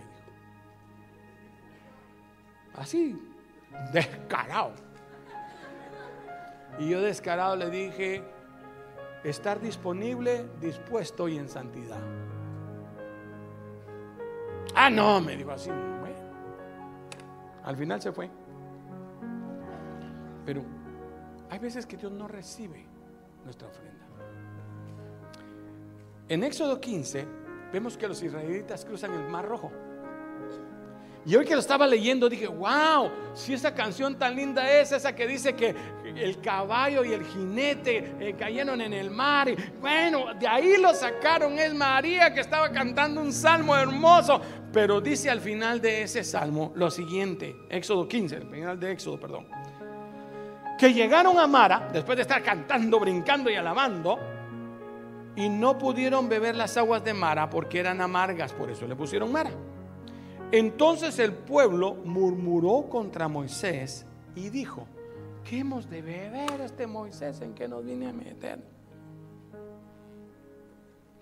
Así, 2.75 3.17
descarado. 3.93 4.73
Y 6.77 6.89
yo 6.89 7.01
descarado 7.01 7.55
le 7.55 7.69
dije, 7.69 8.23
estar 9.23 9.61
disponible, 9.61 10.45
dispuesto 10.59 11.27
y 11.27 11.37
en 11.37 11.47
santidad. 11.47 11.99
Ah, 14.75 14.89
no, 14.89 15.21
me 15.21 15.37
dijo 15.37 15.51
así. 15.51 15.69
al 17.63 17.77
final 17.77 18.01
se 18.01 18.11
fue. 18.11 18.29
Pero 20.45 20.63
hay 21.49 21.59
veces 21.59 21.85
que 21.85 21.97
Dios 21.97 22.11
no 22.11 22.27
recibe 22.27 22.85
nuestra 23.43 23.67
ofrenda. 23.67 24.05
En 26.27 26.43
Éxodo 26.43 26.79
15 26.81 27.44
vemos 27.75 27.97
que 27.97 28.07
los 28.07 28.23
israelitas 28.23 28.85
cruzan 28.85 29.13
el 29.13 29.27
Mar 29.27 29.45
Rojo. 29.45 29.69
Y 31.25 31.35
hoy 31.35 31.43
que 31.43 31.55
lo 31.55 31.59
estaba 31.59 31.85
leyendo 31.85 32.29
dije, 32.29 32.47
wow, 32.47 33.11
si 33.33 33.53
esa 33.53 33.73
canción 33.73 34.17
tan 34.17 34.33
linda 34.33 34.71
es 34.71 34.93
esa 34.93 35.13
que 35.13 35.27
dice 35.27 35.55
que 35.55 35.75
el 36.05 36.39
caballo 36.39 37.03
y 37.03 37.11
el 37.11 37.25
jinete 37.25 38.15
eh, 38.17 38.35
cayeron 38.39 38.79
en 38.79 38.93
el 38.93 39.11
mar. 39.11 39.53
Bueno, 39.81 40.33
de 40.39 40.47
ahí 40.47 40.77
lo 40.77 40.93
sacaron, 40.93 41.59
es 41.59 41.73
María 41.73 42.33
que 42.33 42.39
estaba 42.39 42.71
cantando 42.71 43.19
un 43.19 43.33
salmo 43.33 43.75
hermoso. 43.75 44.39
Pero 44.71 45.01
dice 45.01 45.29
al 45.29 45.41
final 45.41 45.81
de 45.81 46.03
ese 46.03 46.23
salmo 46.23 46.71
lo 46.75 46.89
siguiente, 46.89 47.57
Éxodo 47.69 48.07
15, 48.07 48.37
el 48.37 48.47
final 48.47 48.79
de 48.79 48.91
Éxodo, 48.93 49.19
perdón. 49.19 49.47
Que 50.79 50.93
llegaron 50.93 51.37
a 51.39 51.45
Mara, 51.45 51.89
después 51.91 52.15
de 52.15 52.21
estar 52.21 52.41
cantando, 52.41 53.01
brincando 53.01 53.49
y 53.49 53.55
alabando, 53.55 54.34
y 55.35 55.49
no 55.49 55.77
pudieron 55.77 56.29
beber 56.29 56.55
las 56.55 56.77
aguas 56.77 57.03
de 57.03 57.13
Mara 57.13 57.49
porque 57.49 57.79
eran 57.79 58.01
amargas, 58.01 58.53
por 58.53 58.69
eso 58.69 58.87
le 58.87 58.95
pusieron 58.95 59.31
Mara. 59.31 59.51
Entonces 60.51 61.19
el 61.19 61.33
pueblo 61.33 61.95
murmuró 62.05 62.87
contra 62.89 63.27
Moisés 63.27 64.05
y 64.35 64.49
dijo, 64.49 64.87
¿qué 65.43 65.59
hemos 65.59 65.89
de 65.89 66.01
beber 66.01 66.61
este 66.61 66.87
Moisés 66.87 67.41
en 67.41 67.53
que 67.53 67.67
nos 67.67 67.83
viene 67.83 68.07
a 68.07 68.13
meter? 68.13 68.59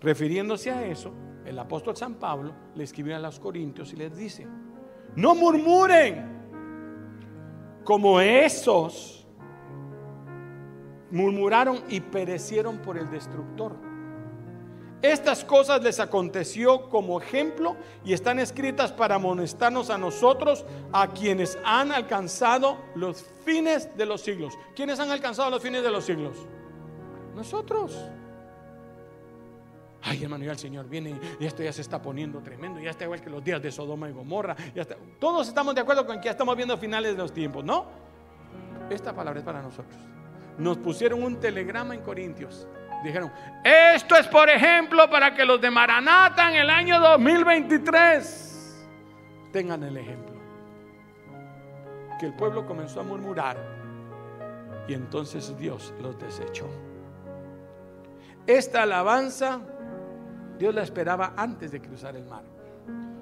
Refiriéndose 0.01 0.69
a 0.69 0.85
eso, 0.85 1.11
el 1.45 1.57
apóstol 1.57 1.95
San 1.95 2.15
Pablo 2.15 2.53
le 2.75 2.83
escribió 2.83 3.15
a 3.15 3.19
los 3.19 3.39
corintios 3.39 3.93
y 3.93 3.95
les 3.95 4.15
dice, 4.15 4.45
no 5.15 5.33
murmuren 5.33 6.43
como 7.83 8.19
esos 8.19 9.27
murmuraron 11.11 11.83
y 11.89 11.99
perecieron 11.99 12.79
por 12.79 12.97
el 12.97 13.09
destructor. 13.11 13.92
Estas 15.03 15.43
cosas 15.43 15.83
les 15.83 15.99
aconteció 15.99 16.89
como 16.89 17.19
ejemplo 17.19 17.75
y 18.05 18.13
están 18.13 18.39
escritas 18.39 18.93
para 18.93 19.15
amonestarnos 19.15 19.89
a 19.89 19.97
nosotros, 19.97 20.65
a 20.93 21.09
quienes 21.09 21.57
han 21.65 21.91
alcanzado 21.91 22.77
los 22.95 23.21
fines 23.43 23.97
de 23.97 24.05
los 24.05 24.21
siglos. 24.21 24.53
¿Quiénes 24.73 25.01
han 25.01 25.11
alcanzado 25.11 25.49
los 25.49 25.61
fines 25.61 25.83
de 25.83 25.91
los 25.91 26.05
siglos? 26.05 26.37
Nosotros. 27.35 27.99
Ay, 30.03 30.23
hermano, 30.23 30.45
ya 30.45 30.51
el 30.51 30.57
Señor 30.57 30.87
viene 30.87 31.19
y 31.37 31.45
esto 31.45 31.61
ya 31.61 31.73
se 31.73 31.81
está 31.81 32.01
poniendo 32.01 32.39
tremendo. 32.39 32.79
Ya 32.79 32.91
está 32.91 33.03
igual 33.03 33.19
que 33.19 33.29
los 33.29 33.43
días 33.43 33.61
de 33.61 33.73
Sodoma 33.73 34.09
y 34.09 34.13
Gomorra. 34.13 34.55
Todos 35.19 35.49
estamos 35.49 35.75
de 35.75 35.81
acuerdo 35.81 36.05
con 36.05 36.21
que 36.21 36.25
ya 36.25 36.31
estamos 36.31 36.55
viendo 36.55 36.77
finales 36.77 37.11
de 37.11 37.21
los 37.21 37.33
tiempos, 37.33 37.65
¿no? 37.65 37.87
Esta 38.89 39.13
palabra 39.13 39.41
es 39.41 39.45
para 39.45 39.61
nosotros. 39.61 39.99
Nos 40.57 40.77
pusieron 40.77 41.23
un 41.23 41.41
telegrama 41.41 41.93
en 41.93 42.01
Corintios 42.01 42.69
Dijeron, 43.03 43.31
esto 43.63 44.15
es 44.15 44.27
por 44.27 44.49
ejemplo 44.49 45.09
para 45.09 45.33
que 45.35 45.43
los 45.43 45.59
de 45.59 45.69
Maranata 45.69 46.49
en 46.49 46.55
el 46.55 46.69
año 46.69 46.99
2023 46.99 48.87
tengan 49.51 49.83
el 49.83 49.97
ejemplo. 49.97 50.33
Que 52.19 52.27
el 52.27 52.33
pueblo 52.33 52.65
comenzó 52.65 53.01
a 53.01 53.03
murmurar 53.03 53.57
y 54.87 54.93
entonces 54.93 55.57
Dios 55.57 55.93
los 56.01 56.17
desechó. 56.17 56.69
Esta 58.47 58.83
alabanza 58.83 59.59
Dios 60.57 60.73
la 60.73 60.83
esperaba 60.83 61.33
antes 61.35 61.71
de 61.71 61.81
cruzar 61.81 62.15
el 62.15 62.25
mar. 62.25 62.43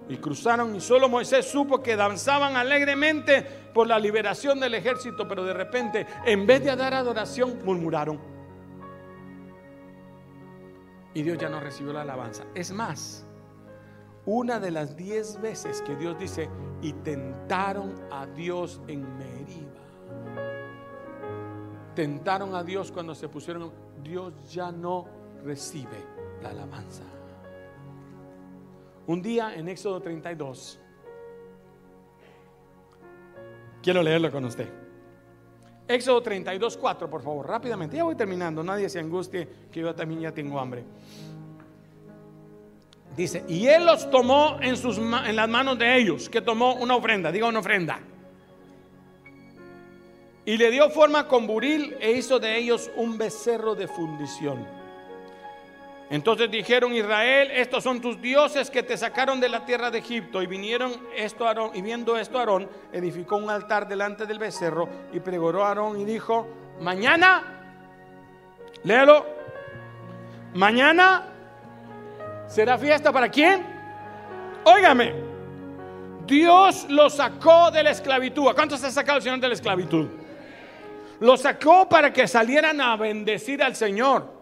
Y 0.10 0.18
cruzaron 0.18 0.76
y 0.76 0.82
solo 0.82 1.08
Moisés 1.08 1.50
supo 1.50 1.82
que 1.82 1.96
danzaban 1.96 2.58
alegremente 2.58 3.42
por 3.74 3.88
la 3.88 3.98
liberación 3.98 4.60
del 4.60 4.74
ejército, 4.74 5.28
pero 5.28 5.46
de 5.46 5.54
repente, 5.54 6.06
en 6.26 6.46
vez 6.46 6.64
de 6.64 6.76
dar 6.76 6.94
adoración, 6.94 7.60
murmuraron. 7.64 8.20
Y 11.14 11.24
Dios 11.24 11.38
ya 11.38 11.50
no 11.50 11.60
recibió 11.60 11.94
la 11.94 12.02
alabanza. 12.02 12.46
Es 12.56 12.72
más, 12.72 13.26
una 14.26 14.60
de 14.60 14.72
las 14.72 14.96
diez 14.96 15.42
veces 15.42 15.82
que 15.82 15.96
Dios 15.96 16.18
dice, 16.18 16.50
y 16.82 16.94
tentaron 16.94 17.94
a 18.12 18.26
Dios 18.26 18.82
en 18.88 19.02
Meriba. 19.18 19.82
Tentaron 21.96 22.56
a 22.56 22.64
Dios 22.64 22.92
cuando 22.92 23.14
se 23.14 23.28
pusieron, 23.28 23.72
Dios 24.04 24.34
ya 24.52 24.72
no 24.72 25.08
recibe 25.44 25.98
la 26.42 26.50
alabanza. 26.50 27.04
Un 29.08 29.22
día 29.22 29.56
en 29.56 29.68
Éxodo 29.68 30.00
32, 30.02 30.80
quiero 33.82 34.02
leerlo 34.04 34.32
con 34.32 34.46
usted. 34.46 34.81
Éxodo 35.92 36.22
32, 36.22 36.78
4, 36.78 37.10
por 37.10 37.22
favor, 37.22 37.48
rápidamente. 37.48 37.98
Ya 37.98 38.04
voy 38.04 38.16
terminando, 38.16 38.64
nadie 38.64 38.90
se 38.90 39.00
angustie 39.00 39.48
que 39.72 39.82
yo 39.82 39.94
también 39.94 40.22
ya 40.22 40.32
tengo 40.32 40.60
hambre. 40.60 40.84
Dice, 43.16 43.44
y 43.48 43.68
él 43.68 43.86
los 43.86 44.10
tomó 44.10 44.58
en, 44.62 44.78
sus, 44.78 44.98
en 44.98 45.36
las 45.36 45.50
manos 45.50 45.78
de 45.78 45.98
ellos, 45.98 46.30
que 46.30 46.42
tomó 46.42 46.76
una 46.76 46.96
ofrenda, 46.96 47.32
diga 47.32 47.48
una 47.48 47.60
ofrenda. 47.60 48.00
Y 50.46 50.58
le 50.58 50.72
dio 50.72 50.90
forma 50.90 51.28
con 51.28 51.46
buril 51.46 51.96
e 52.00 52.14
hizo 52.14 52.40
de 52.40 52.58
ellos 52.58 52.90
un 52.96 53.18
becerro 53.18 53.76
de 53.76 53.88
fundición. 53.88 54.81
Entonces 56.12 56.52
dijeron 56.52 56.94
Israel, 56.94 57.50
estos 57.52 57.86
son 57.86 58.02
tus 58.02 58.22
dioses 58.22 58.70
que 58.70 58.84
te 58.84 58.98
sacaron 58.98 59.40
de 59.40 59.48
la 59.48 59.64
tierra 59.64 59.90
de 59.90 60.00
Egipto. 60.00 60.42
Y 60.42 60.46
vinieron 60.46 60.92
esto 61.16 61.48
Aarón, 61.48 61.72
y 61.74 61.82
viendo 61.82 62.18
esto 62.18 62.38
Aarón, 62.38 62.70
edificó 62.92 63.38
un 63.38 63.50
altar 63.50 63.88
delante 63.88 64.26
del 64.26 64.38
becerro 64.38 64.90
y 65.14 65.22
pregoró 65.22 65.64
a 65.64 65.70
Aarón 65.70 66.02
y 66.02 66.04
dijo, 66.04 66.50
mañana, 66.82 67.64
léalo, 68.84 69.26
mañana 70.54 71.30
será 72.46 72.78
fiesta 72.78 73.14
para 73.14 73.30
quién? 73.30 73.66
Óigame, 74.66 75.14
Dios 76.28 76.88
lo 76.90 77.10
sacó 77.10 77.72
de 77.72 77.84
la 77.84 77.92
esclavitud. 77.92 78.50
¿A 78.50 78.54
cuántos 78.54 78.84
ha 78.84 78.92
sacado 78.92 79.20
el 79.20 79.24
Señor 79.24 79.40
de 79.40 79.48
la 79.48 79.54
esclavitud? 79.54 80.10
Lo 81.22 81.38
sacó 81.38 81.88
para 81.88 82.12
que 82.12 82.28
salieran 82.28 82.82
a 82.82 82.98
bendecir 82.98 83.64
al 83.64 83.78
Señor. 83.78 84.41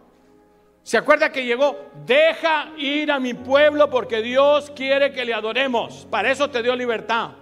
¿Se 0.89 0.97
acuerda 0.97 1.31
que 1.31 1.45
llegó? 1.45 1.91
Deja 2.03 2.71
ir 2.75 3.11
a 3.11 3.19
mi 3.19 3.35
pueblo 3.35 3.91
porque 3.91 4.23
Dios 4.23 4.71
quiere 4.75 5.13
que 5.13 5.23
le 5.23 5.35
adoremos. 5.35 6.07
Para 6.09 6.31
eso 6.31 6.49
te 6.49 6.63
dio 6.63 6.75
libertad. 6.75 7.33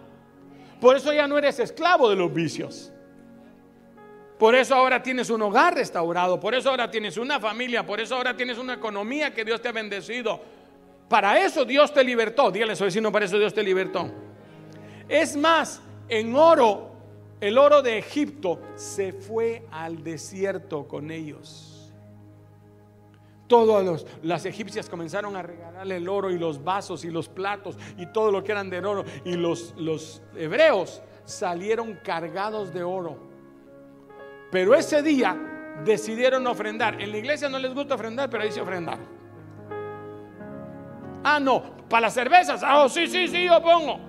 Por 0.82 0.98
eso 0.98 1.14
ya 1.14 1.30
no 1.30 1.38
eres 1.38 1.58
esclavo 1.58 2.10
de 2.10 2.18
los 2.18 2.34
vicios. 2.34 2.92
Por 4.38 4.54
eso 4.54 4.76
ahora 4.76 5.02
tienes 5.02 5.30
un 5.30 5.42
hogar 5.44 5.76
restaurado. 5.76 6.42
Por 6.42 6.56
eso 6.56 6.72
ahora 6.72 6.92
tienes 6.92 7.16
una 7.16 7.40
familia. 7.40 7.86
Por 7.86 8.02
eso 8.02 8.16
ahora 8.18 8.36
tienes 8.36 8.58
una 8.58 8.74
economía 8.74 9.34
que 9.34 9.46
Dios 9.46 9.62
te 9.62 9.70
ha 9.70 9.72
bendecido. 9.72 10.42
Para 11.08 11.42
eso 11.42 11.64
Dios 11.64 11.94
te 11.94 12.04
libertó. 12.04 12.52
Dígale 12.52 12.74
a 12.74 12.76
su 12.76 12.84
vecino, 12.84 13.14
para 13.14 13.24
eso 13.24 13.40
Dios 13.40 13.54
te 13.54 13.64
libertó. 13.64 14.12
Es 15.08 15.38
más, 15.38 15.82
en 16.10 16.36
oro, 16.36 16.92
el 17.40 17.58
oro 17.58 17.82
de 17.82 17.98
Egipto 17.98 18.60
se 18.76 19.14
fue 19.14 19.64
al 19.72 20.04
desierto 20.04 20.86
con 20.86 21.12
ellos. 21.12 21.77
Todas 23.48 24.06
las 24.24 24.46
egipcias 24.46 24.90
comenzaron 24.90 25.36
a 25.38 25.42
regalarle 25.42 25.98
el 25.98 26.10
oro 26.10 26.32
y 26.32 26.38
los 26.38 26.64
vasos 26.64 27.06
y 27.06 27.10
los 27.10 27.30
platos 27.30 27.78
y 27.98 28.06
todo 28.08 28.32
lo 28.32 28.44
que 28.44 28.52
eran 28.52 28.70
de 28.70 28.80
oro. 28.80 29.06
Y 29.24 29.36
los, 29.36 29.74
los 29.78 30.22
hebreos 30.36 31.02
salieron 31.24 31.98
cargados 32.04 32.74
de 32.74 32.84
oro. 32.84 33.18
Pero 34.52 34.76
ese 34.76 35.02
día 35.02 35.38
decidieron 35.86 36.46
ofrendar. 36.48 37.02
En 37.02 37.12
la 37.12 37.18
iglesia 37.18 37.50
no 37.50 37.60
les 37.60 37.74
gusta 37.74 37.96
ofrendar, 37.96 38.30
pero 38.30 38.44
ahí 38.44 38.52
se 38.52 38.62
ofrendaron. 38.62 39.06
Ah, 41.24 41.40
no, 41.40 41.78
para 41.90 42.02
las 42.02 42.14
cervezas. 42.14 42.62
Ah, 42.64 42.84
oh, 42.84 42.90
sí, 42.90 43.08
sí, 43.08 43.28
sí, 43.28 43.46
yo 43.46 43.62
pongo. 43.62 44.00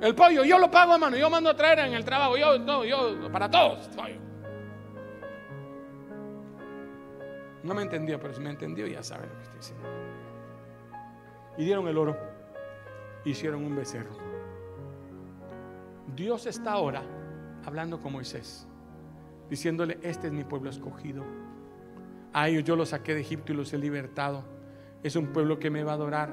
El 0.00 0.14
pollo, 0.14 0.44
yo 0.44 0.58
lo 0.58 0.70
pago, 0.70 0.94
hermano. 0.94 1.16
Yo 1.16 1.28
mando 1.28 1.50
a 1.50 1.56
traer 1.56 1.80
en 1.80 1.94
el 1.94 2.04
trabajo. 2.04 2.36
Yo, 2.36 2.58
no, 2.58 2.84
yo, 2.84 3.30
para 3.30 3.50
todos. 3.50 3.88
No 7.62 7.74
me 7.74 7.82
entendió, 7.82 8.18
pero 8.18 8.32
si 8.32 8.40
me 8.40 8.50
entendió 8.50 8.86
ya 8.86 9.02
sabe 9.02 9.26
lo 9.26 9.34
que 9.34 9.42
estoy 9.42 9.58
diciendo. 9.58 9.88
Y 11.58 11.64
dieron 11.64 11.86
el 11.88 11.98
oro, 11.98 12.16
hicieron 13.24 13.64
un 13.64 13.76
becerro. 13.76 14.16
Dios 16.14 16.46
está 16.46 16.72
ahora 16.72 17.02
hablando 17.64 18.00
con 18.00 18.12
Moisés, 18.12 18.66
diciéndole, 19.48 19.98
este 20.02 20.28
es 20.28 20.32
mi 20.32 20.44
pueblo 20.44 20.70
escogido. 20.70 21.24
A 22.32 22.48
ellos 22.48 22.64
yo 22.64 22.76
los 22.76 22.90
saqué 22.90 23.14
de 23.14 23.20
Egipto 23.20 23.52
y 23.52 23.56
los 23.56 23.72
he 23.72 23.78
libertado. 23.78 24.44
Es 25.02 25.16
un 25.16 25.28
pueblo 25.28 25.58
que 25.58 25.70
me 25.70 25.84
va 25.84 25.92
a 25.92 25.94
adorar. 25.96 26.32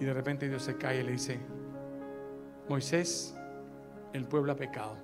Y 0.00 0.04
de 0.04 0.12
repente 0.12 0.48
Dios 0.48 0.62
se 0.62 0.76
cae 0.76 1.00
y 1.00 1.02
le 1.04 1.12
dice, 1.12 1.38
Moisés, 2.68 3.36
el 4.12 4.26
pueblo 4.26 4.52
ha 4.52 4.56
pecado. 4.56 4.96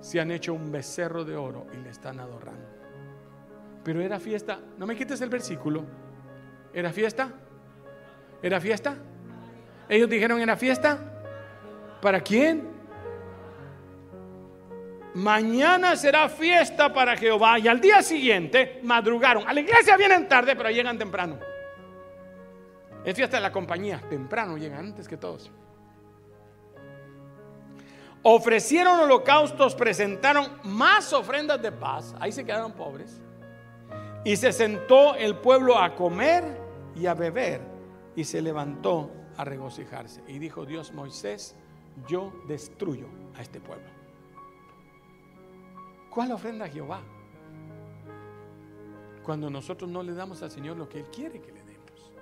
Se 0.00 0.20
han 0.20 0.30
hecho 0.30 0.52
un 0.52 0.70
becerro 0.70 1.24
de 1.24 1.36
oro 1.36 1.66
y 1.72 1.78
le 1.78 1.90
están 1.90 2.20
adorando. 2.20 2.73
Pero 3.84 4.00
era 4.00 4.18
fiesta. 4.18 4.58
No 4.78 4.86
me 4.86 4.96
quites 4.96 5.20
el 5.20 5.28
versículo. 5.28 5.84
¿Era 6.72 6.92
fiesta? 6.92 7.30
¿Era 8.42 8.60
fiesta? 8.60 8.96
Ellos 9.88 10.08
dijeron, 10.08 10.40
¿era 10.40 10.56
fiesta? 10.56 10.98
¿Para 12.00 12.20
quién? 12.20 12.74
Mañana 15.14 15.94
será 15.94 16.28
fiesta 16.28 16.92
para 16.92 17.16
Jehová. 17.16 17.58
Y 17.58 17.68
al 17.68 17.80
día 17.80 18.02
siguiente 18.02 18.80
madrugaron. 18.82 19.46
A 19.46 19.52
la 19.52 19.60
iglesia 19.60 19.96
vienen 19.96 20.28
tarde, 20.28 20.56
pero 20.56 20.70
llegan 20.70 20.98
temprano. 20.98 21.38
Es 23.04 23.14
fiesta 23.14 23.36
de 23.36 23.42
la 23.42 23.52
compañía. 23.52 24.00
Temprano 24.08 24.56
llegan, 24.56 24.86
antes 24.86 25.06
que 25.06 25.16
todos. 25.16 25.50
Ofrecieron 28.22 29.00
holocaustos, 29.00 29.74
presentaron 29.74 30.50
más 30.64 31.12
ofrendas 31.12 31.60
de 31.60 31.70
paz. 31.70 32.14
Ahí 32.18 32.32
se 32.32 32.44
quedaron 32.44 32.72
pobres. 32.72 33.20
Y 34.24 34.36
se 34.36 34.52
sentó 34.52 35.14
el 35.14 35.36
pueblo 35.36 35.78
a 35.78 35.94
comer 35.94 36.44
y 36.96 37.06
a 37.06 37.14
beber 37.14 37.60
y 38.16 38.24
se 38.24 38.40
levantó 38.40 39.10
a 39.36 39.44
regocijarse. 39.44 40.22
Y 40.26 40.38
dijo 40.38 40.64
Dios 40.64 40.92
Moisés, 40.92 41.54
yo 42.08 42.32
destruyo 42.48 43.06
a 43.36 43.42
este 43.42 43.60
pueblo. 43.60 43.86
¿Cuál 46.10 46.32
ofrenda 46.32 46.66
a 46.66 46.68
Jehová? 46.68 47.02
Cuando 49.22 49.50
nosotros 49.50 49.90
no 49.90 50.02
le 50.02 50.14
damos 50.14 50.42
al 50.42 50.50
Señor 50.50 50.76
lo 50.76 50.88
que 50.88 51.00
Él 51.00 51.06
quiere 51.06 51.40
que 51.40 51.52
le 51.52 51.64
demos. 51.64 52.12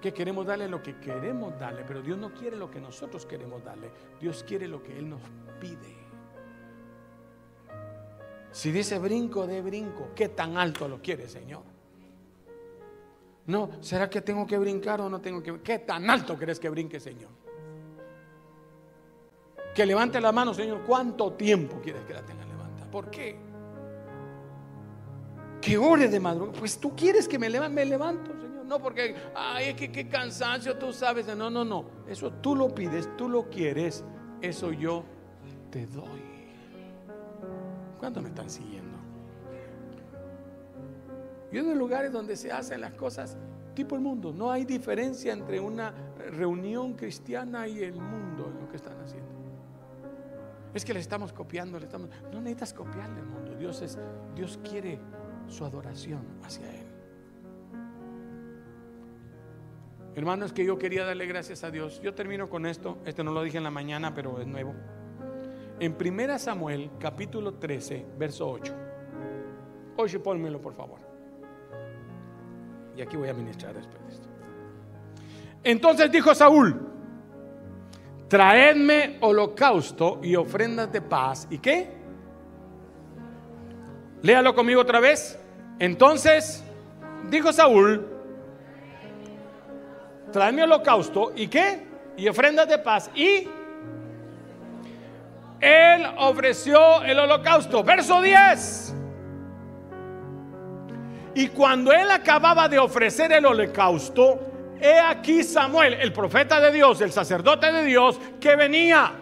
Que 0.00 0.12
queremos 0.12 0.46
darle 0.46 0.68
lo 0.68 0.82
que 0.82 0.98
queremos 1.00 1.58
darle, 1.58 1.84
pero 1.86 2.02
Dios 2.02 2.18
no 2.18 2.32
quiere 2.32 2.56
lo 2.56 2.70
que 2.70 2.80
nosotros 2.80 3.26
queremos 3.26 3.64
darle. 3.64 3.90
Dios 4.20 4.44
quiere 4.46 4.68
lo 4.68 4.82
que 4.82 4.98
Él 4.98 5.08
nos 5.08 5.20
pide. 5.60 5.99
Si 8.52 8.72
dice 8.72 8.98
brinco 8.98 9.46
de 9.46 9.62
brinco, 9.62 10.08
¿qué 10.14 10.28
tan 10.30 10.56
alto 10.56 10.88
lo 10.88 11.00
quiere, 11.00 11.28
Señor? 11.28 11.62
No, 13.46 13.70
¿será 13.80 14.08
que 14.08 14.20
tengo 14.20 14.46
que 14.46 14.58
brincar 14.58 15.00
o 15.00 15.08
no 15.08 15.20
tengo 15.20 15.42
que 15.42 15.60
¿Qué 15.60 15.80
tan 15.80 16.08
alto 16.08 16.36
crees 16.36 16.60
que 16.60 16.68
brinque, 16.68 17.00
Señor? 17.00 17.30
Que 19.74 19.86
levante 19.86 20.20
la 20.20 20.32
mano, 20.32 20.52
Señor. 20.52 20.82
¿Cuánto 20.86 21.32
tiempo 21.32 21.80
quieres 21.82 22.04
que 22.04 22.14
la 22.14 22.22
tenga 22.22 22.44
levantada? 22.44 22.90
¿Por 22.90 23.10
qué? 23.10 23.36
Que 25.60 25.78
ore 25.78 26.08
de 26.08 26.18
madrugada. 26.18 26.58
Pues 26.58 26.78
tú 26.78 26.94
quieres 26.94 27.28
que 27.28 27.38
me 27.38 27.48
levante, 27.48 27.74
me 27.74 27.84
levanto, 27.84 28.32
Señor. 28.32 28.64
No 28.64 28.80
porque, 28.80 29.14
ay, 29.34 29.68
es 29.68 29.74
que 29.74 29.90
qué 29.90 30.08
cansancio, 30.08 30.76
tú 30.76 30.92
sabes. 30.92 31.26
No, 31.36 31.50
no, 31.50 31.64
no. 31.64 31.84
Eso 32.08 32.32
tú 32.32 32.56
lo 32.56 32.74
pides, 32.74 33.08
tú 33.16 33.28
lo 33.28 33.48
quieres. 33.48 34.04
Eso 34.40 34.72
yo 34.72 35.04
te 35.70 35.86
doy. 35.86 36.29
¿Cuántos 38.00 38.22
me 38.22 38.30
están 38.30 38.48
siguiendo? 38.48 38.98
Yo 41.52 41.64
de 41.64 41.74
lugares 41.74 42.10
donde 42.10 42.34
se 42.34 42.50
hacen 42.50 42.80
las 42.80 42.94
cosas 42.94 43.36
tipo 43.74 43.94
el 43.94 44.00
mundo. 44.00 44.32
No 44.32 44.50
hay 44.50 44.64
diferencia 44.64 45.32
entre 45.32 45.60
una 45.60 45.92
reunión 46.30 46.94
cristiana 46.94 47.68
y 47.68 47.82
el 47.82 47.94
mundo 47.94 48.50
en 48.52 48.60
lo 48.60 48.68
que 48.68 48.76
están 48.76 48.98
haciendo. 49.00 49.28
Es 50.72 50.84
que 50.84 50.94
le 50.94 51.00
estamos 51.00 51.32
copiando, 51.32 51.78
le 51.78 51.84
estamos. 51.84 52.08
No 52.32 52.40
necesitas 52.40 52.72
copiarle 52.72 53.20
al 53.20 53.26
mundo. 53.26 53.54
Dios 53.56 53.82
es, 53.82 53.98
Dios 54.34 54.58
quiere 54.68 54.98
su 55.46 55.64
adoración 55.64 56.22
hacia 56.42 56.70
Él. 56.72 56.86
Hermanos, 60.14 60.52
que 60.52 60.64
yo 60.64 60.78
quería 60.78 61.04
darle 61.04 61.26
gracias 61.26 61.64
a 61.64 61.70
Dios. 61.70 62.00
Yo 62.00 62.14
termino 62.14 62.48
con 62.48 62.66
esto. 62.66 62.98
Este 63.04 63.22
no 63.22 63.32
lo 63.32 63.42
dije 63.42 63.58
en 63.58 63.64
la 63.64 63.70
mañana, 63.70 64.14
pero 64.14 64.40
es 64.40 64.46
nuevo. 64.46 64.74
En 65.80 65.96
1 65.98 66.38
Samuel, 66.38 66.90
capítulo 66.98 67.54
13, 67.54 68.04
verso 68.18 68.50
8. 68.50 68.74
Oye, 69.96 70.18
pónmelo, 70.18 70.60
por 70.60 70.74
favor. 70.74 71.00
Y 72.94 73.00
aquí 73.00 73.16
voy 73.16 73.30
a 73.30 73.32
ministrar 73.32 73.72
después 73.72 73.98
de 74.02 74.12
esto. 74.12 74.28
Entonces 75.64 76.12
dijo 76.12 76.34
Saúl: 76.34 76.86
Traedme 78.28 79.16
holocausto 79.22 80.20
y 80.22 80.36
ofrendas 80.36 80.92
de 80.92 81.00
paz. 81.00 81.48
¿Y 81.48 81.58
qué? 81.58 81.88
Léalo 84.20 84.54
conmigo 84.54 84.82
otra 84.82 85.00
vez. 85.00 85.38
Entonces 85.78 86.62
dijo 87.30 87.54
Saúl: 87.54 88.06
Traedme 90.30 90.64
holocausto 90.64 91.32
y 91.34 91.48
qué? 91.48 91.86
Y 92.18 92.28
ofrendas 92.28 92.68
de 92.68 92.76
paz. 92.76 93.10
Y 93.14 93.48
él 95.60 96.06
ofreció 96.18 97.02
el 97.02 97.18
holocausto. 97.18 97.84
Verso 97.84 98.20
10. 98.20 98.94
Y 101.34 101.48
cuando 101.48 101.92
él 101.92 102.10
acababa 102.10 102.68
de 102.68 102.78
ofrecer 102.78 103.32
el 103.32 103.46
holocausto, 103.46 104.40
he 104.80 104.98
aquí 104.98 105.44
Samuel, 105.44 105.94
el 105.94 106.12
profeta 106.12 106.60
de 106.60 106.72
Dios, 106.72 107.00
el 107.00 107.12
sacerdote 107.12 107.70
de 107.70 107.84
Dios, 107.84 108.18
que 108.40 108.56
venía. 108.56 109.12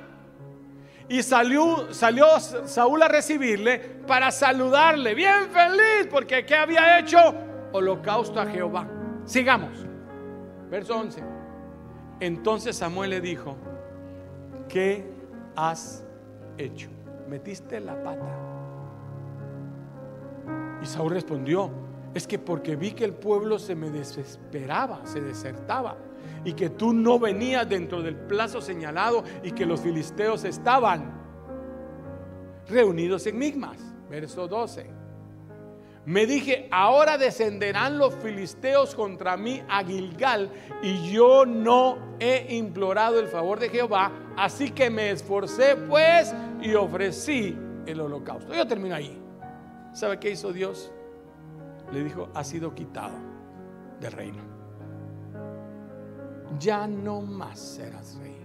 Y 1.09 1.22
salió, 1.22 1.93
salió 1.93 2.26
Saúl 2.39 3.03
a 3.03 3.09
recibirle 3.09 3.78
para 4.07 4.30
saludarle, 4.30 5.14
bien 5.14 5.51
feliz, 5.51 6.09
porque 6.11 6.45
¿qué 6.45 6.55
había 6.55 6.99
hecho? 6.99 7.18
Holocausto 7.72 8.41
a 8.41 8.47
Jehová. 8.47 8.86
Sigamos. 9.24 9.86
Verso 10.70 10.97
11. 10.97 11.22
Entonces 12.20 12.76
Samuel 12.76 13.11
le 13.11 13.20
dijo, 13.20 13.57
¿qué 14.68 15.07
has 15.57 16.05
hecho? 16.59 16.90
Metiste 17.28 17.80
la 17.80 18.02
pata. 18.02 18.26
Y 20.82 20.86
Saúl 20.86 21.12
respondió, 21.12 21.70
es 22.14 22.26
que 22.26 22.38
porque 22.38 22.76
vi 22.76 22.92
que 22.92 23.04
el 23.04 23.14
pueblo 23.14 23.59
se 23.59 23.74
me 23.74 23.90
desesperaba, 23.90 25.04
se 25.04 25.20
desertaba, 25.20 25.96
y 26.44 26.52
que 26.52 26.70
tú 26.70 26.92
no 26.92 27.18
venías 27.18 27.68
dentro 27.68 28.02
del 28.02 28.16
plazo 28.16 28.61
señalado 28.61 29.24
y 29.42 29.52
que 29.52 29.66
los 29.66 29.80
filisteos 29.80 30.44
estaban 30.44 31.12
reunidos 32.68 33.26
en 33.26 33.38
Migmas. 33.38 33.78
Verso 34.09 34.48
12. 34.48 34.97
Me 36.09 36.24
dije, 36.24 36.68
ahora 36.70 37.18
descenderán 37.18 37.98
los 37.98 38.14
filisteos 38.14 38.94
contra 38.94 39.36
mí 39.36 39.62
a 39.68 39.84
Gilgal 39.84 40.50
y 40.82 41.12
yo 41.12 41.44
no 41.44 41.98
he 42.18 42.56
implorado 42.56 43.20
el 43.20 43.28
favor 43.28 43.61
de 43.61 43.68
Jehová, 43.68 44.11
así 44.34 44.70
que 44.70 44.88
me 44.88 45.11
esforcé 45.11 45.76
pues 45.76 46.34
y 46.62 46.72
ofrecí 46.72 47.54
el 47.84 48.00
holocausto. 48.00 48.54
Yo 48.54 48.66
termino 48.66 48.94
ahí. 48.94 49.22
¿Sabe 49.92 50.18
qué 50.18 50.30
hizo 50.30 50.50
Dios? 50.50 50.90
Le 51.92 52.02
dijo, 52.02 52.30
ha 52.32 52.42
sido 52.42 52.74
quitado 52.74 53.18
del 54.00 54.12
reino. 54.12 54.42
Ya 56.59 56.86
no 56.86 57.20
más 57.20 57.59
serás 57.59 58.16
rey. 58.16 58.38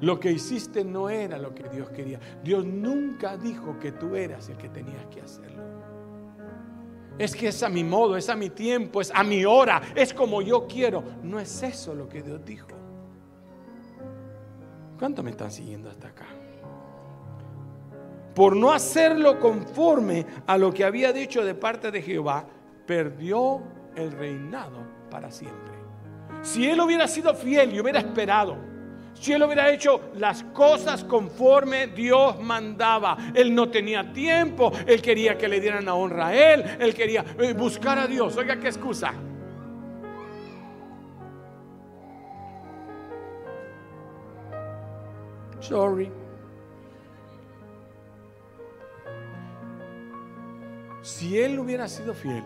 Lo 0.00 0.18
que 0.18 0.32
hiciste 0.32 0.84
no 0.84 1.08
era 1.08 1.38
lo 1.38 1.54
que 1.54 1.68
Dios 1.68 1.88
quería. 1.90 2.18
Dios 2.42 2.64
nunca 2.66 3.36
dijo 3.36 3.78
que 3.78 3.92
tú 3.92 4.16
eras 4.16 4.48
el 4.48 4.56
que 4.56 4.68
tenías 4.68 5.06
que 5.06 5.20
hacerlo. 5.20 5.71
Es 7.22 7.36
que 7.36 7.46
es 7.46 7.62
a 7.62 7.68
mi 7.68 7.84
modo, 7.84 8.16
es 8.16 8.28
a 8.28 8.34
mi 8.34 8.50
tiempo, 8.50 9.00
es 9.00 9.12
a 9.14 9.22
mi 9.22 9.44
hora, 9.44 9.80
es 9.94 10.12
como 10.12 10.42
yo 10.42 10.66
quiero. 10.66 11.04
No 11.22 11.38
es 11.38 11.62
eso 11.62 11.94
lo 11.94 12.08
que 12.08 12.20
Dios 12.20 12.44
dijo. 12.44 12.66
¿Cuánto 14.98 15.22
me 15.22 15.30
están 15.30 15.52
siguiendo 15.52 15.88
hasta 15.88 16.08
acá? 16.08 16.26
Por 18.34 18.56
no 18.56 18.72
hacerlo 18.72 19.38
conforme 19.38 20.26
a 20.48 20.58
lo 20.58 20.74
que 20.74 20.84
había 20.84 21.12
dicho 21.12 21.44
de 21.44 21.54
parte 21.54 21.92
de 21.92 22.02
Jehová, 22.02 22.44
perdió 22.88 23.62
el 23.94 24.10
reinado 24.10 24.80
para 25.08 25.30
siempre. 25.30 25.74
Si 26.42 26.68
él 26.68 26.80
hubiera 26.80 27.06
sido 27.06 27.36
fiel 27.36 27.72
y 27.72 27.78
hubiera 27.78 28.00
esperado, 28.00 28.56
si 29.14 29.32
él 29.32 29.42
hubiera 29.42 29.70
hecho 29.70 30.12
las 30.16 30.42
cosas 30.44 31.04
conforme 31.04 31.86
Dios 31.88 32.40
mandaba, 32.40 33.16
él 33.34 33.54
no 33.54 33.70
tenía 33.70 34.12
tiempo, 34.12 34.72
él 34.86 35.00
quería 35.00 35.38
que 35.38 35.48
le 35.48 35.60
dieran 35.60 35.84
la 35.84 35.94
honra 35.94 36.28
a 36.28 36.34
él, 36.34 36.64
él 36.80 36.94
quería 36.94 37.24
eh, 37.38 37.52
buscar 37.52 37.98
a 37.98 38.06
Dios. 38.06 38.36
Oiga, 38.36 38.58
qué 38.58 38.68
excusa. 38.68 39.14
Sorry. 45.60 46.10
Si 51.02 51.38
él 51.38 51.58
hubiera 51.58 51.86
sido 51.86 52.14
fiel, 52.14 52.42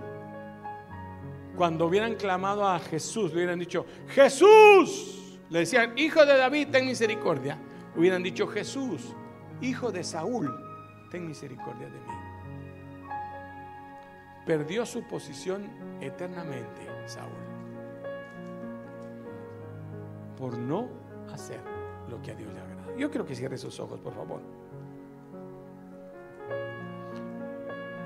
cuando 1.56 1.86
hubieran 1.86 2.14
clamado 2.14 2.66
a 2.66 2.78
Jesús, 2.78 3.30
le 3.30 3.38
hubieran 3.38 3.58
dicho, 3.58 3.86
Jesús, 4.08 5.15
le 5.50 5.60
decían, 5.60 5.96
hijo 5.96 6.26
de 6.26 6.36
David, 6.36 6.68
ten 6.72 6.86
misericordia. 6.86 7.58
Hubieran 7.96 8.22
dicho, 8.22 8.46
Jesús, 8.46 9.14
hijo 9.60 9.92
de 9.92 10.02
Saúl, 10.02 10.52
ten 11.10 11.26
misericordia 11.26 11.86
de 11.86 12.00
mí. 12.00 12.12
Perdió 14.44 14.84
su 14.84 15.02
posición 15.04 15.68
eternamente 16.00 16.82
Saúl 17.06 17.32
por 20.36 20.58
no 20.58 20.88
hacer 21.32 21.60
lo 22.08 22.20
que 22.20 22.32
a 22.32 22.34
Dios 22.34 22.52
le 22.52 22.60
agrada. 22.60 22.96
Yo 22.96 23.10
quiero 23.10 23.24
que 23.24 23.34
cierre 23.34 23.56
sus 23.56 23.80
ojos, 23.80 23.98
por 24.00 24.14
favor. 24.14 24.40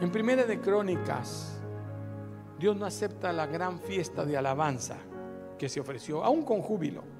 En 0.01 0.11
Primera 0.11 0.45
de 0.45 0.61
Crónicas, 0.61 1.61
Dios 2.59 2.76
no 2.76 2.86
acepta 2.86 3.32
la 3.32 3.47
gran 3.47 3.80
fiesta 3.80 4.24
de 4.24 4.36
alabanza 4.36 4.97
que 5.59 5.68
se 5.68 5.80
ofreció, 5.80 6.24
aún 6.24 6.43
con 6.43 6.62
júbilo 6.62 7.20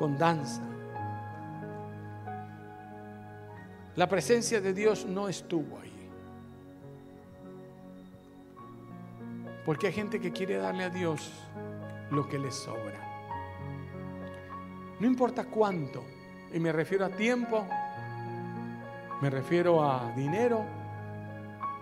con 0.00 0.16
danza. 0.16 0.62
La 3.96 4.08
presencia 4.08 4.58
de 4.62 4.72
Dios 4.72 5.04
no 5.04 5.28
estuvo 5.28 5.78
ahí. 5.78 5.92
Porque 9.66 9.88
hay 9.88 9.92
gente 9.92 10.18
que 10.18 10.32
quiere 10.32 10.56
darle 10.56 10.84
a 10.84 10.88
Dios 10.88 11.30
lo 12.10 12.26
que 12.26 12.38
le 12.38 12.50
sobra. 12.50 12.98
No 14.98 15.06
importa 15.06 15.44
cuánto, 15.44 16.02
y 16.50 16.58
me 16.58 16.72
refiero 16.72 17.04
a 17.04 17.10
tiempo, 17.10 17.66
me 19.20 19.28
refiero 19.28 19.84
a 19.84 20.12
dinero, 20.16 20.64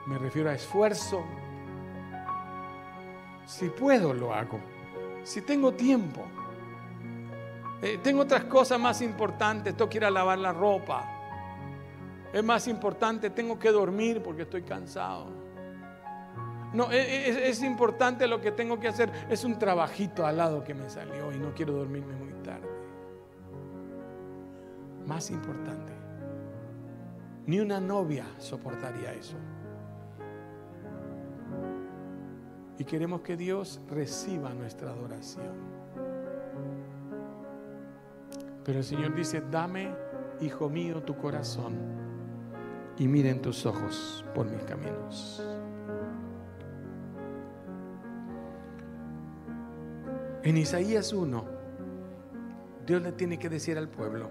me 0.07 0.19
refiero 0.19 0.51
a 0.51 0.55
esfuerzo. 0.55 1.23
Si 3.47 3.69
puedo, 3.69 4.13
lo 4.13 4.35
hago. 4.35 4.59
Si 5.23 5.41
tengo 5.43 5.73
tiempo, 5.73 6.27
eh, 7.81 7.99
tengo 8.03 8.23
otras 8.23 8.45
cosas 8.45 8.81
más 8.81 9.01
importantes, 9.03 9.77
tengo 9.77 9.89
que 9.89 9.99
ir 9.99 10.05
a 10.05 10.11
lavar 10.11 10.39
la 10.39 10.53
ropa. 10.53 11.15
Es 12.33 12.43
más 12.43 12.67
importante, 12.69 13.31
tengo 13.31 13.59
que 13.59 13.71
dormir 13.71 14.23
porque 14.23 14.43
estoy 14.43 14.63
cansado. 14.63 15.27
No, 16.73 16.93
e, 16.93 16.99
e, 16.99 17.49
es, 17.49 17.63
importante 17.63 18.27
lo 18.27 18.41
que 18.41 18.53
tengo 18.53 18.79
que 18.79 18.89
hacer. 18.89 19.11
Es 19.31 19.45
un 19.45 19.59
trabajito 19.59 20.27
al 20.27 20.37
lado 20.37 20.65
que 20.65 20.75
me 20.75 20.91
salió 20.91 21.33
y 21.33 21.39
no 21.39 21.55
quiero 21.55 21.73
dormirme 21.73 22.15
muy 22.15 22.33
tarde. 22.43 22.69
Más 25.07 25.31
importante. 25.31 25.93
Ni 27.47 27.61
una 27.61 27.81
novia 27.81 28.27
soportaría 28.39 29.15
eso. 29.15 29.37
Y 32.79 32.85
queremos 32.85 33.23
que 33.23 33.37
Dios 33.37 33.81
reciba 33.89 34.53
nuestra 34.53 34.91
adoración. 34.91 35.78
Pero 38.69 38.81
el 38.81 38.85
Señor 38.85 39.15
dice, 39.15 39.43
dame, 39.51 39.95
hijo 40.43 40.69
mío, 40.69 41.03
tu 41.03 41.17
corazón 41.17 41.75
y 42.99 43.09
miren 43.09 43.41
tus 43.41 43.65
ojos 43.65 44.23
por 44.35 44.45
mis 44.45 44.63
caminos. 44.65 45.43
En 50.43 50.59
Isaías 50.59 51.15
1, 51.15 51.45
Dios 52.87 53.01
le 53.01 53.13
tiene 53.13 53.39
que 53.39 53.49
decir 53.49 53.79
al 53.79 53.89
pueblo, 53.89 54.29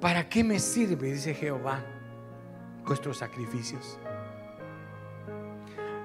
¿para 0.00 0.30
qué 0.30 0.42
me 0.42 0.58
sirve, 0.58 1.12
dice 1.12 1.34
Jehová, 1.34 1.84
vuestros 2.86 3.18
sacrificios? 3.18 3.98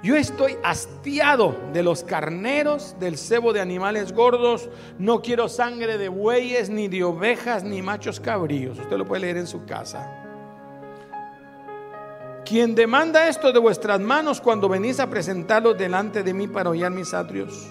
Yo 0.08 0.16
estoy 0.16 0.58
hastiado 0.64 1.53
de 1.74 1.84
los 1.84 2.05
carneros, 2.05 2.95
del 2.97 3.18
cebo 3.18 3.51
de 3.51 3.60
animales 3.60 4.14
gordos. 4.14 4.70
No 4.97 5.22
quiero 5.22 5.49
sangre 5.49 5.97
de 5.97 6.08
bueyes, 6.08 6.70
ni 6.70 6.88
de 6.88 7.03
ovejas, 7.03 7.66
ni 7.66 7.82
machos 7.82 8.22
cabríos. 8.22 8.80
Usted 8.80 8.97
lo 8.97 9.05
puede 9.05 9.24
leer 9.24 9.36
en 9.36 9.47
su 9.47 9.66
casa. 9.66 10.10
Quien 12.45 12.74
demanda 12.74 13.28
esto 13.28 13.51
de 13.51 13.60
vuestras 13.60 13.99
manos 13.99 14.39
cuando 14.39 14.70
venís 14.70 15.01
a 15.01 15.10
presentarlo 15.10 15.74
delante 15.74 16.24
de 16.24 16.34
mí 16.34 16.47
para 16.47 16.70
hollar 16.70 16.93
mis 16.93 17.14
atrios, 17.14 17.70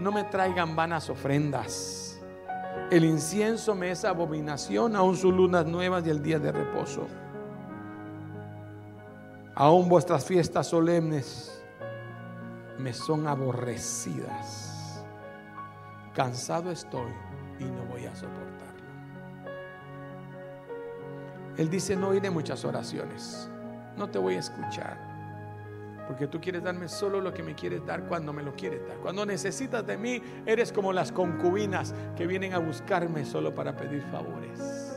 no 0.00 0.10
me 0.10 0.24
traigan 0.24 0.74
vanas 0.74 1.08
ofrendas. 1.10 2.20
El 2.90 3.04
incienso 3.04 3.76
me 3.76 3.92
es 3.92 4.04
abominación, 4.04 4.96
aun 4.96 5.16
sus 5.16 5.32
lunas 5.32 5.64
nuevas 5.64 6.04
y 6.04 6.10
el 6.10 6.24
día 6.24 6.40
de 6.40 6.50
reposo. 6.50 7.06
Aún 9.54 9.88
vuestras 9.88 10.24
fiestas 10.24 10.68
solemnes 10.68 11.62
me 12.78 12.92
son 12.92 13.26
aborrecidas. 13.26 15.04
Cansado 16.14 16.70
estoy 16.70 17.12
y 17.58 17.64
no 17.64 17.84
voy 17.84 18.06
a 18.06 18.14
soportarlo. 18.14 18.80
Él 21.56 21.68
dice, 21.68 21.94
no 21.96 22.08
oiré 22.08 22.30
muchas 22.30 22.64
oraciones 22.64 23.50
no 24.00 24.08
te 24.08 24.18
voy 24.18 24.34
a 24.34 24.40
escuchar. 24.40 24.98
Porque 26.08 26.26
tú 26.26 26.40
quieres 26.40 26.64
darme 26.64 26.88
solo 26.88 27.20
lo 27.20 27.32
que 27.32 27.42
me 27.42 27.54
quieres 27.54 27.86
dar 27.86 28.08
cuando 28.08 28.32
me 28.32 28.42
lo 28.42 28.54
quieres 28.54 28.80
dar. 28.88 28.96
Cuando 28.96 29.24
necesitas 29.24 29.86
de 29.86 29.96
mí, 29.96 30.20
eres 30.44 30.72
como 30.72 30.92
las 30.92 31.12
concubinas 31.12 31.94
que 32.16 32.26
vienen 32.26 32.52
a 32.54 32.58
buscarme 32.58 33.24
solo 33.24 33.54
para 33.54 33.76
pedir 33.76 34.02
favores. 34.02 34.89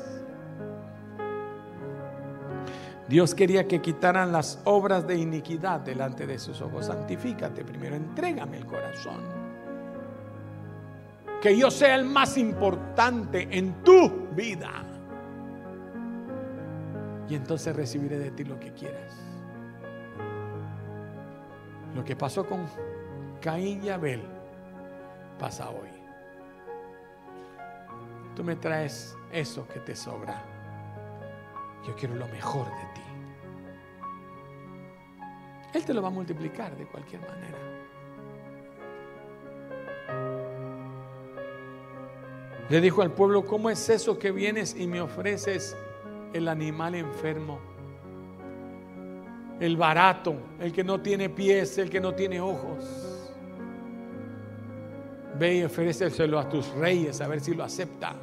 Dios 3.14 3.36
quería 3.36 3.68
que 3.68 3.80
quitaran 3.80 4.32
las 4.32 4.60
obras 4.64 5.06
de 5.06 5.16
iniquidad 5.16 5.82
delante 5.82 6.26
de 6.26 6.40
sus 6.40 6.60
ojos. 6.62 6.88
Santifícate 6.88 7.64
primero, 7.64 7.96
entrégame 7.96 8.58
el 8.58 8.66
corazón. 8.66 9.22
Que 11.40 11.56
yo 11.56 11.70
sea 11.70 11.94
el 11.94 12.06
más 12.06 12.40
importante 12.40 13.48
en 13.52 13.84
tu 13.84 14.10
vida 14.36 14.84
y 17.30 17.36
entonces 17.36 17.76
recibiré 17.76 18.18
de 18.18 18.32
ti 18.32 18.46
lo 18.46 18.60
que 18.60 18.74
quieras. 18.74 19.14
Lo 21.94 22.04
que 22.04 22.16
pasó 22.16 22.48
con 22.48 22.66
Caín 23.40 23.84
y 23.84 23.90
Abel 23.90 24.24
pasa 25.38 25.70
hoy. 25.70 25.90
Tú 28.36 28.44
me 28.44 28.56
traes 28.56 29.16
eso 29.32 29.68
que 29.68 29.82
te 29.82 29.96
sobra. 29.96 30.44
Yo 31.86 31.96
quiero 31.96 32.16
lo 32.16 32.28
mejor 32.30 32.66
de 32.66 32.86
ti. 32.96 33.03
Él 35.74 35.86
te 35.86 35.94
lo 35.94 36.02
va 36.02 36.10
a 36.10 36.12
multiplicar 36.12 36.76
de 36.78 36.86
cualquier 36.86 37.22
manera. 37.22 37.58
Le 42.70 42.82
dijo 42.82 43.02
al 43.02 43.12
pueblo, 43.12 43.46
¿cómo 43.46 43.70
es 43.70 43.90
eso 43.90 44.18
que 44.18 44.32
vienes 44.32 44.76
y 44.76 44.88
me 44.88 45.02
ofreces 45.02 45.76
el 46.34 46.48
animal 46.48 46.96
enfermo, 46.96 47.60
el 49.60 49.78
barato, 49.78 50.36
el 50.60 50.74
que 50.74 50.84
no 50.84 51.00
tiene 51.00 51.30
pies, 51.30 51.78
el 51.78 51.90
que 51.90 52.02
no 52.02 52.14
tiene 52.14 52.42
ojos. 52.42 53.32
Ve 55.38 55.58
y 55.58 55.64
ofréceselo 55.64 56.40
a 56.40 56.50
tus 56.50 56.68
reyes 56.74 57.22
a 57.22 57.28
ver 57.28 57.40
si 57.40 57.54
lo 57.54 57.64
acepta. 57.64 58.16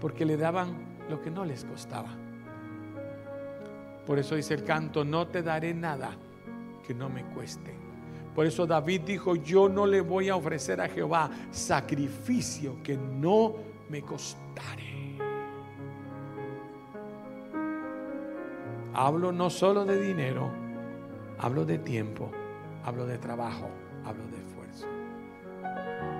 Porque 0.00 0.24
le 0.24 0.36
daban 0.36 0.74
lo 1.08 1.20
que 1.20 1.30
no 1.30 1.44
les 1.44 1.64
costaba. 1.64 2.25
Por 4.06 4.18
eso 4.18 4.36
dice 4.36 4.54
el 4.54 4.64
canto, 4.64 5.04
no 5.04 5.26
te 5.26 5.42
daré 5.42 5.74
nada 5.74 6.10
que 6.86 6.94
no 6.94 7.08
me 7.08 7.24
cueste. 7.24 7.74
Por 8.34 8.46
eso 8.46 8.66
David 8.66 9.00
dijo, 9.00 9.34
yo 9.34 9.68
no 9.68 9.86
le 9.86 10.00
voy 10.00 10.28
a 10.28 10.36
ofrecer 10.36 10.80
a 10.80 10.88
Jehová 10.88 11.30
sacrificio 11.50 12.82
que 12.82 12.96
no 12.96 13.54
me 13.88 14.02
costare. 14.02 15.16
Hablo 18.92 19.32
no 19.32 19.50
solo 19.50 19.84
de 19.84 20.00
dinero, 20.00 20.50
hablo 21.38 21.64
de 21.64 21.78
tiempo, 21.78 22.30
hablo 22.84 23.06
de 23.06 23.18
trabajo, 23.18 23.68
hablo 24.04 24.24
de 24.28 24.38
esfuerzo. 24.38 24.86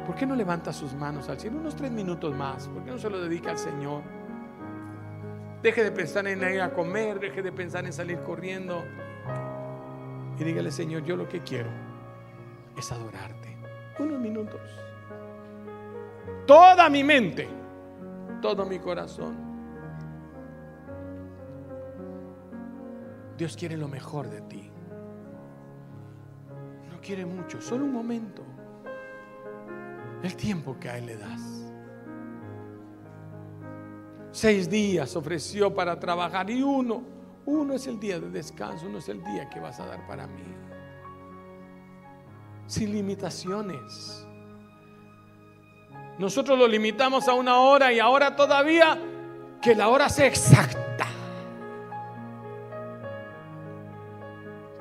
¿Por 0.07 0.15
qué 0.15 0.27
no 0.27 0.35
levanta 0.35 0.73
sus 0.73 0.95
manos 0.95 1.29
al 1.29 1.39
cielo 1.39 1.59
unos 1.59 1.77
tres 1.77 1.91
minutos 1.91 2.35
más? 2.35 2.67
¿Por 2.69 2.83
qué 2.83 2.91
no 2.91 2.99
se 2.99 3.11
lo 3.11 3.21
dedica 3.21 3.51
al 3.51 3.59
Señor? 3.59 4.16
Deje 5.67 5.83
de 5.83 5.91
pensar 5.91 6.29
en 6.29 6.39
ir 6.39 6.61
a 6.61 6.73
comer, 6.73 7.19
deje 7.19 7.43
de 7.43 7.51
pensar 7.51 7.85
en 7.87 7.93
salir 7.93 8.21
corriendo. 8.21 8.85
Y 10.39 10.45
dígale, 10.45 10.71
Señor, 10.71 11.03
yo 11.03 11.17
lo 11.17 11.29
que 11.29 11.41
quiero 11.41 11.71
es 12.79 12.93
adorarte. 12.93 13.57
Unos 13.99 14.21
minutos. 14.21 14.61
Toda 16.47 16.89
mi 16.89 17.03
mente, 17.03 17.49
todo 18.41 18.65
mi 18.65 18.79
corazón 18.79 19.35
Dios 23.37 23.57
quiere 23.57 23.77
lo 23.77 23.89
mejor 23.89 24.31
de 24.31 24.43
ti. 24.43 24.71
No 26.93 27.01
quiere 27.01 27.27
mucho, 27.27 27.61
solo 27.61 27.87
un 27.87 27.93
momento. 27.93 28.45
El 30.23 30.37
tiempo 30.37 30.79
que 30.79 30.91
a 30.91 30.99
Él 30.99 31.07
le 31.07 31.17
das. 31.17 31.66
Seis 34.37 34.69
días 34.69 35.17
ofreció 35.17 35.75
para 35.75 35.99
trabajar 35.99 36.51
y 36.51 36.63
uno, 36.63 37.03
uno 37.47 37.73
es 37.73 37.87
el 37.87 37.99
día 37.99 38.21
de 38.21 38.29
descanso, 38.29 38.85
uno 38.85 38.99
es 38.99 39.09
el 39.09 39.25
día 39.25 39.49
que 39.49 39.59
vas 39.61 39.81
a 39.81 39.87
dar 39.87 40.07
para 40.07 40.27
mí. 40.27 40.45
Sin 42.67 42.93
limitaciones. 42.93 44.27
Nosotros 46.19 46.59
lo 46.59 46.69
limitamos 46.69 47.29
a 47.29 47.33
una 47.33 47.61
hora 47.61 47.95
y 47.95 47.99
ahora 47.99 48.37
todavía 48.37 49.01
que 49.63 49.75
la 49.75 49.89
hora 49.89 50.11
sea 50.11 50.27
exacta. 50.27 51.07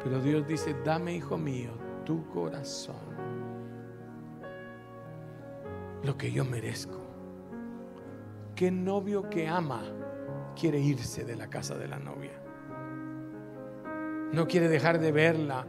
Pero 0.03 0.19
Dios 0.19 0.45
dice, 0.45 0.75
dame, 0.83 1.15
hijo 1.15 1.37
mío, 1.37 1.71
tu 2.03 2.27
corazón. 2.27 2.97
Lo 6.03 6.17
que 6.17 6.29
yo 6.29 6.43
merezco. 6.43 7.04
¿Qué 8.55 8.71
novio 8.71 9.29
que 9.29 9.47
ama 9.47 9.83
quiere 10.57 10.79
irse 10.79 11.25
de 11.25 11.35
la 11.35 11.47
casa 11.49 11.75
de 11.75 11.89
la 11.89 11.99
novia? 11.99 12.31
No 14.31 14.47
quiere 14.47 14.69
dejar 14.69 14.99
de 14.99 15.11
verla. 15.11 15.67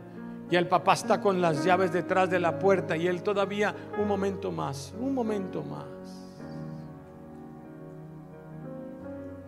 Y 0.48 0.54
el 0.54 0.68
papá 0.68 0.92
está 0.92 1.20
con 1.20 1.40
las 1.40 1.64
llaves 1.64 1.92
detrás 1.92 2.30
de 2.30 2.38
la 2.38 2.60
puerta 2.60 2.96
y 2.96 3.08
él 3.08 3.24
todavía 3.24 3.74
un 3.98 4.06
momento 4.06 4.52
más, 4.52 4.94
un 5.00 5.12
momento 5.12 5.64
más. 5.64 5.84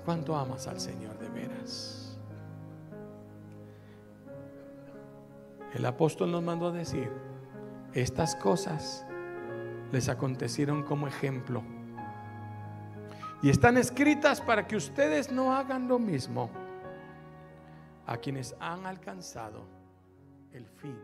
¿Cuánto 0.05 0.35
amas 0.35 0.67
al 0.67 0.81
Señor 0.81 1.17
de 1.19 1.29
veras? 1.29 2.19
El 5.73 5.87
apóstol 5.87 6.33
nos 6.33 6.43
mandó 6.43 6.67
a 6.69 6.73
decir, 6.73 7.13
estas 7.93 8.35
cosas 8.35 9.07
les 9.93 10.09
acontecieron 10.09 10.83
como 10.83 11.07
ejemplo. 11.07 11.63
Y 13.41 13.51
están 13.51 13.77
escritas 13.77 14.41
para 14.41 14.67
que 14.67 14.77
ustedes 14.77 15.31
no 15.31 15.55
hagan 15.55 15.87
lo 15.87 15.99
mismo 15.99 16.51
a 18.07 18.17
quienes 18.17 18.55
han 18.59 18.85
alcanzado 18.87 19.65
el 20.53 20.67
fin. 20.67 20.97